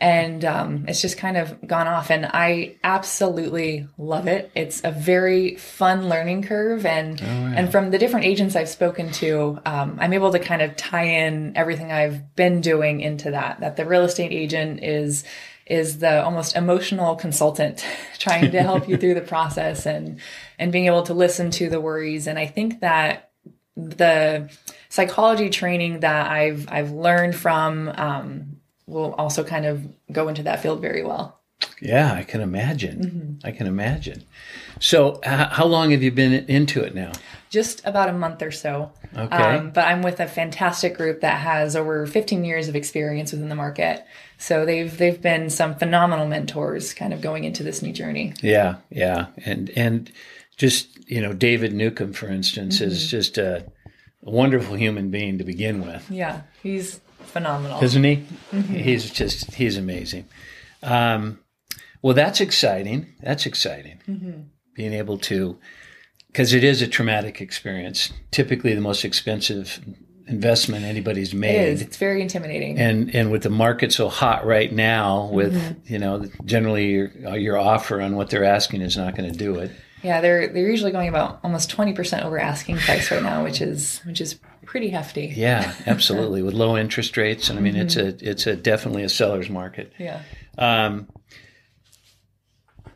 and 0.00 0.44
um, 0.44 0.84
it's 0.88 1.00
just 1.00 1.18
kind 1.18 1.36
of 1.36 1.66
gone 1.66 1.86
off. 1.86 2.10
And 2.10 2.26
i 2.26 2.76
absolutely 2.84 3.86
love 3.98 4.26
it. 4.26 4.50
It's 4.54 4.82
a 4.84 4.90
very 4.90 5.56
fun 5.56 6.08
learning 6.08 6.44
curve. 6.44 6.86
And 6.86 7.20
oh, 7.20 7.24
yeah. 7.24 7.54
and 7.56 7.72
from 7.72 7.90
the 7.90 7.98
different 7.98 8.26
agents 8.26 8.56
i've 8.56 8.68
spoken 8.68 9.10
to 9.10 9.58
um, 9.64 9.98
i'm 10.00 10.12
able 10.12 10.32
to 10.32 10.38
kind 10.38 10.62
of 10.62 10.76
tie 10.76 11.04
in 11.04 11.56
everything 11.56 11.92
i've 11.92 12.34
been 12.36 12.60
doing 12.60 13.00
into 13.00 13.30
that 13.30 13.60
that 13.60 13.76
the 13.76 13.84
real 13.84 14.02
estate 14.02 14.32
agent 14.32 14.82
is 14.82 15.24
is 15.66 15.98
the 15.98 16.22
almost 16.22 16.56
emotional 16.56 17.14
consultant 17.16 17.84
trying 18.18 18.50
to 18.50 18.62
help 18.62 18.88
you 18.88 18.96
through 18.96 19.14
the 19.14 19.20
process 19.34 19.86
and 19.86 20.20
and 20.58 20.72
being 20.72 20.86
able 20.86 21.02
to 21.02 21.14
listen 21.14 21.50
to 21.50 21.68
the 21.68 21.80
worries. 21.80 22.26
And 22.26 22.38
i 22.38 22.46
think 22.46 22.80
that 22.80 23.30
the 23.76 24.50
psychology 24.88 25.50
training 25.50 26.00
that 26.00 26.28
i've 26.30 26.68
i've 26.68 26.90
learned 26.90 27.36
from 27.36 27.88
um, 27.90 28.57
will 28.88 29.14
also 29.14 29.44
kind 29.44 29.66
of 29.66 29.86
go 30.10 30.28
into 30.28 30.42
that 30.44 30.60
field 30.60 30.80
very 30.80 31.04
well. 31.04 31.38
Yeah, 31.80 32.12
I 32.12 32.22
can 32.22 32.40
imagine. 32.40 33.00
Mm-hmm. 33.00 33.46
I 33.46 33.52
can 33.52 33.66
imagine. 33.66 34.24
So, 34.80 35.20
uh, 35.24 35.48
how 35.48 35.66
long 35.66 35.90
have 35.90 36.02
you 36.02 36.12
been 36.12 36.32
into 36.32 36.82
it 36.82 36.94
now? 36.94 37.12
Just 37.50 37.84
about 37.84 38.08
a 38.08 38.12
month 38.12 38.42
or 38.42 38.50
so. 38.50 38.92
Okay. 39.16 39.36
Um, 39.36 39.70
but 39.70 39.86
I'm 39.86 40.02
with 40.02 40.20
a 40.20 40.26
fantastic 40.26 40.96
group 40.96 41.20
that 41.22 41.40
has 41.40 41.74
over 41.74 42.06
15 42.06 42.44
years 42.44 42.68
of 42.68 42.76
experience 42.76 43.32
within 43.32 43.48
the 43.48 43.54
market. 43.54 44.04
So 44.38 44.64
they've 44.64 44.96
they've 44.96 45.20
been 45.20 45.50
some 45.50 45.74
phenomenal 45.74 46.26
mentors, 46.26 46.94
kind 46.94 47.12
of 47.12 47.20
going 47.20 47.44
into 47.44 47.62
this 47.62 47.82
new 47.82 47.92
journey. 47.92 48.34
Yeah, 48.40 48.76
yeah, 48.90 49.26
and 49.44 49.70
and 49.70 50.12
just 50.56 51.10
you 51.10 51.22
know, 51.22 51.32
David 51.32 51.72
Newcomb, 51.72 52.12
for 52.12 52.28
instance, 52.28 52.76
mm-hmm. 52.76 52.90
is 52.90 53.10
just 53.10 53.38
a, 53.38 53.64
a 54.22 54.30
wonderful 54.30 54.76
human 54.76 55.10
being 55.10 55.38
to 55.38 55.44
begin 55.44 55.84
with. 55.84 56.08
Yeah, 56.10 56.42
he's 56.62 57.00
phenomenal, 57.28 57.82
isn't 57.82 58.04
he? 58.04 58.16
Mm-hmm. 58.52 58.74
He's 58.74 59.10
just 59.10 59.54
he's 59.54 59.76
amazing. 59.76 60.26
Um, 60.82 61.40
well, 62.02 62.14
that's 62.14 62.40
exciting. 62.40 63.14
That's 63.22 63.46
exciting. 63.46 64.00
Mm-hmm. 64.08 64.40
Being 64.74 64.92
able 64.92 65.18
to, 65.18 65.58
because 66.28 66.52
it 66.54 66.62
is 66.62 66.82
a 66.82 66.86
traumatic 66.86 67.40
experience. 67.40 68.12
Typically, 68.30 68.74
the 68.74 68.80
most 68.80 69.04
expensive 69.04 69.80
investment 70.28 70.84
anybody's 70.84 71.34
made. 71.34 71.56
It 71.56 71.68
is. 71.68 71.82
It's 71.82 71.96
very 71.96 72.22
intimidating. 72.22 72.78
And 72.78 73.14
and 73.14 73.32
with 73.32 73.42
the 73.42 73.50
market 73.50 73.92
so 73.92 74.08
hot 74.08 74.46
right 74.46 74.72
now, 74.72 75.28
with 75.32 75.54
mm-hmm. 75.54 75.92
you 75.92 75.98
know, 75.98 76.26
generally 76.44 76.90
your 76.92 77.36
your 77.36 77.58
offer 77.58 78.00
on 78.00 78.14
what 78.14 78.30
they're 78.30 78.44
asking 78.44 78.82
is 78.82 78.96
not 78.96 79.16
going 79.16 79.30
to 79.30 79.36
do 79.36 79.56
it. 79.56 79.72
Yeah, 80.02 80.20
they're 80.20 80.48
they're 80.48 80.68
usually 80.68 80.92
going 80.92 81.08
about 81.08 81.40
almost 81.42 81.70
twenty 81.70 81.92
percent 81.92 82.24
over 82.24 82.38
asking 82.38 82.76
price 82.78 83.10
right 83.10 83.22
now, 83.22 83.42
which 83.42 83.60
is 83.60 84.00
which 84.04 84.20
is 84.20 84.38
pretty 84.68 84.90
hefty. 84.90 85.32
Yeah, 85.34 85.74
absolutely. 85.86 86.42
With 86.42 86.52
low 86.52 86.76
interest 86.76 87.16
rates, 87.16 87.48
and 87.48 87.58
I 87.58 87.62
mean 87.62 87.72
mm-hmm. 87.72 87.82
it's 87.82 87.96
a 87.96 88.30
it's 88.30 88.46
a 88.46 88.54
definitely 88.54 89.02
a 89.02 89.08
seller's 89.08 89.48
market. 89.48 89.92
Yeah. 89.98 90.22
Um, 90.58 91.08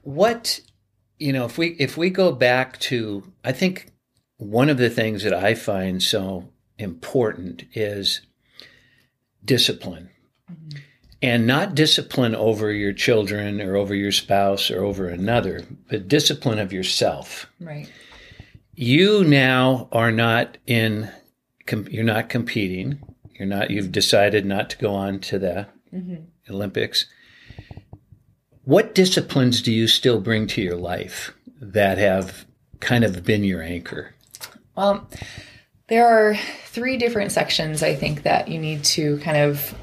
what 0.02 0.60
you 1.18 1.32
know, 1.32 1.46
if 1.46 1.56
we 1.56 1.68
if 1.78 1.96
we 1.96 2.10
go 2.10 2.30
back 2.30 2.78
to, 2.80 3.24
I 3.42 3.52
think 3.52 3.90
one 4.36 4.68
of 4.68 4.76
the 4.76 4.90
things 4.90 5.22
that 5.22 5.32
I 5.32 5.54
find 5.54 6.02
so 6.02 6.50
important 6.78 7.64
is 7.72 8.20
discipline. 9.44 10.10
Mm-hmm. 10.50 10.78
and 11.22 11.46
not 11.46 11.74
discipline 11.76 12.34
over 12.34 12.72
your 12.72 12.92
children 12.92 13.60
or 13.62 13.76
over 13.76 13.94
your 13.94 14.10
spouse 14.10 14.70
or 14.70 14.82
over 14.84 15.08
another, 15.08 15.64
but 15.88 16.08
discipline 16.08 16.58
of 16.58 16.72
yourself. 16.72 17.46
Right. 17.60 17.88
You 18.74 19.22
now 19.22 19.88
are 19.92 20.10
not 20.10 20.58
in, 20.66 21.08
com- 21.66 21.88
you're 21.90 22.04
not 22.04 22.28
competing. 22.28 23.00
You're 23.38 23.48
not, 23.48 23.70
you've 23.70 23.92
decided 23.92 24.46
not 24.46 24.70
to 24.70 24.78
go 24.78 24.94
on 24.94 25.18
to 25.20 25.38
the 25.38 25.66
Olympics. 26.50 27.06
What 28.64 28.94
disciplines 28.94 29.62
do 29.62 29.72
you 29.72 29.88
still 29.88 30.20
bring 30.20 30.46
to 30.48 30.62
your 30.62 30.76
life 30.76 31.32
that 31.60 31.98
have 31.98 32.46
kind 32.80 33.04
of 33.04 33.24
been 33.24 33.42
your 33.42 33.62
anchor? 33.62 34.14
Well, 34.76 35.08
there 35.88 36.06
are 36.06 36.36
three 36.66 36.96
different 36.96 37.32
sections 37.32 37.82
I 37.82 37.94
think 37.94 38.22
that 38.22 38.48
you 38.48 38.58
need 38.58 38.84
to 38.84 39.18
kind 39.18 39.36
of 39.36 39.74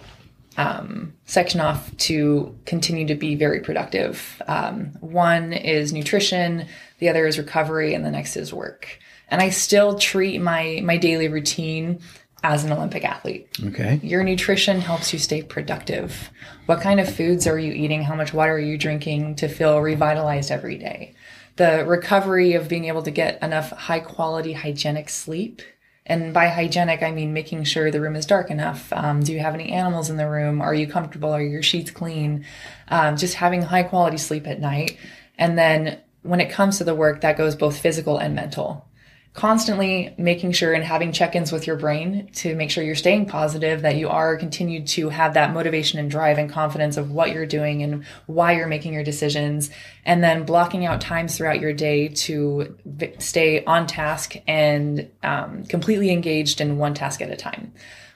um, 0.58 1.14
section 1.26 1.62
off 1.62 1.96
to 1.98 2.58
continue 2.66 3.08
to 3.08 3.16
be 3.16 3.36
very 3.36 3.62
productive. 3.62 4.42
Um, 4.48 4.92
one 5.00 5.54
is 5.54 5.94
nutrition, 5.94 6.66
the 7.00 7.10
other 7.10 7.28
is 7.28 7.38
recovery, 7.38 7.94
and 7.94 8.06
the 8.06 8.12
next 8.12 8.36
is 8.36 8.54
work. 8.54 9.00
And 9.30 9.42
I 9.42 9.50
still 9.50 9.98
treat 9.98 10.42
my 10.42 10.82
my 10.84 10.98
daily 10.98 11.28
routine 11.28 12.00
as 12.44 12.64
an 12.64 12.72
Olympic 12.72 13.04
athlete. 13.04 13.48
Okay. 13.64 14.00
Your 14.02 14.24
nutrition 14.24 14.80
helps 14.80 15.12
you 15.12 15.20
stay 15.20 15.42
productive. 15.42 16.30
What 16.66 16.82
kind 16.82 17.00
of 17.00 17.14
foods 17.14 17.48
are 17.48 17.60
you 17.60 17.74
eating? 17.74 18.04
How 18.04 18.16
much 18.16 18.34
water 18.34 18.54
are 18.54 18.60
you 18.60 18.78
drinking 18.78 19.36
to 19.36 19.48
feel 19.48 19.80
revitalized 19.80 20.52
every 20.52 20.78
day? 20.78 21.16
The 21.58 21.86
recovery 21.86 22.54
of 22.54 22.70
being 22.70 22.86
able 22.86 23.04
to 23.04 23.12
get 23.12 23.42
enough 23.44 23.72
high 23.72 24.00
quality 24.00 24.54
hygienic 24.54 25.10
sleep. 25.10 25.62
And 26.06 26.34
by 26.34 26.48
hygienic, 26.48 27.04
I 27.04 27.12
mean 27.12 27.34
making 27.34 27.66
sure 27.66 27.92
the 27.92 28.02
room 28.02 28.16
is 28.16 28.26
dark 28.26 28.50
enough. 28.50 28.92
Um, 28.94 29.22
do 29.22 29.34
you 29.34 29.40
have 29.40 29.54
any 29.54 29.72
animals 29.72 30.10
in 30.10 30.18
the 30.18 30.30
room? 30.30 30.62
Are 30.62 30.74
you 30.74 30.88
comfortable? 30.88 31.32
Are 31.32 31.42
your 31.42 31.62
sheets 31.62 31.92
clean? 31.92 32.46
Um, 32.88 33.16
just 33.18 33.36
having 33.36 33.62
high 33.62 33.84
quality 33.84 34.18
sleep 34.18 34.48
at 34.48 34.60
night. 34.60 34.98
And 35.38 35.58
then 35.58 36.00
when 36.24 36.40
it 36.40 36.50
comes 36.50 36.78
to 36.78 36.84
the 36.84 36.96
work, 36.96 37.22
that 37.22 37.38
goes 37.38 37.56
both 37.56 37.78
physical 37.78 38.18
and 38.18 38.34
mental 38.34 38.89
constantly 39.34 40.14
making 40.18 40.52
sure 40.52 40.74
and 40.74 40.84
having 40.84 41.12
check-ins 41.12 41.52
with 41.52 41.68
your 41.68 41.76
brain 41.76 42.30
to 42.34 42.56
make 42.56 42.72
sure 42.72 42.84
you're 42.84 42.96
staying 42.96 43.28
positive 43.28 43.84
that 43.84 43.96
you 43.96 44.10
are 44.10 44.36
continued 44.36 44.88
to 44.88 45.10
have 45.10 45.36
that 45.36 45.54
motivation 45.54 46.00
and 46.00 46.10
drive 46.10 46.38
and 46.38 46.50
confidence 46.50 46.98
of 46.98 47.12
what 47.12 47.32
you're 47.32 47.46
doing 47.46 47.84
and 47.84 48.04
why 48.26 48.54
you're 48.54 48.68
making 48.68 48.94
your 48.94 49.04
decisions 49.04 49.70
and 50.04 50.24
then 50.24 50.44
blocking 50.44 50.86
out 50.86 51.00
times 51.00 51.38
throughout 51.38 51.60
your 51.60 51.74
day 51.74 52.08
to 52.08 52.76
stay 53.20 53.64
on 53.66 53.86
task 53.86 54.36
and 54.48 55.10
um, 55.22 55.64
completely 55.66 56.10
engaged 56.10 56.60
in 56.60 56.78
one 56.78 56.94
task 56.94 57.22
at 57.22 57.30
a 57.30 57.36
time 57.36 57.72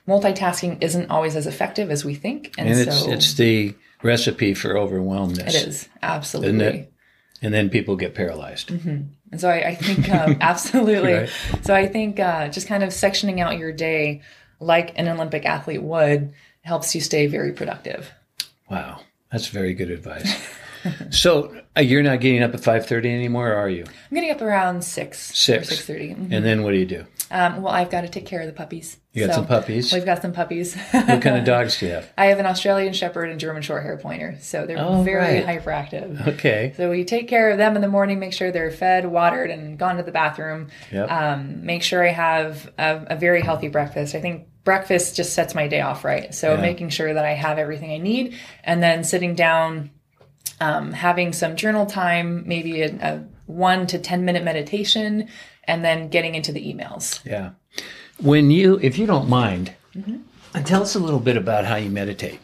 multitasking 0.08 0.82
isn't 0.84 1.10
always 1.10 1.36
as 1.36 1.48
effective 1.48 1.90
as 1.90 2.04
we 2.04 2.16
think 2.16 2.54
and, 2.58 2.68
And 2.68 2.80
it's, 2.80 3.04
so 3.04 3.12
it's 3.12 3.34
the 3.36 3.76
recipe 4.02 4.54
for 4.54 4.76
overwhelmness. 4.78 5.56
it 5.56 5.68
is 5.68 5.90
absolutely? 6.02 6.90
And 7.42 7.54
then 7.54 7.70
people 7.70 7.96
get 7.96 8.16
paralyzed. 8.16 8.72
And 9.34 9.42
so 9.42 9.50
I, 9.50 9.70
I 9.70 9.76
think 9.76 10.08
um, 10.14 10.38
absolutely. 10.42 11.14
Right. 11.14 11.30
So 11.64 11.74
I 11.74 11.88
think 11.88 12.20
uh, 12.20 12.50
just 12.50 12.68
kind 12.68 12.84
of 12.84 12.90
sectioning 12.90 13.40
out 13.40 13.58
your 13.58 13.72
day 13.72 14.22
like 14.60 14.94
an 14.98 15.08
Olympic 15.08 15.44
athlete 15.44 15.82
would 15.82 16.32
helps 16.62 16.94
you 16.94 17.02
stay 17.02 17.26
very 17.26 17.52
productive. 17.52 18.12
Wow. 18.70 19.00
That's 19.32 19.48
very 19.48 19.74
good 19.74 19.90
advice. 19.90 20.48
so 21.10 21.52
uh, 21.76 21.82
you're 21.82 22.04
not 22.04 22.20
getting 22.20 22.44
up 22.44 22.54
at 22.54 22.62
5.30 22.62 23.06
anymore, 23.06 23.50
or 23.54 23.56
are 23.56 23.70
you? 23.70 23.86
I'm 23.86 24.14
getting 24.16 24.30
up 24.30 24.42
around 24.42 24.84
six, 24.84 25.36
Six. 25.36 25.68
or 25.68 25.72
six 25.72 25.86
thirty. 25.88 26.12
And 26.12 26.46
then 26.46 26.62
what 26.62 26.72
do 26.72 26.78
you 26.78 26.86
do? 26.86 27.06
Um, 27.32 27.64
well, 27.64 27.74
I've 27.74 27.90
got 27.90 28.02
to 28.02 28.10
take 28.10 28.28
care 28.28 28.42
of 28.42 28.46
the 28.48 28.54
puppies. 28.54 28.98
You 29.14 29.28
got 29.28 29.34
So 29.36 29.42
some 29.42 29.48
puppies? 29.48 29.94
We've 29.94 30.06
got 30.06 30.24
some 30.24 30.34
puppies. 30.34 30.76
What 30.92 31.22
kind 31.22 31.38
of 31.38 31.46
dogs 31.46 31.80
do 31.80 31.86
you 31.86 31.92
have? 31.92 32.12
I 32.18 32.26
have 32.26 32.40
an 32.40 32.48
Australian 32.48 32.94
Shepherd 32.94 33.30
and 33.30 33.40
German 33.40 33.62
Shorthair 33.62 34.02
Pointer, 34.02 34.38
so 34.42 34.66
they're 34.66 34.80
Oh, 34.80 35.04
very 35.04 35.44
right. 35.44 35.46
hyperactive. 35.64 36.28
Okay. 36.30 36.74
So 36.76 36.90
we 36.90 37.04
take 37.06 37.28
care 37.28 37.52
of 37.52 37.60
them 37.60 37.76
in 37.76 37.84
the 37.84 37.88
morning, 37.88 38.18
make 38.20 38.34
sure 38.34 38.52
they're 38.52 38.72
fed, 38.72 39.06
watered, 39.06 39.52
and 39.52 39.78
gone 39.78 39.98
to 39.98 40.04
the 40.04 40.12
bathroom. 40.12 40.70
Yep. 40.92 41.12
Um, 41.12 41.64
make 41.64 41.84
sure 41.84 42.04
I 42.04 42.12
have 42.12 42.72
a, 42.80 43.06
a 43.12 43.16
very 43.16 43.42
healthy 43.42 43.68
breakfast. 43.68 44.16
I 44.16 44.20
think 44.20 44.48
breakfast 44.64 45.16
just 45.16 45.34
sets 45.34 45.54
my 45.54 45.68
day 45.68 45.82
off 45.82 46.04
right. 46.04 46.34
So 46.34 46.56
Yeah. 46.56 46.62
making 46.62 46.90
sure 46.90 47.14
that 47.14 47.24
I 47.24 47.34
have 47.34 47.60
everything 47.60 47.92
I 47.92 48.00
need, 48.00 48.36
and 48.64 48.82
then 48.82 49.04
sitting 49.04 49.36
down, 49.36 49.92
um, 50.60 50.92
having 50.92 51.34
some 51.34 51.56
journal 51.56 51.86
time, 51.86 52.46
maybe 52.48 52.82
a, 52.82 52.88
a 52.96 53.24
one 53.46 53.86
to 53.88 54.00
ten 54.00 54.26
minute 54.26 54.44
meditation, 54.44 55.28
and 55.66 55.86
then 55.86 56.08
getting 56.08 56.34
into 56.34 56.52
the 56.52 56.74
emails. 56.74 57.24
Yeah. 57.24 57.52
When 58.20 58.52
you, 58.52 58.80
if 58.82 58.98
you 58.98 59.06
don't 59.06 59.30
mind, 59.30 59.74
Mm-hmm. 59.96 60.64
tell 60.64 60.82
us 60.82 60.96
a 60.96 61.00
little 61.00 61.20
bit 61.20 61.38
about 61.38 61.66
how 61.66 61.76
you 61.76 61.92
meditate. 61.92 62.40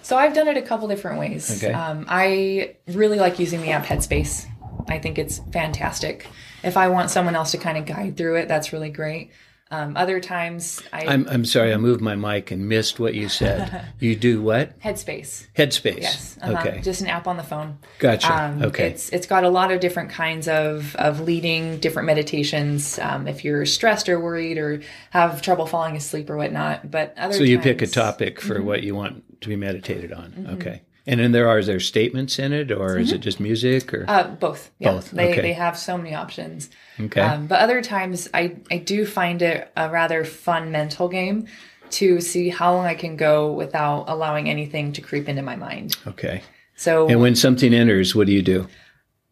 So 0.00 0.16
I've 0.16 0.32
done 0.32 0.48
it 0.48 0.56
a 0.56 0.62
couple 0.62 0.88
different 0.88 1.18
ways. 1.20 1.62
Okay. 1.62 1.74
Um, 1.74 2.06
I 2.08 2.76
really 2.88 3.18
like 3.18 3.38
using 3.38 3.60
the 3.60 3.70
app 3.72 3.84
Headspace. 3.84 4.46
I 4.88 4.98
think 4.98 5.18
it's 5.18 5.40
fantastic. 5.52 6.26
If 6.62 6.78
I 6.78 6.88
want 6.88 7.10
someone 7.10 7.34
else 7.36 7.50
to 7.50 7.58
kind 7.58 7.76
of 7.76 7.84
guide 7.84 8.16
through 8.16 8.36
it, 8.36 8.48
that's 8.48 8.72
really 8.72 8.88
great. 8.88 9.30
Um, 9.72 9.96
other 9.96 10.18
times, 10.18 10.82
I 10.92 11.06
I'm, 11.06 11.28
I'm 11.28 11.44
sorry, 11.44 11.72
I 11.72 11.76
moved 11.76 12.00
my 12.00 12.16
mic 12.16 12.50
and 12.50 12.68
missed 12.68 12.98
what 12.98 13.14
you 13.14 13.28
said. 13.28 13.86
you 14.00 14.16
do 14.16 14.42
what? 14.42 14.78
Headspace. 14.80 15.46
Headspace. 15.56 16.00
Yes. 16.00 16.36
uh-huh, 16.42 16.58
Okay. 16.58 16.80
Just 16.82 17.00
an 17.02 17.06
app 17.06 17.28
on 17.28 17.36
the 17.36 17.44
phone. 17.44 17.78
Gotcha. 18.00 18.32
Um, 18.34 18.62
okay. 18.64 18.88
It's 18.88 19.10
it's 19.10 19.26
got 19.28 19.44
a 19.44 19.48
lot 19.48 19.70
of 19.70 19.78
different 19.78 20.10
kinds 20.10 20.48
of 20.48 20.96
of 20.96 21.20
leading 21.20 21.78
different 21.78 22.06
meditations. 22.06 22.98
Um, 22.98 23.28
if 23.28 23.44
you're 23.44 23.64
stressed 23.64 24.08
or 24.08 24.18
worried 24.18 24.58
or 24.58 24.82
have 25.10 25.40
trouble 25.40 25.66
falling 25.66 25.94
asleep 25.94 26.28
or 26.30 26.36
whatnot, 26.36 26.90
but 26.90 27.14
other 27.16 27.34
so 27.34 27.44
you 27.44 27.60
pick 27.60 27.80
a 27.80 27.86
topic 27.86 28.40
for 28.40 28.60
what 28.62 28.82
you 28.82 28.96
want 28.96 29.40
to 29.42 29.48
be 29.48 29.56
meditated 29.56 30.12
on. 30.12 30.48
Okay. 30.54 30.82
And 31.06 31.18
then 31.20 31.32
there 31.32 31.48
are 31.48 31.62
there 31.62 31.80
statements 31.80 32.38
in 32.38 32.52
it, 32.52 32.70
or 32.70 32.98
is 32.98 33.10
it 33.12 33.18
just 33.18 33.40
music? 33.40 33.92
Or 33.94 34.04
Uh, 34.06 34.28
both. 34.28 34.70
Yeah. 34.78 34.92
Both, 34.92 35.10
They 35.10 35.30
okay. 35.32 35.40
they 35.40 35.52
have 35.54 35.76
so 35.78 35.96
many 35.96 36.14
options. 36.14 36.70
okay, 37.00 37.20
Um, 37.20 37.46
but 37.46 37.60
other 37.60 37.82
times, 37.82 38.28
I, 38.34 38.56
I 38.70 38.78
do 38.78 39.06
find 39.06 39.42
it 39.42 39.70
a 39.76 39.88
rather 39.88 40.24
fun 40.24 40.70
mental 40.70 41.08
game 41.08 41.46
to 41.92 42.20
see 42.20 42.50
how 42.50 42.74
long 42.74 42.86
I 42.86 42.94
can 42.94 43.16
go 43.16 43.52
without 43.52 44.04
allowing 44.08 44.48
anything 44.48 44.92
to 44.92 45.00
creep 45.00 45.28
into 45.28 45.42
my 45.42 45.56
mind. 45.56 45.96
okay. 46.06 46.42
So 46.76 47.08
And 47.08 47.20
when 47.20 47.34
something 47.34 47.74
enters, 47.74 48.14
what 48.14 48.26
do 48.26 48.32
you 48.32 48.42
do? 48.42 48.68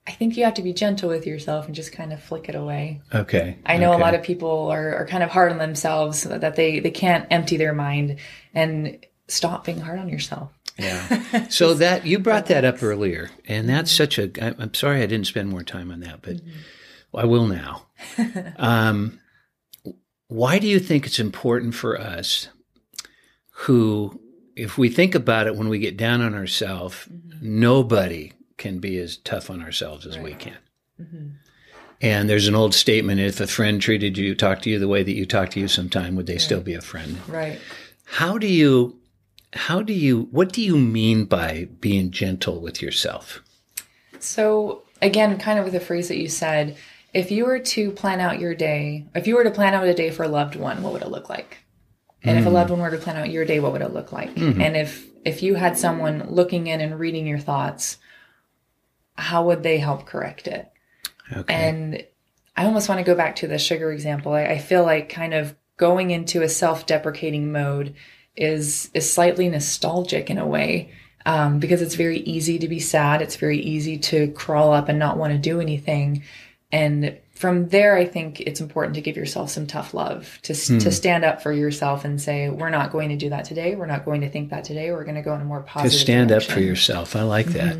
I 0.06 0.12
think 0.12 0.36
you 0.36 0.44
have 0.44 0.54
to 0.54 0.62
be 0.62 0.72
gentle 0.72 1.08
with 1.10 1.26
yourself 1.26 1.66
and 1.66 1.74
just 1.74 1.92
kind 1.92 2.12
of 2.12 2.22
flick 2.22 2.48
it 2.48 2.54
away. 2.54 3.02
Okay. 3.14 3.56
I 3.66 3.76
know 3.76 3.92
okay. 3.92 4.00
a 4.00 4.04
lot 4.04 4.14
of 4.14 4.22
people 4.22 4.68
are, 4.70 4.94
are 4.96 5.06
kind 5.06 5.22
of 5.22 5.30
hard 5.30 5.52
on 5.52 5.58
themselves 5.58 6.22
that 6.22 6.56
they, 6.56 6.80
they 6.80 6.90
can't 6.90 7.26
empty 7.30 7.56
their 7.58 7.74
mind 7.74 8.16
and 8.54 8.98
stop 9.28 9.64
being 9.64 9.80
hard 9.80 9.98
on 9.98 10.08
yourself. 10.08 10.50
Yeah. 10.78 11.24
So 11.50 11.74
that 11.74 12.06
you 12.06 12.18
brought 12.18 12.46
that 12.46 12.64
up 12.64 12.82
earlier, 12.82 13.30
and 13.46 13.68
that's 13.68 13.90
such 13.90 14.18
a. 14.18 14.30
I'm 14.60 14.74
sorry 14.74 15.02
I 15.02 15.06
didn't 15.06 15.26
spend 15.26 15.48
more 15.48 15.62
time 15.62 15.90
on 15.90 16.00
that, 16.00 16.22
but 16.22 16.36
mm-hmm. 16.36 17.16
I 17.16 17.24
will 17.24 17.46
now. 17.46 17.86
um, 18.56 19.18
why 20.28 20.58
do 20.58 20.66
you 20.66 20.78
think 20.78 21.06
it's 21.06 21.18
important 21.18 21.74
for 21.74 21.98
us, 21.98 22.48
who, 23.50 24.20
if 24.56 24.78
we 24.78 24.88
think 24.88 25.14
about 25.14 25.46
it, 25.46 25.56
when 25.56 25.68
we 25.68 25.78
get 25.78 25.96
down 25.96 26.20
on 26.20 26.34
ourselves, 26.34 27.06
mm-hmm. 27.10 27.60
nobody 27.60 28.32
can 28.56 28.78
be 28.78 28.98
as 28.98 29.16
tough 29.18 29.50
on 29.50 29.62
ourselves 29.62 30.06
as 30.06 30.18
we 30.18 30.34
can. 30.34 30.58
Mm-hmm. 31.00 31.28
And 32.00 32.28
there's 32.28 32.48
an 32.48 32.54
old 32.54 32.74
statement: 32.74 33.20
if 33.20 33.40
a 33.40 33.46
friend 33.46 33.80
treated 33.80 34.16
you, 34.18 34.34
talked 34.34 34.64
to 34.64 34.70
you 34.70 34.78
the 34.78 34.88
way 34.88 35.02
that 35.02 35.14
you 35.14 35.26
talk 35.26 35.50
to 35.50 35.60
you, 35.60 35.68
sometime 35.68 36.14
would 36.16 36.26
they 36.26 36.38
still 36.38 36.60
be 36.60 36.74
a 36.74 36.80
friend? 36.80 37.18
Right. 37.26 37.58
How 38.04 38.38
do 38.38 38.46
you, 38.46 38.97
how 39.52 39.82
do 39.82 39.92
you, 39.92 40.28
what 40.30 40.52
do 40.52 40.62
you 40.62 40.76
mean 40.76 41.24
by 41.24 41.68
being 41.80 42.10
gentle 42.10 42.60
with 42.60 42.82
yourself? 42.82 43.42
So 44.18 44.82
again, 45.00 45.38
kind 45.38 45.58
of 45.58 45.64
with 45.64 45.74
the 45.74 45.80
phrase 45.80 46.08
that 46.08 46.18
you 46.18 46.28
said, 46.28 46.76
if 47.14 47.30
you 47.30 47.46
were 47.46 47.58
to 47.58 47.90
plan 47.92 48.20
out 48.20 48.38
your 48.38 48.54
day, 48.54 49.06
if 49.14 49.26
you 49.26 49.34
were 49.34 49.44
to 49.44 49.50
plan 49.50 49.74
out 49.74 49.86
a 49.86 49.94
day 49.94 50.10
for 50.10 50.24
a 50.24 50.28
loved 50.28 50.56
one, 50.56 50.82
what 50.82 50.92
would 50.92 51.02
it 51.02 51.08
look 51.08 51.28
like? 51.28 51.58
And 52.22 52.38
if 52.38 52.46
a 52.46 52.50
loved 52.50 52.70
one 52.70 52.80
were 52.80 52.90
to 52.90 52.98
plan 52.98 53.16
out 53.16 53.30
your 53.30 53.44
day, 53.44 53.60
what 53.60 53.72
would 53.72 53.80
it 53.80 53.94
look 53.94 54.12
like? 54.12 54.34
Mm-hmm. 54.34 54.60
And 54.60 54.76
if 54.76 55.06
if 55.24 55.42
you 55.42 55.54
had 55.54 55.78
someone 55.78 56.26
looking 56.28 56.66
in 56.66 56.80
and 56.80 56.98
reading 56.98 57.26
your 57.26 57.38
thoughts, 57.38 57.96
how 59.14 59.46
would 59.46 59.62
they 59.62 59.78
help 59.78 60.04
correct 60.04 60.48
it? 60.48 60.68
Okay. 61.34 61.54
And 61.54 62.04
I 62.56 62.64
almost 62.64 62.88
want 62.88 62.98
to 62.98 63.04
go 63.04 63.14
back 63.14 63.36
to 63.36 63.46
the 63.46 63.58
sugar 63.58 63.92
example. 63.92 64.32
I, 64.32 64.44
I 64.44 64.58
feel 64.58 64.82
like 64.82 65.08
kind 65.08 65.32
of 65.32 65.54
going 65.76 66.10
into 66.10 66.42
a 66.42 66.48
self-deprecating 66.48 67.52
mode 67.52 67.94
is 68.40 68.90
is 68.94 69.10
slightly 69.10 69.48
nostalgic 69.48 70.30
in 70.30 70.38
a 70.38 70.46
way 70.46 70.90
um, 71.26 71.58
because 71.58 71.82
it's 71.82 71.94
very 71.94 72.20
easy 72.20 72.58
to 72.58 72.68
be 72.68 72.80
sad. 72.80 73.20
It's 73.20 73.36
very 73.36 73.58
easy 73.58 73.98
to 73.98 74.28
crawl 74.32 74.72
up 74.72 74.88
and 74.88 74.98
not 74.98 75.18
want 75.18 75.32
to 75.32 75.38
do 75.38 75.60
anything. 75.60 76.22
And 76.72 77.18
from 77.34 77.68
there, 77.68 77.96
I 77.96 78.04
think 78.04 78.40
it's 78.40 78.60
important 78.60 78.94
to 78.96 79.00
give 79.00 79.16
yourself 79.16 79.50
some 79.50 79.66
tough 79.66 79.94
love 79.94 80.38
to 80.42 80.54
to 80.54 80.90
stand 80.90 81.24
up 81.24 81.42
for 81.42 81.52
yourself 81.52 82.04
and 82.04 82.20
say, 82.20 82.48
"We're 82.48 82.70
not 82.70 82.90
going 82.90 83.10
to 83.10 83.16
do 83.16 83.30
that 83.30 83.44
today. 83.44 83.74
We're 83.74 83.86
not 83.86 84.04
going 84.04 84.22
to 84.22 84.28
think 84.28 84.50
that 84.50 84.64
today. 84.64 84.90
We're 84.90 85.04
going 85.04 85.16
to 85.16 85.22
go 85.22 85.34
in 85.34 85.40
a 85.40 85.44
more 85.44 85.60
positive." 85.60 85.90
to 85.90 85.96
positive." 85.96 86.00
stand 86.00 86.32
up 86.32 86.42
for 86.42 86.60
yourself. 86.60 87.14
I 87.14 87.22
like 87.22 87.46
that. 87.48 87.78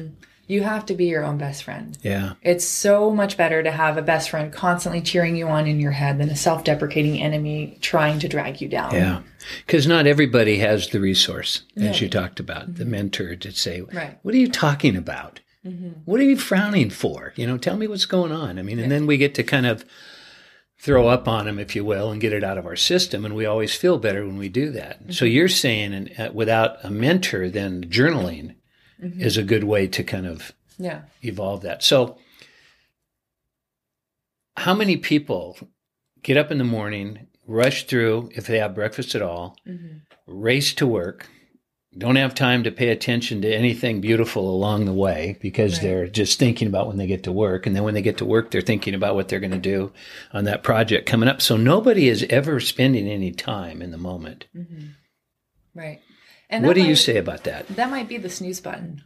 You 0.49 0.63
have 0.63 0.87
to 0.87 0.95
be 0.95 1.05
your 1.05 1.25
own 1.25 1.37
best 1.37 1.63
friend. 1.63 1.97
Yeah. 2.03 2.33
It's 2.43 2.65
so 2.65 3.11
much 3.11 3.37
better 3.37 3.63
to 3.63 3.71
have 3.71 3.99
a 3.99 4.03
best 4.03 4.31
friend 4.31 4.51
constantly 4.51 5.03
cheering 5.03 5.37
you 5.37 5.47
on 5.47 5.67
in 5.67 5.79
your 5.79 5.93
head 5.93 6.19
than 6.19 6.31
a 6.31 6.37
self 6.37 6.65
deprecating 6.65 7.21
enemy 7.21 7.79
trying 7.83 8.19
to 8.21 8.29
drag 8.29 8.61
you 8.61 8.69
down. 8.69 8.95
Yeah. 8.95 9.23
Because 9.67 9.87
not 9.87 10.07
everybody 10.07 10.59
has 10.59 10.89
the 10.89 11.01
resource, 11.01 11.63
as 11.77 12.01
you 12.01 12.09
talked 12.09 12.41
about, 12.41 12.75
the 12.75 12.83
mm-hmm. 12.83 12.91
mentor 12.91 13.37
to 13.37 13.53
say, 13.53 13.83
Right. 13.83 14.19
What 14.23 14.35
are 14.35 14.39
you 14.39 14.51
talking 14.51 14.97
about? 14.97 15.41
Mm-hmm. 15.67 16.01
What 16.07 16.21
are 16.21 16.25
you 16.25 16.37
frowning 16.37 16.91
for? 16.91 17.35
You 17.37 17.47
know, 17.47 17.59
tell 17.59 17.77
me 17.77 17.87
what's 17.87 18.07
going 18.07 18.33
on. 18.33 18.59
I 18.59 18.63
mean, 18.63 18.79
and 18.79 18.91
then 18.91 19.07
we 19.07 19.19
get 19.19 19.35
to 19.35 19.43
kind 19.43 19.67
of 19.67 19.85
throw 20.79 21.09
up 21.09 21.27
on 21.27 21.47
them, 21.47 21.59
if 21.59 21.75
you 21.75 21.85
will, 21.85 22.11
and 22.11 22.21
get 22.21 22.33
it 22.33 22.45
out 22.45 22.57
of 22.57 22.65
our 22.65 22.77
system. 22.77 23.25
And 23.25 23.35
we 23.35 23.45
always 23.45 23.75
feel 23.75 23.99
better 23.99 24.25
when 24.25 24.39
we 24.39 24.49
do 24.49 24.71
that. 24.71 25.03
Mm-hmm. 25.03 25.13
So 25.13 25.25
you're 25.25 25.49
saying, 25.49 25.93
and 25.93 26.15
uh, 26.19 26.31
without 26.33 26.77
a 26.85 26.91
mentor, 26.91 27.49
then 27.49 27.85
journaling 27.85 28.55
Mm-hmm. 29.03 29.21
is 29.21 29.37
a 29.37 29.43
good 29.45 29.65
way 29.65 29.87
to 29.87 30.03
kind 30.03 30.27
of 30.27 30.53
Yeah. 30.79 31.03
evolve 31.23 31.63
that. 31.63 31.83
So, 31.85 32.19
how 34.57 34.75
many 34.75 34.97
people 34.97 35.57
get 36.23 36.37
up 36.37 36.51
in 36.51 36.59
the 36.59 36.65
morning, 36.65 37.29
rush 37.47 37.85
through 37.87 38.31
if 38.35 38.47
they 38.47 38.59
have 38.59 38.75
breakfast 38.75 39.15
at 39.15 39.23
all, 39.23 39.57
mm-hmm. 39.67 39.99
race 40.27 40.75
to 40.75 40.87
work, 40.87 41.29
don't 41.97 42.17
have 42.17 42.35
time 42.35 42.65
to 42.65 42.71
pay 42.71 42.89
attention 42.91 43.41
to 43.43 43.53
anything 43.53 44.01
beautiful 44.01 44.51
along 44.51 44.85
the 44.85 44.93
way 44.93 45.39
because 45.41 45.75
Right. 45.75 45.83
they're 45.83 46.07
just 46.09 46.39
thinking 46.39 46.69
about 46.69 46.87
when 46.87 46.97
they 46.97 47.07
get 47.07 47.23
to 47.25 47.33
work. 47.33 47.67
And 47.67 47.75
then 47.75 47.83
when 47.83 47.95
they 47.95 48.03
get 48.03 48.19
to 48.19 48.25
work, 48.25 48.51
they're 48.51 48.61
thinking 48.61 48.95
about 48.95 49.15
what 49.15 49.29
they're 49.29 49.41
going 49.41 49.53
to 49.53 49.59
do 49.59 49.93
on 50.33 50.45
that 50.45 50.63
project 50.63 51.07
coming 51.09 51.29
up. 51.29 51.41
So, 51.41 51.57
nobody 51.57 52.09
is 52.09 52.25
ever 52.29 52.61
spending 52.61 53.09
any 53.09 53.31
time 53.33 53.81
in 53.81 53.91
the 53.91 53.97
moment. 53.99 54.47
Mm-hmm. 54.57 54.87
Right. 55.75 56.01
And 56.51 56.65
What 56.65 56.75
do 56.75 56.83
you 56.83 56.97
say 56.97 57.17
about 57.19 57.45
that? 57.45 57.69
That 57.69 57.91
might 57.91 58.09
be 58.09 58.17
the 58.17 58.31
snooze 58.31 58.61
button, 58.61 59.03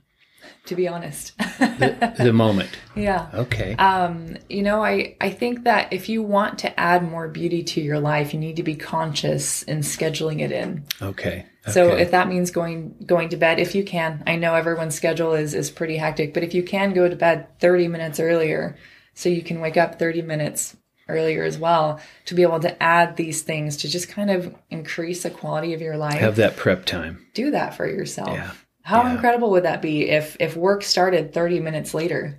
to 0.67 0.77
be 0.77 0.87
honest. 0.87 1.37
The 1.39 2.33
moment. 2.33 2.71
yeah. 2.97 3.29
Okay. 3.35 3.75
Um, 3.77 4.37
you 4.49 4.63
know, 4.63 4.85
I, 4.85 5.17
I 5.21 5.31
think 5.31 5.65
that 5.65 5.93
if 5.93 6.09
you 6.09 6.23
want 6.23 6.59
to 6.61 6.79
add 6.79 7.03
more 7.03 7.27
beauty 7.29 7.63
to 7.65 7.81
your 7.81 7.99
life, 7.99 8.33
you 8.33 8.39
need 8.41 8.57
to 8.57 8.63
be 8.63 8.77
conscious 8.77 9.63
in 9.65 9.81
scheduling 9.81 10.41
it 10.41 10.53
in. 10.53 10.85
Okay. 11.01 11.47
So 11.69 11.93
Okay. 11.93 12.03
if 12.03 12.11
that 12.11 12.29
means 12.29 12.51
going 12.51 12.95
going 13.07 13.29
to 13.31 13.37
bed, 13.37 13.59
if 13.61 13.75
you 13.75 13.85
can, 13.85 14.23
I 14.27 14.37
know 14.37 14.55
everyone's 14.55 14.95
schedule 14.97 15.33
is 15.35 15.55
is 15.55 15.71
pretty 15.71 15.97
hectic, 15.97 16.35
but 16.35 16.43
if 16.43 16.55
you 16.55 16.63
can 16.63 16.93
go 16.93 17.09
to 17.09 17.15
bed 17.17 17.47
30 17.61 17.89
minutes 17.89 18.19
earlier, 18.19 18.77
so 19.15 19.29
you 19.29 19.43
can 19.43 19.61
wake 19.61 19.77
up 19.77 19.99
30 19.99 20.23
minutes 20.23 20.77
earlier 21.09 21.45
as 21.45 21.59
well, 21.59 22.01
to 22.27 22.35
be 22.35 22.43
able 22.43 22.61
to 22.61 22.83
add 22.83 23.17
these 23.17 23.43
things 23.43 23.77
to 23.79 23.89
just 23.89 24.09
kind 24.09 24.31
of 24.31 24.55
increase 24.71 25.23
the 25.23 25.31
quality 25.31 25.75
of 25.75 25.81
your 25.81 25.97
life. 25.97 26.21
have 26.21 26.37
that 26.37 26.57
prep 26.57 26.85
time. 26.85 27.27
do 27.35 27.51
that 27.51 27.75
for 27.77 27.87
yourself. 27.89 28.31
Yeah. 28.33 28.51
How 28.83 29.03
Yeah. 29.05 29.13
incredible 29.15 29.51
would 29.51 29.65
that 29.65 29.83
be 29.83 30.09
if 30.11 30.37
if 30.41 30.57
work 30.57 30.83
started 30.83 31.33
30 31.33 31.61
minutes 31.61 31.95
later 31.95 32.39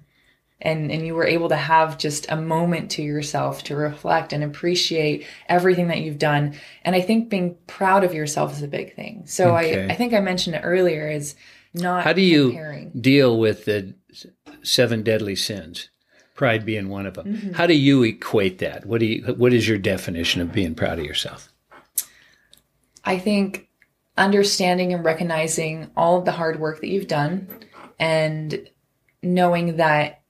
and 0.62 0.92
and 0.92 1.06
you 1.06 1.14
were 1.16 1.28
able 1.28 1.50
to 1.50 1.56
have 1.56 1.98
just 1.98 2.26
a 2.30 2.36
moment 2.38 2.92
to 2.92 3.02
yourself 3.02 3.64
to 3.66 3.76
reflect 3.76 4.32
and 4.34 4.44
appreciate 4.44 5.26
everything 5.50 5.88
that 5.88 6.00
you've 6.02 6.18
done. 6.20 6.56
And 6.86 6.96
I 6.96 7.02
think 7.02 7.30
being 7.30 7.56
proud 7.68 8.04
of 8.04 8.14
yourself 8.14 8.54
is 8.54 8.62
a 8.62 8.68
big 8.68 8.96
thing. 8.96 9.24
So 9.26 9.56
Okay. 9.58 9.88
I 9.88 9.94
I 9.94 9.96
think 9.96 10.14
I 10.14 10.20
mentioned 10.22 10.56
it 10.56 10.62
earlier 10.64 11.10
is 11.10 11.36
not 11.74 12.04
How 12.04 12.14
do 12.14 12.22
you 12.22 12.50
comparing. 12.52 12.92
deal 13.00 13.38
with 13.40 13.66
the 13.66 13.96
seven 14.64 15.02
deadly 15.04 15.36
sins? 15.36 15.90
Pride 16.36 16.66
being 16.66 16.90
one 16.90 17.06
of 17.06 17.14
them. 17.14 17.28
Mm-hmm. 17.28 17.52
How 17.54 17.68
do 17.68 17.76
you 17.76 18.04
equate 18.04 18.60
that? 18.60 18.86
What 18.86 19.00
do 19.00 19.06
you? 19.06 19.34
What 19.34 19.54
is 19.54 19.68
your 19.68 19.78
definition 19.78 20.42
of 20.42 20.52
being 20.52 20.74
proud 20.74 21.00
of 21.00 21.06
yourself? 21.06 21.52
I 23.04 23.20
think 23.20 23.70
understanding 24.18 24.94
and 24.94 25.04
recognizing 25.04 25.92
all 25.96 26.20
of 26.20 26.26
the 26.26 26.32
hard 26.32 26.60
work 26.60 26.82
that 26.82 26.88
you've 26.88 27.08
done 27.08 27.48
and 28.00 28.70
knowing 29.22 29.78
that 29.78 30.22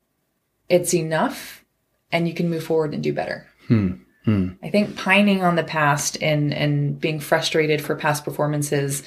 it's 0.70 0.94
enough 0.94 1.64
and 2.12 2.28
you 2.28 2.34
can 2.34 2.50
move 2.50 2.64
forward 2.64 2.94
and 2.94 3.04
do 3.04 3.14
better. 3.14 3.48
I 4.64 4.70
think 4.70 4.96
pining 4.96 5.44
on 5.44 5.56
the 5.56 5.64
past 5.64 6.18
and, 6.22 6.54
and 6.54 7.00
being 7.00 7.20
frustrated 7.20 7.82
for 7.82 7.96
past 7.96 8.24
performances 8.24 9.04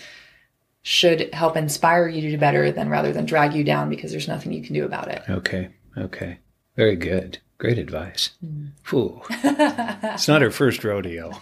should 0.82 1.32
help 1.34 1.56
inspire 1.56 2.06
you 2.06 2.20
to 2.20 2.30
do 2.30 2.38
better 2.38 2.70
than 2.70 2.88
rather 2.88 3.12
than 3.12 3.24
drag 3.24 3.54
you 3.54 3.64
down 3.64 3.88
because 3.88 4.10
there's 4.10 4.28
nothing 4.28 4.52
you 4.52 4.62
can 4.62 4.74
do 4.74 4.84
about 4.84 5.08
it. 5.08 5.22
Okay. 5.28 5.70
Okay. 5.96 6.38
Very 6.76 6.96
good. 6.96 7.38
Great 7.58 7.78
advice. 7.78 8.30
Mm. 8.44 8.72
It's 10.14 10.28
not 10.28 10.42
her 10.42 10.50
first 10.50 10.84
rodeo. 10.84 11.32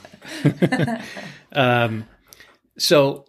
um, 1.52 2.06
so, 2.78 3.26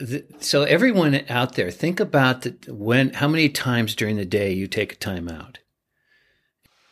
th- 0.00 0.26
so 0.40 0.64
everyone 0.64 1.22
out 1.28 1.54
there, 1.54 1.70
think 1.70 2.00
about 2.00 2.42
the, 2.42 2.56
when, 2.68 3.12
how 3.12 3.28
many 3.28 3.48
times 3.48 3.94
during 3.94 4.16
the 4.16 4.24
day 4.24 4.52
you 4.52 4.66
take 4.66 4.92
a 4.92 4.96
time 4.96 5.28
out. 5.28 5.58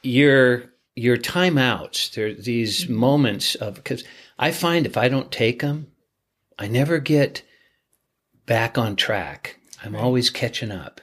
Your 0.03 0.73
your 0.95 1.17
timeouts, 1.17 2.13
there 2.15 2.35
these 2.35 2.89
moments 2.89 3.55
of 3.55 3.77
because 3.77 4.05
I 4.39 4.51
find 4.51 4.85
if 4.85 4.97
I 4.97 5.09
don't 5.09 5.33
take 5.33 5.61
them, 5.61 5.87
I 6.59 6.69
never 6.69 6.99
get 6.99 7.43
back 8.47 8.77
on 8.77 8.97
track. 8.97 9.59
I'm 9.83 9.97
always 9.97 10.29
catching 10.29 10.71
up. 10.71 11.01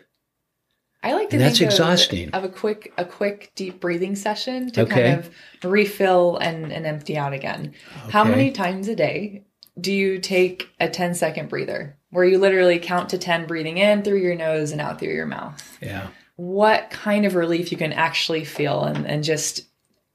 I 1.01 1.13
like 1.13 1.29
to 1.29 1.37
And 1.37 1.41
that's 1.45 1.57
think 1.59 1.67
of- 1.69 1.73
exhausting. 1.73 2.29
Of, 2.31 2.43
a 2.43 2.49
quick 2.49 2.93
a 2.97 3.05
quick 3.05 3.51
deep 3.55 3.79
breathing 3.79 4.15
session 4.15 4.69
to 4.71 4.81
Okay. 4.81 5.03
kind 5.15 5.19
of 5.19 5.29
refill 5.71 6.37
and, 6.37 6.71
and 6.73 6.85
empty 6.85 7.17
out 7.17 7.33
again. 7.33 7.73
How 8.09 8.23
many 8.25 8.51
times 8.51 8.87
a 8.89 8.95
day 8.95 9.43
do 9.79 9.93
you 9.93 10.19
take 10.19 10.69
a 10.79 10.89
10 10.89 11.15
second 11.15 11.47
breather 11.47 11.95
where 12.09 12.25
you 12.25 12.37
literally 12.37 12.79
count 12.79 13.09
to 13.09 13.17
10 13.17 13.47
breathing 13.47 13.77
in 13.77 14.03
through 14.03 14.17
your 14.19 14.35
nose 14.35 14.71
and 14.73 14.81
out 14.81 14.99
through 14.99 15.13
your 15.13 15.25
mouth? 15.25 15.77
Yeah. 15.81 16.07
What 16.35 16.89
kind 16.89 17.25
of 17.25 17.35
relief 17.35 17.71
you 17.71 17.77
can 17.77 17.93
actually 17.93 18.43
feel 18.43 18.83
and, 18.83 19.05
and 19.07 19.23
just 19.23 19.61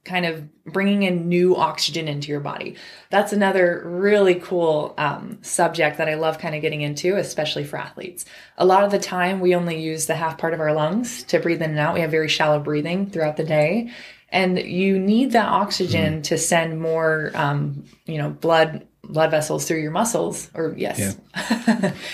kind 0.05 0.25
of 0.25 0.47
bringing 0.65 1.03
in 1.03 1.27
new 1.27 1.55
oxygen 1.55 2.07
into 2.07 2.29
your 2.29 2.39
body. 2.39 2.75
That's 3.09 3.33
another 3.33 3.81
really 3.85 4.35
cool 4.35 4.93
um, 4.97 5.39
subject 5.41 5.97
that 5.97 6.07
I 6.07 6.13
love 6.13 6.37
kind 6.37 6.55
of 6.55 6.61
getting 6.61 6.81
into, 6.81 7.17
especially 7.17 7.63
for 7.63 7.77
athletes. 7.77 8.23
A 8.57 8.65
lot 8.65 8.83
of 8.83 8.91
the 8.91 8.99
time, 8.99 9.39
we 9.39 9.55
only 9.55 9.81
use 9.81 10.05
the 10.05 10.15
half 10.15 10.37
part 10.37 10.53
of 10.53 10.59
our 10.59 10.73
lungs 10.73 11.23
to 11.23 11.39
breathe 11.39 11.61
in 11.61 11.71
and 11.71 11.79
out. 11.79 11.95
We 11.95 12.01
have 12.01 12.11
very 12.11 12.29
shallow 12.29 12.59
breathing 12.59 13.09
throughout 13.09 13.35
the 13.35 13.43
day. 13.43 13.91
And 14.29 14.59
you 14.59 14.99
need 14.99 15.31
that 15.31 15.47
oxygen 15.47 16.21
to 16.23 16.37
send 16.37 16.79
more, 16.79 17.31
um, 17.33 17.85
you 18.05 18.17
know, 18.17 18.29
blood 18.29 18.87
blood 19.03 19.29
vessels 19.29 19.65
through 19.65 19.81
your 19.81 19.91
muscles, 19.91 20.49
or 20.55 20.73
yes, 20.75 21.15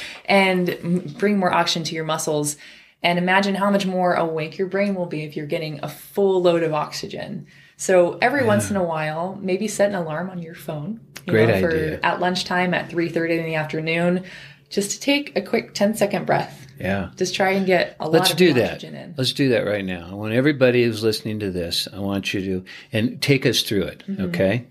and 0.25 1.17
bring 1.17 1.39
more 1.39 1.53
oxygen 1.53 1.83
to 1.85 1.95
your 1.95 2.03
muscles. 2.03 2.57
And 3.03 3.17
imagine 3.17 3.55
how 3.55 3.71
much 3.71 3.85
more 3.85 4.13
awake 4.13 4.57
your 4.57 4.67
brain 4.67 4.93
will 4.93 5.07
be 5.07 5.23
if 5.23 5.35
you're 5.35 5.47
getting 5.47 5.79
a 5.83 5.89
full 5.89 6.41
load 6.41 6.63
of 6.63 6.73
oxygen. 6.73 7.47
So 7.81 8.19
every 8.21 8.45
once 8.45 8.69
in 8.69 8.75
a 8.75 8.83
while, 8.83 9.39
maybe 9.41 9.67
set 9.67 9.89
an 9.89 9.95
alarm 9.95 10.29
on 10.29 10.39
your 10.39 10.53
phone. 10.53 10.99
You 11.25 11.33
Great 11.33 11.47
know, 11.49 11.59
for 11.59 11.71
idea. 11.71 11.99
at 12.03 12.19
lunchtime 12.19 12.75
at 12.75 12.89
3.30 12.91 13.39
in 13.39 13.45
the 13.45 13.55
afternoon, 13.55 14.23
just 14.69 14.91
to 14.91 14.99
take 14.99 15.35
a 15.35 15.41
quick 15.41 15.73
10 15.73 15.95
second 15.95 16.25
breath. 16.27 16.67
Yeah. 16.79 17.09
Just 17.15 17.33
try 17.33 17.51
and 17.53 17.65
get 17.65 17.95
a 17.99 18.05
lot 18.05 18.13
Let's 18.13 18.31
of 18.31 18.37
do 18.37 18.53
that. 18.53 18.73
oxygen 18.73 18.93
in. 18.95 19.15
Let's 19.17 19.33
do 19.33 19.49
that 19.49 19.65
right 19.65 19.83
now. 19.83 20.07
I 20.11 20.13
want 20.13 20.33
everybody 20.33 20.83
who's 20.83 21.01
listening 21.03 21.39
to 21.39 21.49
this, 21.49 21.87
I 21.91 21.97
want 21.99 22.35
you 22.35 22.41
to, 22.41 22.65
and 22.93 23.19
take 23.19 23.47
us 23.47 23.63
through 23.63 23.83
it, 23.83 24.03
Mm-hmm. 24.07 24.25
okay? 24.25 24.67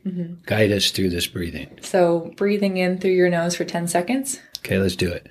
Guide 0.46 0.70
us 0.70 0.92
through 0.92 1.10
this 1.10 1.26
breathing. 1.26 1.78
So 1.82 2.32
breathing 2.36 2.76
in 2.76 2.98
through 2.98 3.12
your 3.12 3.28
nose 3.30 3.56
for 3.56 3.64
10 3.64 3.88
seconds. 3.88 4.38
Okay, 4.58 4.78
let's 4.78 4.94
do 4.96 5.10
it. 5.10 5.26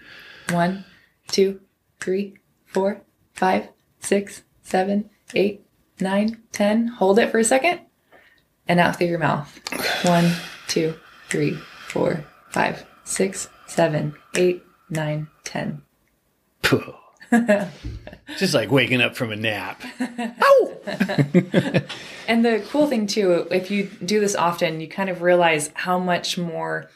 One, 0.51 0.83
two, 1.29 1.61
three, 2.01 2.35
four, 2.65 3.01
five, 3.33 3.69
six, 4.01 4.43
seven, 4.63 5.09
eight, 5.33 5.65
nine, 6.01 6.41
ten. 6.51 6.87
Hold 6.87 7.19
it 7.19 7.31
for 7.31 7.39
a 7.39 7.43
second. 7.43 7.81
And 8.67 8.79
out 8.79 8.97
through 8.97 9.07
your 9.07 9.19
mouth. 9.19 9.59
One, 10.05 10.31
two, 10.67 10.93
three, 11.29 11.57
four, 11.87 12.23
five, 12.49 12.85
six, 13.03 13.49
seven, 13.67 14.15
eight, 14.35 14.63
nine, 14.89 15.27
ten. 15.43 15.81
Phew. 16.63 16.93
Just 18.37 18.53
like 18.53 18.71
waking 18.71 19.01
up 19.01 19.15
from 19.15 19.31
a 19.31 19.35
nap. 19.35 19.83
Ow! 19.99 20.77
And 22.29 22.45
the 22.45 22.63
cool 22.69 22.85
thing 22.85 23.07
too, 23.07 23.47
if 23.49 23.71
you 23.71 23.89
do 24.05 24.19
this 24.19 24.35
often, 24.35 24.79
you 24.81 24.87
kind 24.87 25.09
of 25.09 25.23
realize 25.23 25.71
how 25.73 25.97
much 25.97 26.37
more 26.37 26.91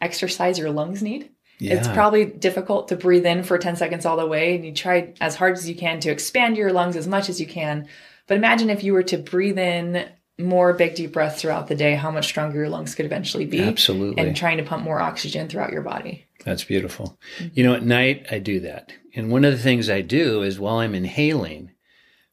exercise 0.00 0.58
your 0.58 0.70
lungs 0.70 1.02
need. 1.02 1.28
Yeah. 1.58 1.74
It's 1.74 1.88
probably 1.88 2.24
difficult 2.24 2.88
to 2.88 2.96
breathe 2.96 3.26
in 3.26 3.42
for 3.42 3.58
10 3.58 3.76
seconds 3.76 4.06
all 4.06 4.16
the 4.16 4.26
way, 4.26 4.56
and 4.56 4.64
you 4.64 4.72
try 4.72 5.12
as 5.20 5.34
hard 5.34 5.58
as 5.58 5.68
you 5.68 5.74
can 5.74 6.00
to 6.00 6.10
expand 6.10 6.56
your 6.56 6.72
lungs 6.72 6.96
as 6.96 7.06
much 7.06 7.28
as 7.28 7.38
you 7.38 7.46
can. 7.46 7.86
But 8.28 8.36
imagine 8.36 8.70
if 8.70 8.84
you 8.84 8.92
were 8.92 9.02
to 9.04 9.18
breathe 9.18 9.58
in 9.58 10.08
more 10.38 10.72
big 10.72 10.94
deep 10.94 11.12
breaths 11.12 11.40
throughout 11.40 11.66
the 11.66 11.74
day, 11.74 11.96
how 11.96 12.12
much 12.12 12.26
stronger 12.26 12.58
your 12.58 12.68
lungs 12.68 12.94
could 12.94 13.06
eventually 13.06 13.46
be. 13.46 13.60
Absolutely. 13.60 14.22
And 14.22 14.36
trying 14.36 14.58
to 14.58 14.62
pump 14.62 14.84
more 14.84 15.00
oxygen 15.00 15.48
throughout 15.48 15.72
your 15.72 15.82
body. 15.82 16.26
That's 16.44 16.62
beautiful. 16.62 17.18
Mm-hmm. 17.38 17.48
You 17.54 17.64
know, 17.64 17.74
at 17.74 17.82
night 17.82 18.26
I 18.30 18.38
do 18.38 18.60
that. 18.60 18.92
And 19.14 19.32
one 19.32 19.44
of 19.44 19.52
the 19.52 19.62
things 19.62 19.90
I 19.90 20.02
do 20.02 20.42
is 20.42 20.60
while 20.60 20.76
I'm 20.76 20.94
inhaling, 20.94 21.72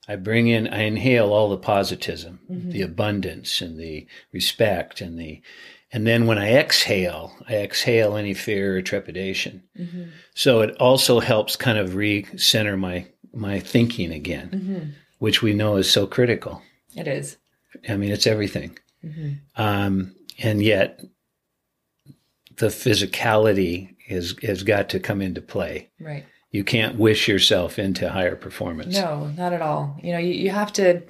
I 0.08 0.18
bring 0.18 0.48
in, 0.48 0.68
I 0.68 0.82
inhale 0.82 1.34
all 1.34 1.50
the 1.50 1.58
positivism, 1.58 2.40
mm-hmm. 2.50 2.70
the 2.70 2.84
abundance 2.84 3.60
and 3.62 3.80
the 3.80 4.06
respect 4.32 5.02
and 5.02 5.18
the, 5.18 5.42
and 5.92 6.06
then 6.06 6.28
when 6.28 6.38
I 6.38 6.54
exhale, 6.54 7.34
I 7.48 7.56
exhale 7.56 8.18
any 8.18 8.36
fear 8.36 8.78
or 8.78 8.82
trepidation. 8.82 9.64
Mm-hmm. 9.80 10.04
So 10.36 10.62
it 10.62 10.76
also 10.78 11.22
helps 11.22 11.56
kind 11.56 11.78
of 11.78 11.96
re-center 11.96 12.78
my 12.78 13.08
my 13.34 13.60
thinking 13.60 14.12
again, 14.12 14.50
Mm-hmm. 14.50 14.90
Which 15.20 15.42
we 15.42 15.54
know 15.54 15.78
is 15.78 15.90
so 15.90 16.08
critical. 16.08 16.62
It 16.96 17.08
is. 17.08 17.38
I 17.88 17.98
mean, 17.98 18.12
it's 18.12 18.28
everything. 18.28 18.78
Mm-hmm. 19.04 19.34
Um, 19.62 20.16
and 20.40 20.62
yet, 20.62 21.02
the 22.58 22.68
physicality 22.68 23.96
is 24.08 24.36
has 24.44 24.64
got 24.64 24.90
to 24.90 25.00
come 25.00 25.22
into 25.22 25.42
play. 25.42 25.90
Right. 26.00 26.26
You 26.52 26.64
can't 26.64 26.98
wish 26.98 27.28
yourself 27.28 27.78
into 27.78 28.10
higher 28.10 28.36
performance. 28.36 28.96
No, 28.96 29.28
not 29.28 29.52
at 29.52 29.62
all. 29.62 30.00
You 30.02 30.14
know, 30.14 30.20
you, 30.20 30.34
you 30.34 30.52
have 30.52 30.72
to 30.74 31.02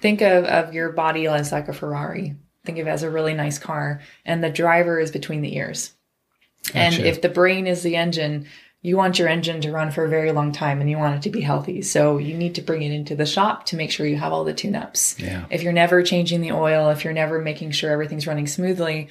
think 0.00 0.22
of, 0.22 0.44
of 0.44 0.72
your 0.72 0.92
body 0.92 1.26
as 1.26 1.52
like 1.52 1.68
a 1.68 1.74
Ferrari. 1.74 2.36
Think 2.64 2.78
of 2.78 2.86
it 2.86 2.90
as 2.90 3.02
a 3.02 3.10
really 3.10 3.34
nice 3.34 3.58
car, 3.58 4.00
and 4.24 4.42
the 4.42 4.48
driver 4.48 4.98
is 4.98 5.10
between 5.10 5.42
the 5.42 5.56
ears. 5.56 5.92
And 6.72 6.94
if 6.94 7.20
the 7.20 7.28
brain 7.28 7.66
is 7.66 7.82
the 7.82 7.96
engine, 7.96 8.46
you 8.86 8.98
want 8.98 9.18
your 9.18 9.28
engine 9.28 9.62
to 9.62 9.72
run 9.72 9.90
for 9.90 10.04
a 10.04 10.08
very 10.10 10.30
long 10.30 10.52
time 10.52 10.78
and 10.82 10.90
you 10.90 10.98
want 10.98 11.16
it 11.16 11.22
to 11.22 11.30
be 11.30 11.40
healthy. 11.40 11.80
So 11.80 12.18
you 12.18 12.34
need 12.34 12.54
to 12.56 12.60
bring 12.60 12.82
it 12.82 12.92
into 12.92 13.16
the 13.16 13.24
shop 13.24 13.64
to 13.66 13.76
make 13.76 13.90
sure 13.90 14.06
you 14.06 14.16
have 14.18 14.30
all 14.30 14.44
the 14.44 14.52
tune 14.52 14.76
ups. 14.76 15.18
Yeah. 15.18 15.46
If 15.48 15.62
you're 15.62 15.72
never 15.72 16.02
changing 16.02 16.42
the 16.42 16.52
oil, 16.52 16.90
if 16.90 17.02
you're 17.02 17.14
never 17.14 17.40
making 17.40 17.70
sure 17.70 17.90
everything's 17.90 18.26
running 18.26 18.46
smoothly, 18.46 19.08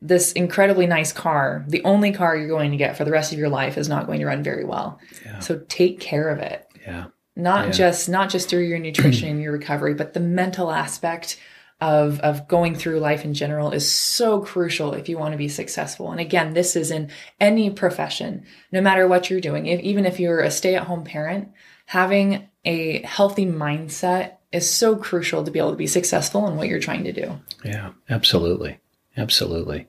this 0.00 0.30
incredibly 0.30 0.86
nice 0.86 1.12
car, 1.12 1.64
the 1.66 1.82
only 1.82 2.12
car 2.12 2.36
you're 2.36 2.46
going 2.46 2.70
to 2.70 2.76
get 2.76 2.96
for 2.96 3.04
the 3.04 3.10
rest 3.10 3.32
of 3.32 3.38
your 3.40 3.48
life 3.48 3.76
is 3.76 3.88
not 3.88 4.06
going 4.06 4.20
to 4.20 4.26
run 4.26 4.44
very 4.44 4.64
well. 4.64 5.00
Yeah. 5.26 5.40
So 5.40 5.60
take 5.68 5.98
care 5.98 6.28
of 6.28 6.38
it 6.38 6.64
Yeah. 6.86 7.06
not 7.34 7.66
Yeah. 7.66 7.72
just 7.72 8.08
not 8.08 8.30
just 8.30 8.48
through 8.48 8.62
your 8.66 8.78
nutrition 8.78 9.28
and 9.28 9.42
your 9.42 9.50
recovery 9.52 9.94
but 9.94 10.14
the 10.14 10.20
mental 10.20 10.70
aspect 10.70 11.36
of 11.80 12.18
of 12.20 12.48
going 12.48 12.74
through 12.74 12.98
life 12.98 13.24
in 13.24 13.34
general 13.34 13.70
is 13.70 13.90
so 13.90 14.40
crucial 14.40 14.94
if 14.94 15.08
you 15.08 15.16
want 15.16 15.32
to 15.32 15.38
be 15.38 15.48
successful 15.48 16.10
and 16.10 16.20
again 16.20 16.52
this 16.52 16.74
is 16.74 16.90
in 16.90 17.08
any 17.40 17.70
profession 17.70 18.44
no 18.72 18.80
matter 18.80 19.06
what 19.06 19.30
you're 19.30 19.40
doing 19.40 19.66
if, 19.66 19.78
even 19.80 20.04
if 20.04 20.18
you're 20.18 20.40
a 20.40 20.50
stay-at-home 20.50 21.04
parent 21.04 21.48
having 21.86 22.48
a 22.64 23.00
healthy 23.02 23.46
mindset 23.46 24.38
is 24.50 24.68
so 24.68 24.96
crucial 24.96 25.44
to 25.44 25.50
be 25.50 25.58
able 25.60 25.70
to 25.70 25.76
be 25.76 25.86
successful 25.86 26.48
in 26.48 26.56
what 26.56 26.66
you're 26.66 26.80
trying 26.80 27.04
to 27.04 27.12
do 27.12 27.38
Yeah, 27.64 27.92
absolutely. 28.10 28.80
Absolutely. 29.18 29.88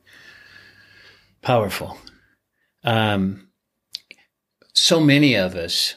Powerful. 1.41 1.97
Um, 2.83 3.49
so 4.73 4.99
many 4.99 5.35
of 5.35 5.55
us, 5.55 5.95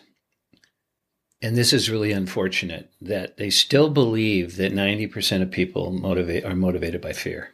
and 1.43 1.57
this 1.57 1.72
is 1.72 1.90
really 1.90 2.12
unfortunate, 2.12 2.90
that 3.01 3.36
they 3.36 3.51
still 3.51 3.90
believe 3.90 4.57
that 4.57 4.72
90% 4.72 5.43
of 5.43 5.51
people 5.51 5.90
motivate 5.93 6.45
are 6.45 6.55
motivated 6.55 7.01
by 7.01 7.12
fear. 7.12 7.51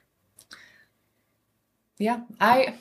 yeah 1.98 2.20
i 2.40 2.74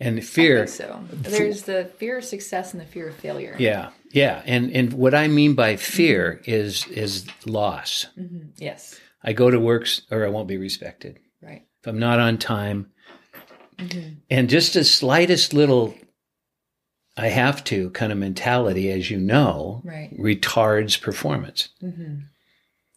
And 0.00 0.24
fear, 0.24 0.66
think 0.66 0.76
so 0.76 1.04
there's 1.12 1.62
the 1.62 1.84
fear 1.98 2.18
of 2.18 2.24
success 2.24 2.72
and 2.72 2.80
the 2.80 2.86
fear 2.86 3.08
of 3.08 3.14
failure 3.16 3.54
yeah, 3.58 3.90
yeah. 4.10 4.42
And 4.46 4.70
and 4.72 4.92
what 4.92 5.14
I 5.14 5.28
mean 5.28 5.54
by 5.54 5.76
fear 5.76 6.40
is 6.44 6.86
is 6.88 7.26
loss. 7.46 8.06
Mhm. 8.18 8.48
yes 8.58 8.98
I 9.22 9.32
go 9.32 9.50
to 9.50 9.58
work 9.60 9.82
s- 9.84 10.02
or 10.10 10.26
I 10.26 10.28
won't 10.28 10.48
be 10.48 10.56
respected. 10.58 11.18
right 11.40 11.62
If 11.80 11.86
I'm 11.86 11.98
not 11.98 12.18
on 12.20 12.38
time, 12.38 12.90
Mhm. 13.78 14.16
and 14.30 14.50
just 14.50 14.74
the 14.74 14.84
slightest 14.84 15.52
little 15.54 15.94
I 17.16 17.28
have 17.28 17.62
to 17.64 17.90
kind 17.90 18.10
of 18.12 18.18
mentality, 18.18 18.90
as 18.90 19.10
you 19.10 19.18
know, 19.18 19.82
right 19.84 20.10
retards 20.18 21.00
performance. 21.00 21.68
hmm 21.80 22.14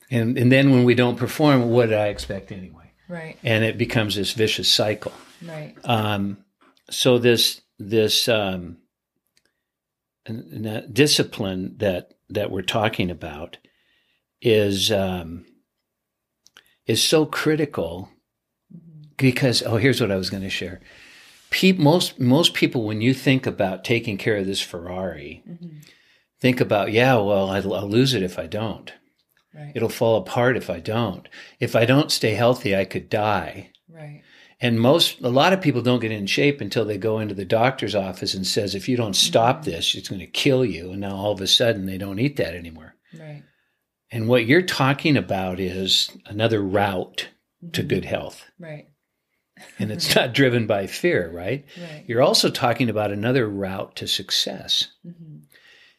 And 0.10 0.38
and 0.38 0.52
then 0.52 0.72
when 0.72 0.84
we 0.86 0.96
don't 0.96 1.18
perform, 1.18 1.70
what 1.70 1.90
did 1.90 1.98
I 1.98 2.08
expect 2.08 2.52
anyway? 2.52 2.92
right 3.10 3.38
And 3.44 3.64
it 3.64 3.78
becomes 3.78 4.16
this 4.16 4.34
vicious 4.34 4.70
cycle. 4.70 5.14
right 5.46 5.76
Um, 5.84 6.38
so 6.90 7.20
this 7.20 7.62
this 7.80 8.28
um, 8.28 8.78
n- 10.28 10.90
discipline 10.92 11.76
that 11.78 12.14
that 12.30 12.52
we're 12.52 12.62
talking 12.64 13.12
about 13.12 13.58
is 14.42 14.92
um, 14.92 15.46
is 16.86 17.04
so 17.04 17.26
critical 17.26 18.10
because 19.18 19.62
oh 19.64 19.78
here's 19.78 20.02
what 20.02 20.12
I 20.12 20.16
was 20.18 20.30
going 20.30 20.44
to 20.44 20.50
share. 20.50 20.80
Pe- 21.50 21.72
most 21.74 22.20
most 22.20 22.54
people 22.54 22.84
when 22.84 23.02
you 23.02 23.14
think 23.14 23.46
about 23.48 23.84
taking 23.84 24.18
care 24.18 24.38
of 24.38 24.46
this 24.46 24.62
Ferrari, 24.62 25.44
Mhm. 25.50 25.84
think 26.40 26.60
about 26.62 26.92
yeah 26.92 27.16
well 27.16 27.50
I'll, 27.50 27.74
I'll 27.74 27.90
lose 27.90 28.14
it 28.14 28.24
if 28.24 28.38
I 28.38 28.48
don't. 28.48 28.92
right 29.54 29.72
It'll 29.76 29.90
fall 29.90 30.18
apart 30.18 30.58
if 30.58 30.70
I 30.70 30.80
don't. 30.80 31.28
If 31.60 31.76
I 31.76 31.86
don't 31.86 32.12
stay 32.12 32.32
healthy, 32.36 32.76
I 32.76 32.86
could 32.86 33.10
die. 33.10 33.72
right 33.90 34.22
And 34.60 34.80
most, 34.80 35.22
a 35.22 35.30
lot 35.30 35.54
of 35.54 35.62
people 35.62 35.82
don't 35.84 36.00
get 36.02 36.12
in 36.12 36.26
shape 36.28 36.62
until 36.62 36.84
they 36.86 36.98
go 36.98 37.20
into 37.20 37.36
the 37.36 37.46
doctor's 37.46 37.94
office 37.96 38.34
and 38.34 38.46
says, 38.46 38.74
if 38.76 38.90
you 38.90 38.98
don't 38.98 39.16
stop 39.16 39.64
this, 39.66 39.94
it's 39.96 40.10
going 40.10 40.20
to 40.20 40.26
kill 40.44 40.66
you. 40.66 40.92
And 40.92 41.02
now 41.02 41.16
all 41.16 41.32
of 41.32 41.42
a 41.42 41.48
sudden 41.48 41.86
they 41.86 41.98
don't 42.00 42.20
eat 42.20 42.38
that 42.38 42.56
anymore. 42.56 42.96
right 43.18 43.44
And 44.12 44.28
what 44.28 44.46
you're 44.48 44.64
talking 44.84 45.16
about 45.18 45.60
is 45.60 46.10
another 46.26 46.62
route 46.62 47.28
to 47.74 47.84
good 47.84 48.06
health. 48.06 48.46
right 48.60 48.88
And 49.80 49.92
it's 49.92 50.16
not 50.16 50.34
driven 50.34 50.68
by 50.68 50.88
fear, 50.88 51.30
right? 51.30 51.66
right 51.80 52.04
You're 52.08 52.22
also 52.22 52.50
talking 52.50 52.90
about 52.90 53.12
another 53.12 53.48
route 53.48 53.96
to 53.98 54.08
success 54.08 54.88
Mhm. 55.06 55.44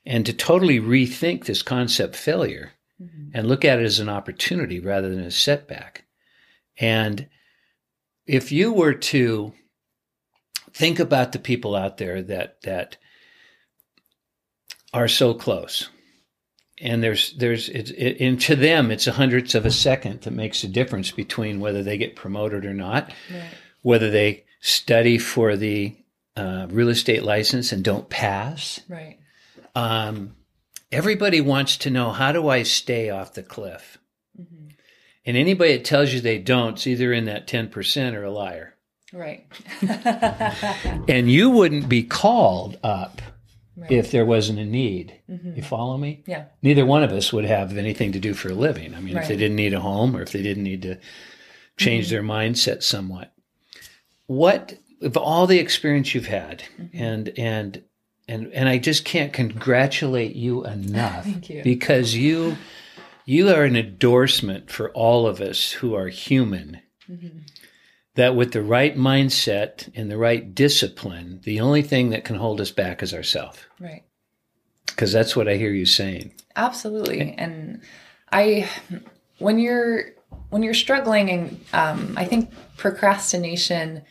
and 0.06 0.26
to 0.26 0.32
totally 0.32 0.80
rethink 0.80 1.44
this 1.44 1.62
concept 1.62 2.16
failure 2.16 2.72
Mhm. 3.00 3.30
and 3.34 3.48
look 3.48 3.64
at 3.64 3.78
it 3.78 3.84
as 3.84 3.98
an 4.00 4.08
opportunity 4.08 4.80
rather 4.80 5.08
than 5.14 5.24
a 5.24 5.30
setback. 5.30 6.04
And 6.78 7.28
if 8.26 8.50
you 8.52 8.72
were 8.72 8.94
to 8.94 9.52
think 10.72 10.98
about 11.00 11.32
the 11.32 11.38
people 11.38 11.74
out 11.74 11.96
there 11.98 12.22
that 12.22 12.60
that 12.62 12.96
are 14.92 15.08
so 15.08 15.34
close, 15.34 15.88
and 16.80 17.02
there's 17.02 17.32
there's 17.34 17.68
it's 17.68 17.90
it, 17.90 18.20
and 18.20 18.40
to 18.42 18.56
them 18.56 18.90
it's 18.90 19.06
a 19.06 19.12
hundredths 19.12 19.54
of 19.54 19.66
a 19.66 19.70
second 19.70 20.22
that 20.22 20.32
makes 20.32 20.62
a 20.64 20.68
difference 20.68 21.10
between 21.10 21.60
whether 21.60 21.82
they 21.82 21.98
get 21.98 22.16
promoted 22.16 22.64
or 22.64 22.74
not, 22.74 23.12
right 23.32 23.42
whether 23.82 24.10
they 24.10 24.44
study 24.60 25.18
for 25.18 25.56
the 25.56 25.94
uh, 26.36 26.66
real 26.70 26.88
estate 26.88 27.22
license 27.22 27.72
and 27.72 27.84
don't 27.84 28.08
pass. 28.08 28.80
right 28.88 29.18
Um, 29.74 30.34
everybody 30.90 31.40
wants 31.40 31.76
to 31.78 31.90
know 31.90 32.10
how 32.10 32.32
do 32.32 32.48
I 32.48 32.62
stay 32.64 33.08
off 33.10 33.34
the 33.34 33.42
cliff? 33.42 33.98
Mhm. 34.40 34.72
And 35.24 35.36
anybody 35.36 35.76
that 35.76 35.84
tells 35.84 36.12
you 36.12 36.20
they 36.20 36.38
don't 36.38 36.76
is 36.78 36.86
either 36.86 37.12
in 37.12 37.26
that 37.26 37.46
10% 37.46 38.14
or 38.14 38.24
a 38.24 38.30
liar. 38.30 38.74
right 39.12 39.46
And 41.08 41.30
you 41.30 41.50
wouldn't 41.50 41.88
be 41.88 42.02
called 42.02 42.78
up 42.82 43.22
Right. 43.80 43.92
if 43.92 44.10
there 44.10 44.26
wasn't 44.26 44.58
a 44.58 44.64
need. 44.64 45.14
Mhm. 45.30 45.56
You 45.56 45.62
follow 45.62 45.96
me? 45.98 46.22
yeah 46.26 46.44
Neither 46.62 46.84
one 46.84 47.02
of 47.04 47.12
us 47.12 47.32
would 47.32 47.44
have 47.44 47.76
anything 47.76 48.12
to 48.12 48.18
do 48.20 48.34
for 48.34 48.48
a 48.50 48.54
living. 48.54 48.94
I 48.94 49.00
mean, 49.00 49.16
if 49.16 49.28
they 49.28 49.36
didn't 49.36 49.56
need 49.56 49.74
a 49.74 49.80
home 49.80 50.16
or 50.16 50.22
if 50.22 50.32
they 50.32 50.42
didn't 50.42 50.64
need 50.64 50.82
to 50.82 50.96
change 51.76 52.06
Mm-hmm. 52.06 52.14
their 52.14 52.22
mindset 52.22 52.82
somewhat. 52.82 53.32
What 54.26 54.74
of 55.00 55.16
all 55.16 55.46
the 55.46 55.58
experience 55.60 56.14
you've 56.14 56.26
had 56.26 56.64
Mm-hmm. 56.80 57.02
and 57.02 57.32
and 57.38 57.82
and 58.26 58.52
and 58.52 58.68
I 58.68 58.78
just 58.78 59.04
can't 59.04 59.32
congratulate 59.32 60.34
you 60.36 60.64
enough 60.66 61.24
Thank 61.32 61.48
you. 61.50 61.62
because 61.62 62.14
you 62.14 62.56
you 63.24 63.48
are 63.50 63.64
an 63.64 63.76
endorsement 63.76 64.70
for 64.70 64.90
all 64.90 65.26
of 65.26 65.40
us 65.40 65.72
who 65.72 65.94
are 65.94 66.08
human 66.08 66.80
Mhm. 67.10 67.42
That 68.18 68.34
with 68.34 68.52
the 68.52 68.62
right 68.62 68.96
mindset 68.96 69.88
and 69.94 70.10
the 70.10 70.16
right 70.18 70.52
discipline, 70.52 71.40
the 71.44 71.60
only 71.60 71.82
thing 71.82 72.10
that 72.10 72.24
can 72.24 72.34
hold 72.34 72.60
us 72.60 72.72
back 72.72 73.00
is 73.00 73.14
ourselves. 73.14 73.58
right 73.78 74.02
Because 74.86 75.12
that's 75.12 75.36
what 75.36 75.46
I 75.48 75.54
hear 75.54 75.70
you 75.70 75.86
saying. 75.86 76.32
absolutely 76.56 77.34
and 77.38 77.80
i 78.32 78.68
when 79.38 79.60
you're 79.60 80.06
when 80.50 80.64
you're 80.64 80.74
struggling 80.74 81.30
and 81.30 81.60
um, 81.72 82.14
i 82.18 82.24
think 82.24 82.50
procrastination 82.76 84.02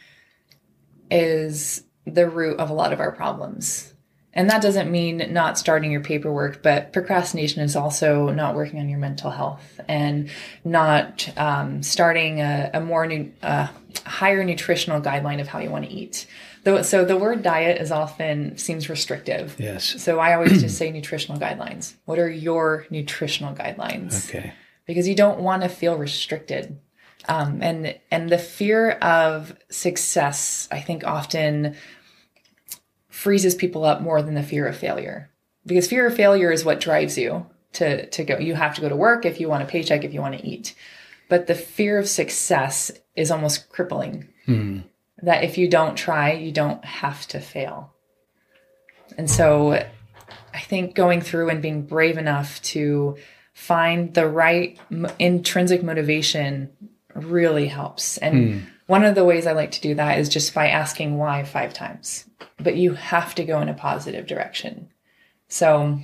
is 1.11 1.83
the 2.05 2.27
root 2.29 2.57
of 2.59 2.69
a 2.69 2.73
lot 2.73 2.93
of 2.93 2.99
our 3.01 3.11
problems 3.11 3.93
and 4.37 4.49
that 4.49 4.61
doesn't 4.61 4.89
mean 4.89 5.27
not 5.33 5.57
starting 5.57 5.91
your 5.91 6.01
paperwork 6.01 6.61
but 6.63 6.93
procrastination 6.93 7.61
is 7.61 7.75
also 7.75 8.29
not 8.29 8.55
working 8.55 8.79
on 8.79 8.87
your 8.87 8.99
mental 8.99 9.31
health 9.31 9.81
and 9.89 10.29
not 10.63 11.29
um, 11.37 11.83
starting 11.83 12.39
a, 12.39 12.69
a 12.73 12.79
more 12.79 13.05
nu- 13.07 13.31
uh, 13.43 13.67
higher 14.05 14.43
nutritional 14.45 15.01
guideline 15.01 15.41
of 15.41 15.47
how 15.47 15.59
you 15.59 15.69
want 15.69 15.83
to 15.85 15.91
eat 15.91 16.25
Though- 16.63 16.81
so 16.83 17.03
the 17.05 17.17
word 17.17 17.43
diet 17.43 17.81
is 17.81 17.91
often 17.91 18.57
seems 18.57 18.89
restrictive 18.89 19.55
Yes. 19.57 20.01
so 20.01 20.19
I 20.19 20.33
always 20.35 20.61
just 20.61 20.77
say 20.77 20.91
nutritional 20.91 21.39
guidelines. 21.39 21.93
What 22.05 22.19
are 22.19 22.29
your 22.29 22.85
nutritional 22.89 23.53
guidelines? 23.55 24.27
Okay. 24.29 24.53
Because 24.85 25.07
you 25.07 25.15
don't 25.15 25.39
want 25.39 25.63
to 25.63 25.69
feel 25.69 25.97
restricted. 25.97 26.77
Um, 27.29 27.61
and 27.61 27.97
and 28.11 28.29
the 28.29 28.37
fear 28.37 28.91
of 28.91 29.53
success, 29.69 30.67
I 30.71 30.79
think, 30.81 31.05
often 31.05 31.75
freezes 33.17 33.55
people 33.55 33.83
up 33.83 33.99
more 33.99 34.21
than 34.21 34.35
the 34.35 34.43
fear 34.43 34.67
of 34.67 34.77
failure. 34.77 35.27
Because 35.65 35.87
fear 35.87 36.05
of 36.05 36.15
failure 36.15 36.51
is 36.51 36.63
what 36.63 36.79
drives 36.79 37.17
you 37.17 37.47
to 37.73 38.05
to 38.05 38.23
go. 38.23 38.37
You 38.37 38.53
have 38.53 38.75
to 38.75 38.81
go 38.81 38.89
to 38.89 38.95
work 38.95 39.25
if 39.25 39.39
you 39.39 39.49
want 39.49 39.63
a 39.63 39.65
paycheck, 39.65 40.03
if 40.03 40.13
you 40.13 40.21
want 40.21 40.37
to 40.37 40.45
eat. 40.45 40.75
But 41.27 41.47
the 41.47 41.55
fear 41.55 41.97
of 41.97 42.07
success 42.07 42.91
is 43.15 43.31
almost 43.31 43.69
crippling. 43.69 44.29
Hmm. 44.45 44.81
That 45.23 45.43
if 45.43 45.57
you 45.57 45.67
don't 45.67 45.95
try, 45.95 46.33
you 46.33 46.51
don't 46.51 46.85
have 46.85 47.27
to 47.29 47.39
fail. 47.39 47.91
And 49.17 49.29
so 49.29 49.83
I 50.53 50.59
think 50.59 50.93
going 50.93 51.21
through 51.21 51.49
and 51.49 51.59
being 51.59 51.87
brave 51.87 52.19
enough 52.19 52.61
to 52.73 53.17
find 53.53 54.13
the 54.13 54.27
right 54.27 54.77
m- 54.91 55.07
intrinsic 55.17 55.81
motivation 55.81 56.69
really 57.15 57.67
helps. 57.67 58.19
And 58.19 58.67
one 58.87 59.03
of 59.03 59.15
the 59.15 59.25
ways 59.25 59.45
I 59.45 59.51
like 59.51 59.71
to 59.71 59.81
do 59.81 59.95
that 59.95 60.17
is 60.17 60.29
just 60.29 60.53
by 60.53 60.69
asking 60.69 61.17
why 61.17 61.43
five 61.43 61.73
times. 61.73 62.25
But 62.57 62.77
you 62.77 62.93
have 62.93 63.35
to 63.35 63.45
go 63.45 63.61
in 63.61 63.69
a 63.69 63.73
positive 63.73 64.25
direction. 64.25 64.89
So 65.47 65.99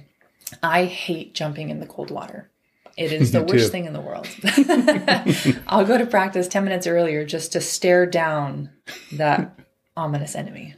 I 0.62 0.86
hate 0.86 1.34
jumping 1.34 1.70
in 1.70 1.80
the 1.80 1.88
cold 1.88 2.12
water. 2.12 2.50
It 2.96 3.12
is 3.12 3.32
the 3.34 3.44
worst 3.44 3.72
thing 3.72 3.86
in 3.86 3.94
the 3.94 4.02
world. 4.02 4.28
I'll 5.68 5.86
go 5.86 5.98
to 5.98 6.06
practice 6.06 6.48
10 6.48 6.64
minutes 6.64 6.86
earlier 6.86 7.26
just 7.26 7.54
to 7.54 7.62
stare 7.62 8.06
down 8.06 8.70
that 9.14 9.58
ominous 9.98 10.36
enemy. 10.36 10.76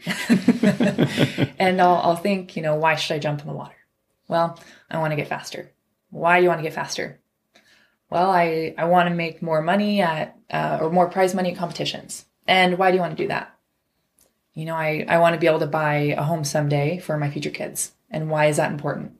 and 1.59 1.81
I'll, 1.81 1.97
I'll 1.97 2.15
think, 2.15 2.55
you 2.55 2.61
know, 2.61 2.75
why 2.75 2.95
should 2.95 3.15
I 3.15 3.19
jump 3.19 3.41
in 3.41 3.47
the 3.47 3.53
water? 3.53 3.75
Well, 4.27 4.59
I 4.89 4.99
want 4.99 5.11
to 5.11 5.17
get 5.17 5.27
faster. 5.27 5.71
Why 6.09 6.37
do 6.39 6.43
you 6.43 6.49
want 6.49 6.59
to 6.59 6.63
get 6.63 6.73
faster? 6.73 7.19
Well, 8.09 8.29
I, 8.29 8.73
I 8.77 8.85
want 8.85 9.09
to 9.09 9.15
make 9.15 9.41
more 9.41 9.61
money 9.61 10.01
at, 10.01 10.37
uh, 10.51 10.79
or 10.81 10.91
more 10.91 11.09
prize 11.09 11.33
money 11.33 11.51
at 11.51 11.57
competitions. 11.57 12.25
And 12.47 12.77
why 12.77 12.91
do 12.91 12.95
you 12.95 13.01
want 13.01 13.17
to 13.17 13.23
do 13.23 13.27
that? 13.29 13.55
You 14.53 14.65
know, 14.65 14.75
I, 14.75 15.05
I 15.07 15.17
want 15.17 15.33
to 15.33 15.39
be 15.39 15.47
able 15.47 15.59
to 15.59 15.67
buy 15.67 16.15
a 16.17 16.23
home 16.23 16.43
someday 16.43 16.99
for 16.99 17.17
my 17.17 17.29
future 17.29 17.49
kids. 17.49 17.91
And 18.09 18.29
why 18.29 18.45
is 18.45 18.57
that 18.57 18.71
important? 18.71 19.13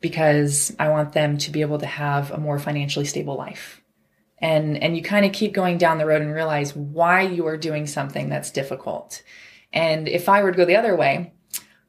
Because 0.00 0.74
I 0.78 0.88
want 0.88 1.12
them 1.12 1.36
to 1.38 1.50
be 1.50 1.60
able 1.60 1.78
to 1.78 1.86
have 1.86 2.30
a 2.30 2.38
more 2.38 2.58
financially 2.58 3.04
stable 3.04 3.36
life. 3.36 3.82
And, 4.38 4.80
and 4.82 4.96
you 4.96 5.02
kind 5.02 5.26
of 5.26 5.32
keep 5.32 5.52
going 5.52 5.78
down 5.78 5.98
the 5.98 6.06
road 6.06 6.22
and 6.22 6.32
realize 6.32 6.74
why 6.76 7.22
you 7.22 7.46
are 7.46 7.56
doing 7.56 7.86
something 7.86 8.28
that's 8.28 8.52
difficult. 8.52 9.22
And 9.72 10.08
if 10.08 10.28
I 10.28 10.42
were 10.42 10.52
to 10.52 10.56
go 10.56 10.64
the 10.64 10.76
other 10.76 10.96
way, 10.96 11.34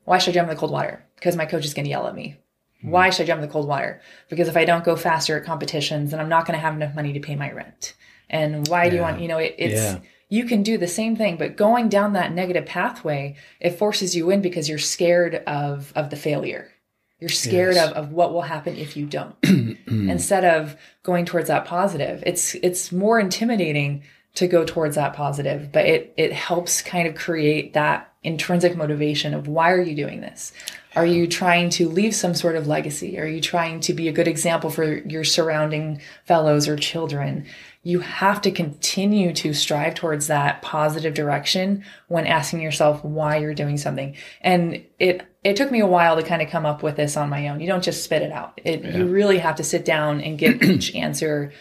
why 0.03 0.17
should 0.17 0.31
I 0.31 0.33
jump 0.33 0.49
in 0.49 0.55
the 0.55 0.59
cold 0.59 0.71
water? 0.71 1.05
Because 1.15 1.35
my 1.35 1.45
coach 1.45 1.65
is 1.65 1.73
going 1.75 1.85
to 1.85 1.91
yell 1.91 2.07
at 2.07 2.15
me. 2.15 2.37
Mm-hmm. 2.79 2.91
Why 2.91 3.09
should 3.09 3.23
I 3.23 3.27
jump 3.27 3.41
in 3.41 3.47
the 3.47 3.51
cold 3.51 3.67
water? 3.67 4.01
Because 4.29 4.47
if 4.47 4.55
I 4.57 4.65
don't 4.65 4.83
go 4.85 4.95
faster 4.95 5.37
at 5.37 5.45
competitions, 5.45 6.11
then 6.11 6.19
I'm 6.19 6.29
not 6.29 6.45
going 6.45 6.57
to 6.57 6.61
have 6.61 6.75
enough 6.75 6.95
money 6.95 7.13
to 7.13 7.19
pay 7.19 7.35
my 7.35 7.51
rent. 7.51 7.93
And 8.29 8.67
why 8.67 8.89
do 8.89 8.95
you 8.95 9.01
want, 9.01 9.19
you 9.21 9.27
know, 9.27 9.37
it, 9.39 9.55
it's, 9.57 9.73
Yeah. 9.73 9.99
you 10.29 10.45
can 10.45 10.63
do 10.63 10.77
the 10.77 10.87
same 10.87 11.15
thing, 11.15 11.35
but 11.37 11.55
going 11.57 11.89
down 11.89 12.13
that 12.13 12.31
negative 12.31 12.65
pathway, 12.65 13.35
it 13.59 13.71
forces 13.71 14.15
you 14.15 14.29
in 14.29 14.41
because 14.41 14.69
you're 14.69 14.77
scared 14.77 15.35
of, 15.47 15.91
of 15.95 16.09
the 16.09 16.15
failure. 16.15 16.71
You're 17.19 17.29
scared 17.29 17.75
Yes. 17.75 17.89
of, 17.91 17.97
of 17.97 18.11
what 18.13 18.31
will 18.31 18.43
happen 18.43 18.77
if 18.77 18.95
you 18.95 19.05
don't. 19.05 19.35
Instead 19.87 20.45
of 20.45 20.77
going 21.03 21.25
towards 21.25 21.47
that 21.49 21.65
positive, 21.65 22.23
it's, 22.25 22.55
it's 22.55 22.91
more 22.93 23.19
intimidating 23.19 24.03
to 24.35 24.47
go 24.47 24.63
towards 24.63 24.95
that 24.95 25.13
positive, 25.15 25.71
but 25.71 25.85
it, 25.85 26.13
it 26.15 26.31
helps 26.31 26.81
kind 26.81 27.07
of 27.07 27.15
create 27.15 27.73
that 27.73 28.13
intrinsic 28.23 28.77
motivation 28.77 29.33
of 29.33 29.47
why 29.47 29.71
are 29.71 29.81
you 29.81 29.95
doing 29.95 30.21
this? 30.21 30.53
Are 30.95 31.05
you 31.05 31.27
trying 31.27 31.69
to 31.71 31.87
leave 31.87 32.15
some 32.15 32.33
sort 32.33 32.55
of 32.55 32.67
legacy? 32.67 33.19
Are 33.19 33.27
you 33.27 33.41
trying 33.41 33.79
to 33.81 33.93
be 33.93 34.07
a 34.07 34.11
good 34.11 34.27
example 34.27 34.71
for 34.71 34.97
your 35.07 35.23
surrounding 35.23 36.01
fellows 36.25 36.67
or 36.67 36.75
children? 36.75 37.45
You 37.83 37.99
have 37.99 38.41
to 38.41 38.51
continue 38.51 39.31
to 39.33 39.53
strive 39.53 39.93
towards 39.93 40.27
that 40.27 40.61
positive 40.61 41.13
direction 41.13 41.83
when 42.07 42.25
asking 42.25 42.61
yourself 42.61 43.03
why 43.03 43.37
you're 43.37 43.53
doing 43.53 43.77
something. 43.77 44.15
And 44.41 44.83
it 44.97 45.25
it 45.43 45.55
took 45.55 45.71
me 45.71 45.79
a 45.79 45.87
while 45.87 46.17
to 46.17 46.23
kind 46.23 46.41
of 46.41 46.49
come 46.49 46.65
up 46.65 46.83
with 46.83 46.97
this 46.97 47.15
on 47.15 47.29
my 47.29 47.47
own. 47.47 47.59
You 47.59 47.67
don't 47.67 47.83
just 47.83 48.03
spit 48.03 48.23
it 48.23 48.31
out. 48.31 48.59
It 48.63 48.83
you 48.83 49.05
really 49.05 49.37
have 49.37 49.55
to 49.57 49.63
sit 49.63 49.85
down 49.85 50.21
and 50.21 50.39
give 50.39 50.61
each 50.63 50.95
answer 50.95 51.53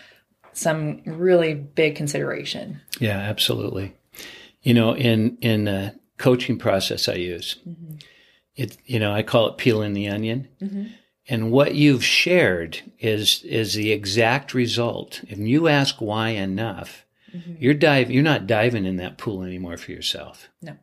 some 0.53 1.03
really 1.05 1.55
big 1.55 1.97
consideration. 1.97 2.81
Yeah, 2.99 3.19
absolutely. 3.19 3.95
You 4.63 4.75
know, 4.75 4.97
in 4.97 5.37
in 5.41 5.65
the 5.65 5.95
coaching 6.17 6.59
process 6.59 7.09
I 7.09 7.15
use, 7.15 7.57
mm-hmm. 7.69 7.97
It 8.59 8.77
you 8.85 8.99
know 8.99 9.13
I 9.13 9.23
call 9.23 9.49
it 9.49 9.57
peeling 9.57 9.95
the 9.95 10.09
onion, 10.09 10.49
mm-hmm. 10.61 10.87
and 11.29 11.53
what 11.53 11.75
you've 11.75 12.05
shared 12.05 12.83
is 12.99 13.43
is 13.45 13.75
the 13.75 13.93
exact 13.93 14.53
result. 14.53 15.23
If 15.29 15.39
you 15.39 15.69
ask 15.69 16.01
why 16.01 16.31
enough, 16.31 17.07
mm-hmm. 17.33 17.55
you're 17.61 17.73
dive 17.73 18.11
you're 18.11 18.23
not 18.23 18.49
diving 18.49 18.85
in 18.85 18.97
that 18.97 19.17
pool 19.17 19.45
anymore 19.45 19.77
for 19.77 19.93
yourself. 19.93 20.49
No. 20.61 20.77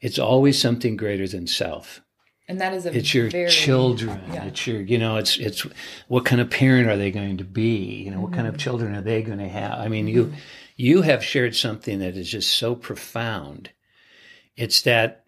It's 0.00 0.18
always 0.18 0.60
something 0.60 0.96
greater 0.96 1.28
than 1.28 1.46
self. 1.46 2.00
And 2.48 2.60
that 2.60 2.72
is 2.72 2.86
a 2.86 2.96
It's 2.96 3.12
your 3.12 3.28
very, 3.28 3.50
children. 3.50 4.20
yeah. 4.32 4.44
It's 4.44 4.66
your, 4.66 4.80
you 4.80 4.98
know, 4.98 5.16
it's 5.16 5.36
it's 5.36 5.66
what 6.08 6.24
kind 6.24 6.40
of 6.40 6.48
parent 6.48 6.88
are 6.88 6.96
they 6.96 7.10
going 7.10 7.36
to 7.38 7.44
be? 7.44 8.02
You 8.04 8.10
know, 8.10 8.20
what 8.20 8.32
kind 8.32 8.46
of 8.46 8.54
mm-hmm. 8.54 8.60
children 8.60 8.94
are 8.94 9.02
they 9.02 9.22
going 9.22 9.38
to 9.38 9.48
have? 9.48 9.78
I 9.78 9.88
mean, 9.88 10.06
you 10.08 10.32
you 10.76 11.02
have 11.02 11.24
shared 11.24 11.56
something 11.56 11.98
that 11.98 12.16
is 12.16 12.30
just 12.30 12.56
so 12.56 12.74
profound. 12.74 13.70
It's 14.56 14.82
that 14.82 15.25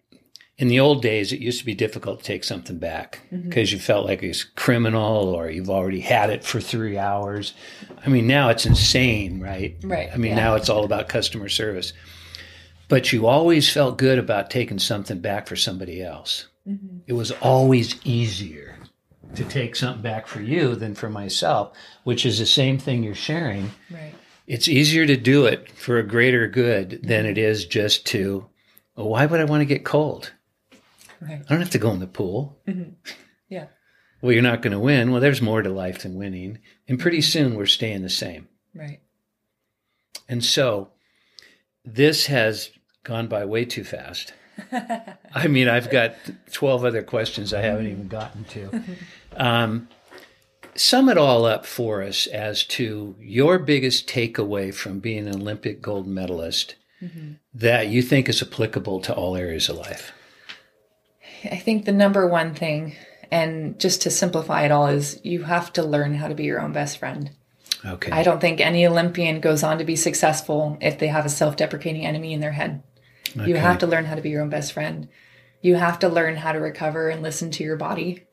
in 0.59 0.67
the 0.67 0.79
old 0.81 1.01
days, 1.01 1.31
it 1.31 1.39
used 1.39 1.59
to 1.59 1.65
be 1.65 1.73
difficult 1.73 2.19
to 2.19 2.25
take 2.25 2.43
something 2.43 2.77
back 2.77 3.21
mm-hmm. 3.31 3.47
because 3.47 3.71
you 3.71 3.79
felt 3.79 4.05
like 4.05 4.21
it's 4.21 4.43
criminal 4.43 5.29
or 5.29 5.49
you've 5.49 5.69
already 5.69 6.01
had 6.01 6.29
it 6.29 6.43
for 6.43 6.59
three 6.59 6.97
hours. 6.97 7.53
I 8.05 8.09
mean, 8.09 8.27
now 8.27 8.49
it's 8.49 8.65
insane, 8.65 9.39
right? 9.39 9.77
Right, 9.81 10.09
I 10.13 10.17
mean, 10.17 10.31
yeah. 10.31 10.43
now 10.43 10.55
it's 10.55 10.69
all 10.69 10.83
about 10.83 11.07
customer 11.07 11.47
service. 11.47 11.93
But 12.89 13.13
you 13.13 13.25
always 13.25 13.71
felt 13.71 13.97
good 13.97 14.19
about 14.19 14.49
taking 14.49 14.79
something 14.79 15.19
back 15.19 15.47
for 15.47 15.55
somebody 15.55 16.03
else. 16.03 16.47
Mm-hmm. 16.67 16.97
It 17.07 17.13
was 17.13 17.31
always 17.31 17.95
easier 18.05 18.75
to 19.35 19.45
take 19.45 19.77
something 19.77 20.01
back 20.01 20.27
for 20.27 20.41
you 20.41 20.75
than 20.75 20.93
for 20.93 21.09
myself, 21.09 21.71
which 22.03 22.25
is 22.25 22.37
the 22.37 22.45
same 22.45 22.77
thing 22.77 23.01
you're 23.01 23.15
sharing. 23.15 23.71
Right. 23.89 24.13
It's 24.45 24.67
easier 24.67 25.05
to 25.05 25.15
do 25.15 25.45
it 25.45 25.71
for 25.71 25.99
a 25.99 26.03
greater 26.03 26.49
good 26.49 26.99
than 27.01 27.21
mm-hmm. 27.21 27.31
it 27.31 27.37
is 27.37 27.65
just 27.65 28.05
to, 28.07 28.45
well, 28.97 29.07
why 29.07 29.25
would 29.25 29.39
I 29.39 29.45
want 29.45 29.61
to 29.61 29.65
get 29.65 29.85
cold? 29.85 30.33
Right. 31.21 31.41
I 31.41 31.49
don't 31.49 31.61
have 31.61 31.69
to 31.71 31.77
go 31.77 31.91
in 31.91 31.99
the 31.99 32.07
pool. 32.07 32.61
Mm-hmm. 32.67 32.91
Yeah. 33.49 33.67
Well, 34.21 34.31
you're 34.31 34.41
not 34.41 34.61
going 34.61 34.73
to 34.73 34.79
win. 34.79 35.11
Well, 35.11 35.21
there's 35.21 35.41
more 35.41 35.61
to 35.61 35.69
life 35.69 36.03
than 36.03 36.15
winning. 36.15 36.59
And 36.87 36.99
pretty 36.99 37.19
mm-hmm. 37.19 37.49
soon 37.49 37.55
we're 37.55 37.65
staying 37.65 38.03
the 38.03 38.09
same. 38.09 38.47
Right. 38.73 38.99
And 40.27 40.43
so 40.43 40.91
this 41.83 42.27
has 42.27 42.69
gone 43.03 43.27
by 43.27 43.45
way 43.45 43.65
too 43.65 43.83
fast. 43.83 44.33
I 45.33 45.47
mean, 45.47 45.69
I've 45.69 45.89
got 45.89 46.15
12 46.51 46.85
other 46.85 47.01
questions 47.01 47.53
I 47.53 47.61
haven't 47.61 47.87
even 47.87 48.07
gotten 48.07 48.43
to. 48.45 48.83
Um, 49.37 49.87
sum 50.75 51.07
it 51.07 51.17
all 51.17 51.45
up 51.45 51.65
for 51.65 52.01
us 52.01 52.25
as 52.27 52.65
to 52.65 53.15
your 53.19 53.59
biggest 53.59 54.07
takeaway 54.07 54.73
from 54.73 54.99
being 54.99 55.27
an 55.27 55.35
Olympic 55.35 55.81
gold 55.81 56.07
medalist 56.07 56.75
mm-hmm. 57.01 57.33
that 57.53 57.87
you 57.87 58.01
think 58.01 58.27
is 58.27 58.41
applicable 58.41 58.99
to 59.01 59.13
all 59.13 59.35
areas 59.35 59.69
of 59.69 59.77
life. 59.77 60.11
I 61.43 61.57
think 61.57 61.85
the 61.85 61.91
number 61.91 62.27
one 62.27 62.53
thing, 62.53 62.95
and 63.31 63.79
just 63.79 64.03
to 64.03 64.09
simplify 64.09 64.63
it 64.63 64.71
all, 64.71 64.87
is 64.87 65.19
you 65.23 65.43
have 65.43 65.71
to 65.73 65.83
learn 65.83 66.15
how 66.15 66.27
to 66.27 66.35
be 66.35 66.43
your 66.43 66.61
own 66.61 66.73
best 66.73 66.97
friend. 66.97 67.31
Okay. 67.85 68.11
I 68.11 68.23
don't 68.23 68.41
think 68.41 68.59
any 68.59 68.85
Olympian 68.85 69.39
goes 69.39 69.63
on 69.63 69.77
to 69.77 69.85
be 69.85 69.95
successful 69.95 70.77
if 70.81 70.99
they 70.99 71.07
have 71.07 71.25
a 71.25 71.29
self 71.29 71.55
deprecating 71.55 72.05
enemy 72.05 72.33
in 72.33 72.41
their 72.41 72.51
head. 72.51 72.83
Okay. 73.37 73.49
You 73.49 73.55
have 73.55 73.79
to 73.79 73.87
learn 73.87 74.05
how 74.05 74.15
to 74.15 74.21
be 74.21 74.29
your 74.29 74.41
own 74.41 74.49
best 74.49 74.73
friend. 74.73 75.07
You 75.61 75.75
have 75.75 75.99
to 75.99 76.09
learn 76.09 76.35
how 76.35 76.51
to 76.51 76.59
recover 76.59 77.09
and 77.09 77.21
listen 77.21 77.51
to 77.51 77.63
your 77.63 77.77
body. 77.77 78.25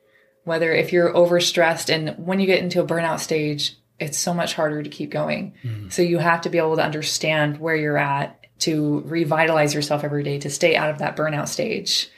Whether 0.45 0.73
if 0.73 0.93
you're 0.93 1.13
overstressed 1.13 1.93
and 1.93 2.25
when 2.25 2.41
you 2.41 2.47
get 2.47 2.63
into 2.63 2.81
a 2.81 2.87
burnout 2.87 3.21
stage, 3.21 3.77
it's 3.99 4.19
so 4.19 4.33
much 4.33 4.55
harder 4.55 4.83
to 4.83 4.91
keep 4.91 5.11
going. 5.11 5.55
Hmm. 5.63 5.89
So 5.91 6.03
you 6.03 6.19
have 6.19 6.43
to 6.43 6.51
be 6.51 6.59
able 6.59 6.77
to 6.77 6.85
understand 6.85 7.59
where 7.59 7.77
you're 7.77 7.99
at 7.99 8.47
to 8.61 9.03
revitalize 9.07 9.75
yourself 9.75 10.05
every 10.05 10.23
day 10.23 10.39
to 10.39 10.51
stay 10.51 10.77
out 10.77 10.91
of 10.91 10.99
that 10.99 11.17
burnout 11.17 11.49
stage 11.49 12.11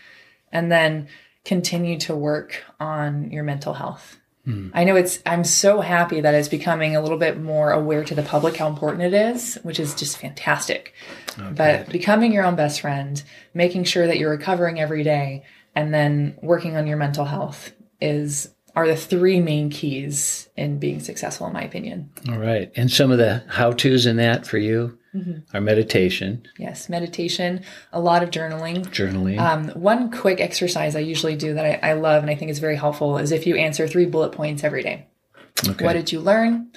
and 0.53 0.71
then 0.71 1.09
continue 1.45 1.99
to 2.01 2.15
work 2.15 2.63
on 2.79 3.31
your 3.31 3.45
mental 3.45 3.75
health. 3.75 4.19
Hmm. 4.45 4.71
I 4.73 4.85
know 4.85 4.97
it's, 4.97 5.21
I'm 5.27 5.45
so 5.45 5.81
happy 5.81 6.21
that 6.21 6.35
it's 6.35 6.49
becoming 6.49 6.97
a 6.97 7.03
little 7.03 7.19
bit 7.19 7.41
more 7.41 7.71
aware 7.71 8.05
to 8.05 8.15
the 8.15 8.23
public 8.23 8.57
how 8.57 8.67
important 8.67 9.03
it 9.03 9.15
is, 9.15 9.57
which 9.63 9.79
is 9.79 9.95
just 9.95 10.19
fantastic. 10.19 10.95
But 11.55 11.89
becoming 11.91 12.33
your 12.33 12.45
own 12.45 12.57
best 12.57 12.81
friend, 12.81 13.23
making 13.55 13.85
sure 13.85 14.07
that 14.07 14.19
you're 14.19 14.31
recovering 14.31 14.81
every 14.81 15.05
day, 15.05 15.45
and 15.75 15.95
then 15.95 16.37
working 16.43 16.77
on 16.77 16.87
your 16.87 16.97
mental 16.97 17.25
health 17.25 17.73
is 18.01 18.53
are 18.75 18.87
the 18.87 18.97
three 18.97 19.41
main 19.41 19.71
keys 19.71 20.49
in 20.57 20.79
being 20.79 21.01
successful, 21.01 21.47
in 21.47 21.53
my 21.53 21.63
opinion. 21.63 22.11
All 22.29 22.39
right. 22.39 22.71
And 22.77 22.91
some 22.91 23.11
of 23.11 23.19
the 23.19 23.43
how 23.49 23.73
to's 23.73 24.07
in 24.07 24.17
that 24.17 24.47
for 24.47 24.59
you 24.59 24.99
are 25.55 25.61
meditation, 25.61 26.47
Yes, 26.59 26.89
meditation, 26.89 27.63
a 27.93 28.01
lot 28.01 28.23
of 28.23 28.31
journaling, 28.31 28.87
journaling. 28.87 29.39
Um, 29.39 29.69
one 29.71 30.11
quick 30.11 30.41
exercise 30.41 30.97
I 30.97 31.01
usually 31.01 31.37
do 31.37 31.55
that 31.55 31.65
I, 31.85 31.91
I 31.91 31.93
love 31.95 32.23
and 32.23 32.31
I 32.31 32.35
think 32.35 32.51
is 32.51 32.59
very 32.59 32.77
helpful 32.77 33.19
is 33.19 33.33
if 33.33 33.47
you 33.47 33.57
answer 33.57 33.87
three 33.87 34.07
bullet 34.07 34.33
points 34.33 34.65
every 34.65 34.83
day. 34.83 35.07
okay. 35.69 35.85
What 35.85 35.95
did 35.95 36.13
you 36.13 36.21
learn? 36.21 36.71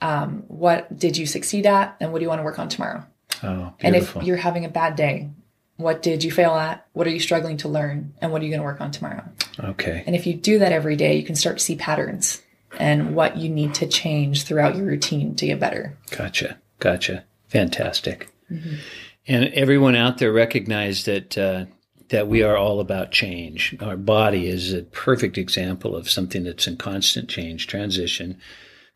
Um, 0.00 0.44
what 0.48 0.96
did 0.96 1.16
you 1.16 1.26
succeed 1.26 1.66
at? 1.66 1.96
And 2.00 2.12
what 2.12 2.18
do 2.18 2.24
you 2.24 2.28
want 2.28 2.40
to 2.40 2.44
work 2.44 2.58
on 2.58 2.68
tomorrow? 2.68 3.04
oh, 3.42 3.74
beautiful. 3.78 3.80
And 3.82 3.96
if 3.96 4.26
you're 4.26 4.36
having 4.36 4.64
a 4.64 4.68
bad 4.68 4.96
day, 4.96 5.30
what 5.76 6.02
did 6.02 6.24
you 6.24 6.30
fail 6.30 6.54
at? 6.54 6.86
What 6.92 7.06
are 7.06 7.10
you 7.10 7.20
struggling 7.20 7.56
to 7.58 7.68
learn? 7.68 8.14
And 8.20 8.32
what 8.32 8.40
are 8.40 8.44
you 8.44 8.50
going 8.50 8.60
to 8.60 8.64
work 8.64 8.80
on 8.80 8.90
tomorrow? 8.90 9.24
okay. 9.58 10.04
And 10.06 10.14
if 10.14 10.26
you 10.26 10.34
do 10.34 10.58
that 10.58 10.72
every 10.72 10.96
day, 10.96 11.16
you 11.16 11.24
can 11.24 11.34
start 11.34 11.58
to 11.58 11.64
see 11.64 11.76
patterns 11.76 12.42
and 12.78 13.14
what 13.14 13.36
you 13.36 13.48
need 13.48 13.74
to 13.74 13.86
change 13.86 14.44
throughout 14.44 14.76
your 14.76 14.86
routine 14.86 15.34
to 15.36 15.46
get 15.46 15.60
better. 15.60 15.96
Gotcha. 16.10 16.58
Gotcha. 16.78 17.24
Fantastic. 17.56 18.28
And 19.26 19.46
everyone 19.54 19.96
out 19.96 20.18
there 20.18 20.32
recognize 20.32 21.04
that 21.04 21.36
uh, 21.36 21.64
that 22.10 22.28
we 22.28 22.42
are 22.42 22.56
all 22.56 22.80
about 22.80 23.10
change. 23.10 23.74
Our 23.80 23.96
body 23.96 24.46
is 24.46 24.72
a 24.72 24.82
perfect 24.82 25.36
example 25.38 25.96
of 25.96 26.08
something 26.08 26.44
that's 26.44 26.66
in 26.66 26.76
constant 26.76 27.28
change, 27.28 27.66
transition, 27.66 28.38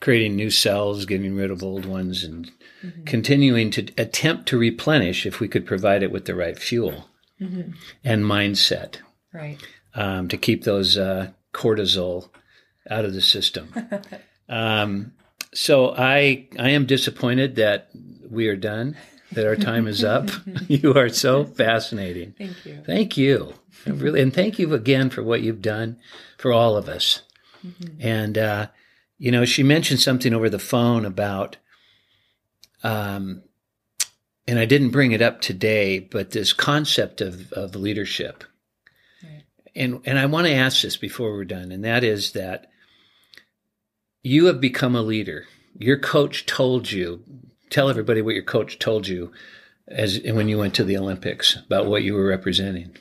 creating 0.01 0.37
new 0.37 0.51
cells, 0.51 1.07
getting 1.07 1.35
rid 1.35 1.51
of 1.51 1.63
old 1.63 1.87
ones, 1.87 2.23
and 2.23 2.51
mm-hmm. 2.85 3.05
continuing 3.05 3.71
to 3.73 3.89
attempt 3.99 4.47
to 4.49 4.59
replenish 4.59 5.27
if 5.27 5.41
we 5.41 5.49
could 5.49 5.67
provide 5.67 6.03
it 6.03 6.13
with 6.13 6.27
the 6.27 6.35
right 6.35 6.59
fuel 6.59 7.09
mm-hmm. 7.41 7.73
and 8.05 8.25
mindset. 8.25 8.99
Right. 9.33 9.59
Um, 9.95 10.29
to 10.29 10.37
keep 10.37 10.63
those 10.63 10.97
uh, 10.97 11.31
cortisol 11.53 12.29
out 12.89 13.05
of 13.05 13.13
the 13.13 13.21
system. 13.21 13.75
um, 14.49 15.13
so 15.53 15.93
I 15.97 16.49
I 16.59 16.71
am 16.71 16.87
disappointed 16.87 17.57
that 17.57 17.91
we 18.31 18.49
are 18.49 18.57
done, 18.57 18.97
that 19.33 19.47
our 19.47 19.57
time 19.57 19.87
is 19.87 20.05
up. 20.05 20.31
you 20.69 20.95
are 20.95 21.09
so 21.09 21.45
fascinating. 21.45 22.35
Thank 22.37 22.65
you. 22.65 22.83
Thank 22.85 23.17
you. 23.17 23.55
Really, 23.87 24.21
and 24.21 24.33
thank 24.33 24.59
you 24.59 24.75
again 24.75 25.11
for 25.11 25.23
what 25.23 25.43
you've 25.43 25.63
done 25.63 25.99
for 26.37 26.53
all 26.53 26.77
of 26.77 26.89
us. 26.89 27.23
Mm-hmm. 27.65 28.01
And 28.01 28.39
uh, 28.39 28.67
you 29.19 29.31
know, 29.31 29.45
she 29.45 29.63
mentioned 29.63 30.01
something 30.01 30.33
over 30.35 30.49
the 30.51 30.59
phone 30.59 31.05
about, 31.05 31.57
um, 32.83 33.43
and 34.47 34.59
I 34.59 34.65
didn't 34.65 34.91
bring 34.91 35.13
it 35.13 35.23
up 35.23 35.41
today, 35.41 35.99
but 35.99 36.31
this 36.31 36.53
concept 36.53 37.21
of 37.21 37.53
of 37.53 37.75
leadership. 37.75 38.45
Right. 39.23 39.45
And 39.75 40.01
and 40.05 40.19
I 40.19 40.27
want 40.27 40.47
to 40.47 40.55
ask 40.55 40.83
this 40.83 40.97
before 40.97 41.33
we're 41.33 41.45
done, 41.45 41.71
and 41.73 41.85
that 41.85 42.05
is 42.05 42.33
that 42.33 42.71
you 44.23 44.47
have 44.47 44.61
become 44.61 44.95
a 44.95 45.03
leader. 45.03 45.47
Your 45.79 45.99
coach 45.99 46.47
told 46.47 46.91
you, 46.91 47.23
tell 47.71 47.89
everybody 47.89 48.21
what 48.23 48.35
your 48.35 48.45
coach 48.45 48.79
told 48.79 49.09
you 49.09 49.33
as 49.89 50.21
when 50.25 50.49
you 50.49 50.59
went 50.59 50.75
to 50.75 50.85
the 50.85 50.97
Olympics 50.97 51.57
about 51.57 51.87
what 51.87 52.03
you 52.03 52.15
were 52.15 52.27
representing. 52.27 52.97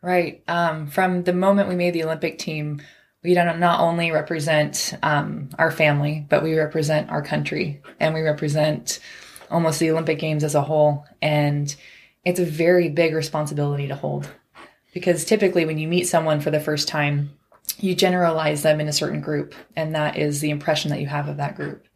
Right. 0.00 0.42
Um, 0.48 0.86
from 0.86 1.24
the 1.24 1.32
moment 1.32 1.68
we 1.68 1.76
made 1.76 1.94
the 1.94 2.04
Olympic 2.04 2.38
team, 2.38 2.82
we 3.22 3.34
don't 3.34 3.60
not 3.60 3.80
only 3.80 4.10
represent 4.10 4.94
um, 5.02 5.50
our 5.58 5.70
family, 5.70 6.26
but 6.28 6.42
we 6.42 6.58
represent 6.58 7.10
our 7.10 7.22
country 7.22 7.80
and 8.00 8.14
we 8.14 8.20
represent 8.20 8.98
almost 9.50 9.78
the 9.78 9.90
Olympic 9.90 10.18
Games 10.18 10.42
as 10.42 10.54
a 10.54 10.62
whole. 10.62 11.04
And 11.20 11.74
it's 12.24 12.40
a 12.40 12.44
very 12.44 12.88
big 12.88 13.14
responsibility 13.14 13.86
to 13.88 13.94
hold 13.94 14.28
because 14.92 15.24
typically 15.24 15.64
when 15.64 15.78
you 15.78 15.86
meet 15.88 16.08
someone 16.08 16.40
for 16.40 16.50
the 16.50 16.60
first 16.60 16.88
time, 16.88 17.30
you 17.78 17.94
generalize 17.94 18.62
them 18.62 18.80
in 18.80 18.88
a 18.88 18.92
certain 18.92 19.20
group, 19.20 19.54
and 19.76 19.94
that 19.94 20.16
is 20.16 20.40
the 20.40 20.50
impression 20.50 20.90
that 20.90 21.00
you 21.00 21.06
have 21.06 21.28
of 21.28 21.36
that 21.38 21.56
group. 21.56 21.86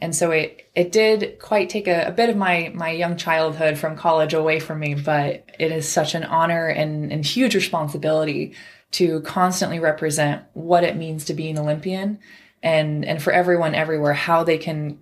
And 0.00 0.14
so 0.14 0.30
it 0.30 0.70
it 0.74 0.92
did 0.92 1.38
quite 1.38 1.70
take 1.70 1.88
a, 1.88 2.08
a, 2.08 2.12
bit 2.12 2.28
of 2.28 2.36
my 2.36 2.70
my 2.74 2.90
young 2.90 3.16
childhood 3.16 3.78
from 3.78 3.96
college 3.96 4.34
away 4.34 4.60
from 4.60 4.80
me, 4.80 4.94
but 4.94 5.48
it 5.58 5.72
is 5.72 5.88
such 5.88 6.14
an 6.14 6.24
honor 6.24 6.68
and, 6.68 7.10
and 7.10 7.24
huge 7.24 7.54
responsibility 7.54 8.54
to 8.92 9.20
constantly 9.22 9.78
represent 9.78 10.42
what 10.52 10.84
it 10.84 10.96
means 10.96 11.24
to 11.26 11.34
be 11.34 11.48
an 11.48 11.58
Olympian 11.58 12.18
and 12.62 13.04
and 13.04 13.22
for 13.22 13.32
everyone 13.32 13.74
everywhere 13.74 14.12
how 14.12 14.44
they 14.44 14.58
can 14.58 14.98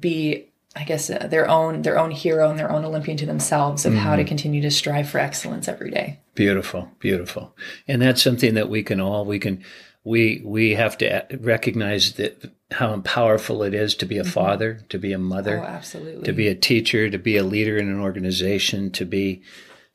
be 0.00 0.48
I 0.76 0.84
guess 0.84 1.08
uh, 1.08 1.26
their 1.28 1.48
own 1.48 1.82
their 1.82 1.98
own 1.98 2.10
hero 2.10 2.50
and 2.50 2.58
their 2.58 2.70
own 2.70 2.84
Olympian 2.84 3.16
to 3.18 3.26
themselves 3.26 3.84
of 3.84 3.92
mm-hmm. 3.92 4.02
how 4.02 4.16
to 4.16 4.22
mm-hmm. 4.22 4.28
continue 4.28 4.62
to 4.62 4.70
strive 4.70 5.08
for 5.08 5.18
excellence 5.18 5.68
every 5.68 5.90
day. 5.90 6.18
Beautiful, 6.34 6.90
beautiful, 6.98 7.54
and 7.86 8.02
that's 8.02 8.22
something 8.22 8.54
that 8.54 8.68
we 8.68 8.82
can 8.82 9.00
all 9.00 9.24
we 9.24 9.38
can 9.38 9.62
we 10.04 10.42
we 10.44 10.74
have 10.74 10.98
to 10.98 11.26
recognize 11.40 12.12
that 12.14 12.52
how 12.70 12.98
powerful 13.00 13.62
it 13.62 13.74
is 13.74 13.94
to 13.96 14.06
be 14.06 14.18
a 14.18 14.22
mm-hmm. 14.22 14.30
father, 14.30 14.80
to 14.90 14.98
be 14.98 15.12
a 15.12 15.18
mother, 15.18 15.60
oh, 15.60 15.64
absolutely, 15.64 16.22
to 16.24 16.32
be 16.32 16.48
a 16.48 16.54
teacher, 16.54 17.08
to 17.10 17.18
be 17.18 17.36
a 17.36 17.44
leader 17.44 17.76
in 17.78 17.88
an 17.88 18.00
organization, 18.00 18.90
to 18.92 19.04
be 19.04 19.42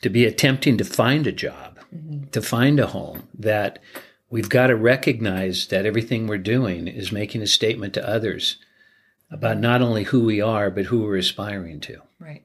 to 0.02 0.10
be 0.10 0.26
attempting 0.26 0.78
to 0.78 0.84
find 0.84 1.28
a 1.28 1.32
job, 1.32 1.80
mm-hmm. 1.94 2.30
to 2.30 2.42
find 2.42 2.80
a 2.80 2.88
home 2.88 3.28
that 3.38 3.80
we've 4.30 4.50
got 4.50 4.68
to 4.68 4.76
recognize 4.76 5.68
that 5.68 5.86
everything 5.86 6.26
we're 6.26 6.38
doing 6.38 6.88
is 6.88 7.12
making 7.12 7.42
a 7.42 7.48
statement 7.48 7.94
to 7.94 8.08
others 8.08 8.58
about 9.32 9.60
not 9.60 9.82
only 9.82 10.06
who 10.06 10.22
we 10.22 10.42
are, 10.42 10.72
but 10.72 10.86
who 10.86 11.02
we're 11.02 11.18
aspiring 11.18 11.80
to. 11.80 12.02
Right. 12.20 12.44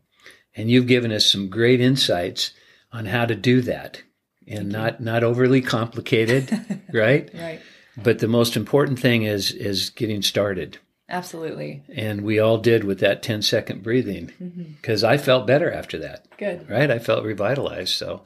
And 0.54 0.70
you've 0.70 0.86
given 0.86 1.12
us 1.12 1.26
some 1.26 1.48
great 1.48 1.80
insights 1.80 2.52
on 2.92 3.06
how 3.06 3.24
to 3.24 3.34
do 3.34 3.62
that 3.62 4.02
and 4.46 4.70
not, 4.70 5.00
not 5.00 5.24
overly 5.24 5.60
complicated, 5.60 6.82
right? 6.92 7.30
Right. 7.34 7.60
But 7.96 8.18
the 8.18 8.28
most 8.28 8.56
important 8.56 8.98
thing 8.98 9.22
is 9.22 9.52
is 9.52 9.90
getting 9.90 10.20
started. 10.22 10.78
Absolutely. 11.08 11.84
And 11.94 12.22
we 12.22 12.38
all 12.38 12.58
did 12.58 12.84
with 12.84 13.00
that 13.00 13.22
10 13.22 13.42
second 13.42 13.82
breathing 13.82 14.32
because 14.80 15.02
mm-hmm. 15.02 15.12
I 15.12 15.18
felt 15.18 15.46
better 15.46 15.70
after 15.70 15.98
that. 15.98 16.26
Good. 16.38 16.68
Right? 16.68 16.90
I 16.90 16.98
felt 16.98 17.24
revitalized. 17.24 17.94
So, 17.94 18.24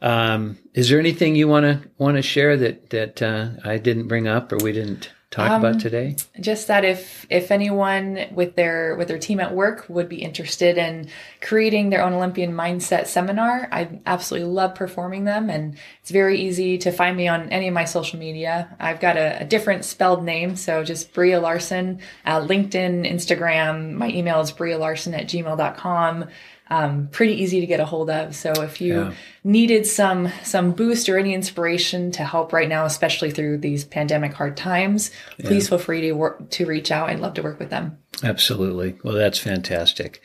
um, 0.00 0.58
is 0.74 0.88
there 0.88 0.98
anything 0.98 1.36
you 1.36 1.48
want 1.48 1.64
to 1.64 1.88
want 1.98 2.16
to 2.16 2.22
share 2.22 2.56
that 2.56 2.90
that 2.90 3.22
uh, 3.22 3.50
I 3.64 3.78
didn't 3.78 4.08
bring 4.08 4.26
up 4.26 4.52
or 4.52 4.56
we 4.56 4.72
didn't 4.72 5.10
talk 5.30 5.50
um, 5.50 5.64
about 5.64 5.80
today? 5.80 6.16
Just 6.40 6.68
that 6.68 6.84
if 6.84 7.26
if 7.30 7.50
anyone 7.50 8.26
with 8.32 8.54
their 8.54 8.96
with 8.96 9.08
their 9.08 9.18
team 9.18 9.40
at 9.40 9.54
work 9.54 9.86
would 9.88 10.08
be 10.08 10.22
interested 10.22 10.78
in 10.78 11.08
creating 11.40 11.90
their 11.90 12.02
own 12.02 12.14
Olympian 12.14 12.52
mindset 12.52 13.06
seminar, 13.06 13.68
I 13.70 14.00
absolutely 14.06 14.48
love 14.48 14.74
performing 14.74 15.24
them, 15.24 15.50
and 15.50 15.76
it's 16.00 16.10
very 16.10 16.40
easy 16.40 16.78
to 16.78 16.92
find 16.92 17.16
me 17.16 17.28
on 17.28 17.50
any 17.50 17.68
of 17.68 17.74
my 17.74 17.84
social 17.84 18.18
media. 18.18 18.74
I've 18.80 19.00
got 19.00 19.16
a, 19.16 19.42
a 19.42 19.44
different 19.44 19.84
spelled 19.84 20.24
name, 20.24 20.56
so 20.56 20.82
just 20.84 21.12
Breeja 21.12 21.40
Larson, 21.40 22.00
uh, 22.24 22.40
LinkedIn, 22.40 23.10
Instagram. 23.10 23.94
My 23.94 24.08
email 24.08 24.40
is 24.40 24.52
Breeja 24.52 24.78
Larson 24.78 25.14
at 25.14 25.26
gmail.com 25.26 26.26
um, 26.70 27.08
pretty 27.10 27.34
easy 27.34 27.60
to 27.60 27.66
get 27.66 27.80
a 27.80 27.84
hold 27.84 28.10
of. 28.10 28.34
So 28.34 28.52
if 28.62 28.80
you 28.80 28.94
yeah. 28.94 29.12
needed 29.44 29.86
some 29.86 30.30
some 30.42 30.72
boost 30.72 31.08
or 31.08 31.18
any 31.18 31.34
inspiration 31.34 32.10
to 32.12 32.24
help 32.24 32.52
right 32.52 32.68
now, 32.68 32.84
especially 32.84 33.30
through 33.30 33.58
these 33.58 33.84
pandemic 33.84 34.34
hard 34.34 34.56
times, 34.56 35.10
yeah. 35.38 35.46
please 35.46 35.68
feel 35.68 35.78
free 35.78 36.02
to 36.02 36.12
work 36.12 36.50
to 36.50 36.66
reach 36.66 36.90
out. 36.90 37.08
I'd 37.10 37.20
love 37.20 37.34
to 37.34 37.42
work 37.42 37.58
with 37.58 37.70
them. 37.70 37.98
Absolutely. 38.22 38.98
Well, 39.02 39.14
that's 39.14 39.38
fantastic. 39.38 40.20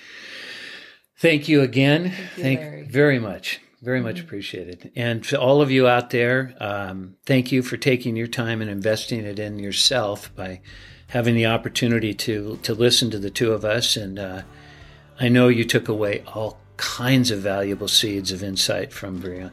Thank 1.18 1.48
you 1.48 1.62
again. 1.62 2.12
Thank, 2.36 2.60
you, 2.60 2.66
thank 2.66 2.92
very 2.92 3.20
much. 3.20 3.62
Very 3.82 4.02
much 4.02 4.16
mm-hmm. 4.16 4.26
appreciated. 4.26 4.92
And 4.96 5.24
to 5.26 5.40
all 5.40 5.62
of 5.62 5.70
you 5.70 5.88
out 5.88 6.10
there, 6.10 6.56
um, 6.60 7.16
thank 7.26 7.52
you 7.52 7.62
for 7.62 7.76
taking 7.76 8.16
your 8.16 8.28
time 8.28 8.62
and 8.62 8.70
investing 8.70 9.26
it 9.26 9.40
in 9.40 9.60
yourself 9.60 10.34
by 10.36 10.62
having 11.08 11.36
the 11.36 11.46
opportunity 11.46 12.14
to 12.14 12.58
to 12.64 12.74
listen 12.74 13.12
to 13.12 13.20
the 13.20 13.30
two 13.30 13.52
of 13.52 13.64
us 13.64 13.96
and 13.96 14.18
uh, 14.18 14.42
I 15.20 15.30
know 15.30 15.48
you 15.48 15.64
took 15.64 15.88
away 15.88 16.24
all 16.34 16.58
kinds 16.78 17.32
of 17.32 17.40
valuable 17.40 17.88
seeds 17.88 18.32
of 18.32 18.44
insight 18.44 18.92
from 18.92 19.22
Breeja, 19.22 19.52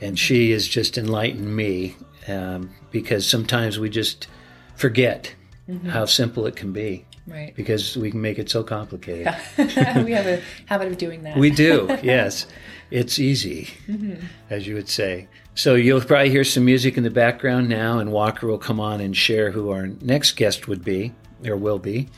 and 0.00 0.18
she 0.18 0.50
has 0.52 0.68
just 0.68 0.98
enlightened 0.98 1.56
me 1.56 1.96
um, 2.28 2.70
because 2.90 3.28
sometimes 3.28 3.78
we 3.78 3.88
just 3.90 4.28
forget 4.76 5.34
mm-hmm. 5.68 5.88
how 5.88 6.04
simple 6.04 6.46
it 6.46 6.56
can 6.56 6.72
be. 6.72 7.04
Right. 7.26 7.54
Because 7.54 7.94
we 7.94 8.10
can 8.10 8.22
make 8.22 8.38
it 8.38 8.48
so 8.48 8.62
complicated. 8.62 9.26
Yeah. 9.58 10.02
we 10.04 10.12
have 10.12 10.26
a 10.26 10.42
habit 10.64 10.88
of 10.88 10.96
doing 10.96 11.24
that. 11.24 11.36
we 11.36 11.50
do, 11.50 11.86
yes. 12.02 12.46
It's 12.90 13.18
easy, 13.18 13.68
mm-hmm. 13.86 14.24
as 14.48 14.66
you 14.66 14.74
would 14.74 14.88
say. 14.88 15.28
So 15.54 15.74
you'll 15.74 16.00
probably 16.00 16.30
hear 16.30 16.44
some 16.44 16.64
music 16.64 16.96
in 16.96 17.02
the 17.02 17.10
background 17.10 17.68
now, 17.68 17.98
and 17.98 18.12
Walker 18.12 18.46
will 18.46 18.58
come 18.58 18.80
on 18.80 19.02
and 19.02 19.14
share 19.14 19.50
who 19.50 19.70
our 19.70 19.88
next 19.88 20.32
guest 20.32 20.68
would 20.68 20.82
be, 20.82 21.12
or 21.44 21.56
will 21.56 21.78
be. 21.78 22.08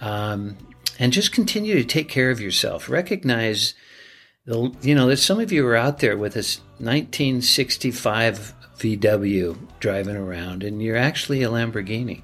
Um, 0.00 0.56
and 0.98 1.12
just 1.12 1.32
continue 1.32 1.74
to 1.74 1.84
take 1.84 2.08
care 2.08 2.30
of 2.30 2.40
yourself. 2.40 2.88
Recognize, 2.88 3.74
the, 4.44 4.74
you 4.82 4.94
know, 4.94 5.06
that 5.08 5.18
some 5.18 5.40
of 5.40 5.52
you 5.52 5.66
are 5.66 5.76
out 5.76 5.98
there 5.98 6.16
with 6.16 6.34
this 6.34 6.58
1965 6.78 8.54
VW 8.78 9.56
driving 9.80 10.16
around, 10.16 10.62
and 10.62 10.82
you're 10.82 10.96
actually 10.96 11.42
a 11.42 11.48
Lamborghini. 11.48 12.22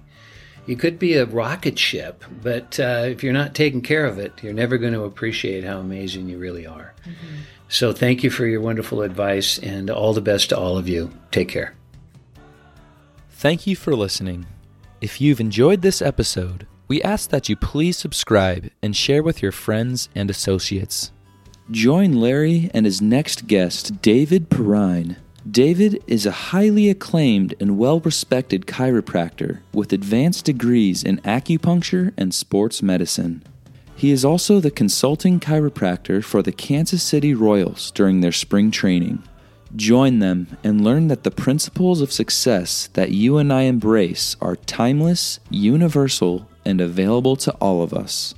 You 0.67 0.77
could 0.77 0.99
be 0.99 1.15
a 1.15 1.27
rocket 1.27 1.79
ship, 1.79 2.25
but 2.43 2.79
uh, 2.79 3.05
if 3.07 3.25
you're 3.25 3.33
not 3.33 3.55
taking 3.55 3.81
care 3.81 4.07
of 4.07 4.19
it, 4.19 4.33
you're 4.43 4.53
never 4.53 4.79
going 4.79 4.93
to 4.93 5.03
appreciate 5.03 5.65
how 5.65 5.79
amazing 5.79 6.29
you 6.29 6.39
really 6.39 6.67
are. 6.67 6.95
Mm-hmm. 7.05 7.37
So, 7.69 7.93
thank 7.93 8.23
you 8.23 8.31
for 8.31 8.47
your 8.47 8.61
wonderful 8.61 9.03
advice, 9.03 9.59
and 9.59 9.91
all 9.91 10.13
the 10.13 10.21
best 10.21 10.51
to 10.51 10.59
all 10.59 10.77
of 10.77 10.89
you. 10.89 11.11
Take 11.31 11.49
care. 11.49 11.75
Thank 13.31 13.67
you 13.67 13.75
for 13.75 13.97
listening. 13.97 14.47
If 15.01 15.21
you've 15.21 15.41
enjoyed 15.41 15.83
this 15.83 16.01
episode, 16.01 16.67
we 16.93 17.01
ask 17.01 17.31
that 17.31 17.49
you 17.49 17.57
please 17.57 17.97
subscribe 17.97 18.71
and 18.83 18.95
share 18.95 19.23
with 19.23 19.41
your 19.41 19.51
friends 19.51 20.11
and 20.15 20.29
associates. 20.29 21.11
Join 21.71 22.13
Larry 22.13 22.71
and 22.75 22.85
his 22.85 23.01
next 23.01 23.47
guest, 23.47 24.03
David 24.03 24.51
Perrine. 24.51 25.17
David 25.51 26.05
is 26.07 26.27
a 26.27 26.51
highly 26.53 26.91
acclaimed 26.91 27.55
and 27.59 27.79
well 27.79 27.99
respected 28.01 28.67
chiropractor 28.67 29.61
with 29.73 29.95
advanced 29.95 30.45
degrees 30.45 31.03
in 31.03 31.17
acupuncture 31.21 32.13
and 32.19 32.35
sports 32.35 32.83
medicine. 32.83 33.43
He 33.97 34.11
is 34.11 34.23
also 34.23 34.61
the 34.61 34.71
consulting 34.71 35.41
chiropractor 35.41 36.23
for 36.23 36.43
the 36.43 36.53
Kansas 36.53 37.03
City 37.03 37.33
Royals 37.33 37.91
during 37.93 38.21
their 38.21 38.33
spring 38.33 38.71
training. 38.71 39.23
Join 39.75 40.19
them 40.19 40.59
and 40.63 40.85
learn 40.85 41.09
that 41.09 41.25
the 41.25 41.31
principles 41.31 42.03
of 42.03 42.13
success 42.13 42.91
that 42.93 43.13
you 43.13 43.39
and 43.39 43.51
I 43.51 43.63
embrace 43.63 44.37
are 44.43 44.57
timeless, 44.57 45.41
universal, 45.49 46.47
and 46.65 46.81
available 46.81 47.37
to 47.37 47.53
all 47.55 47.83
of 47.83 47.93
us. 47.93 48.35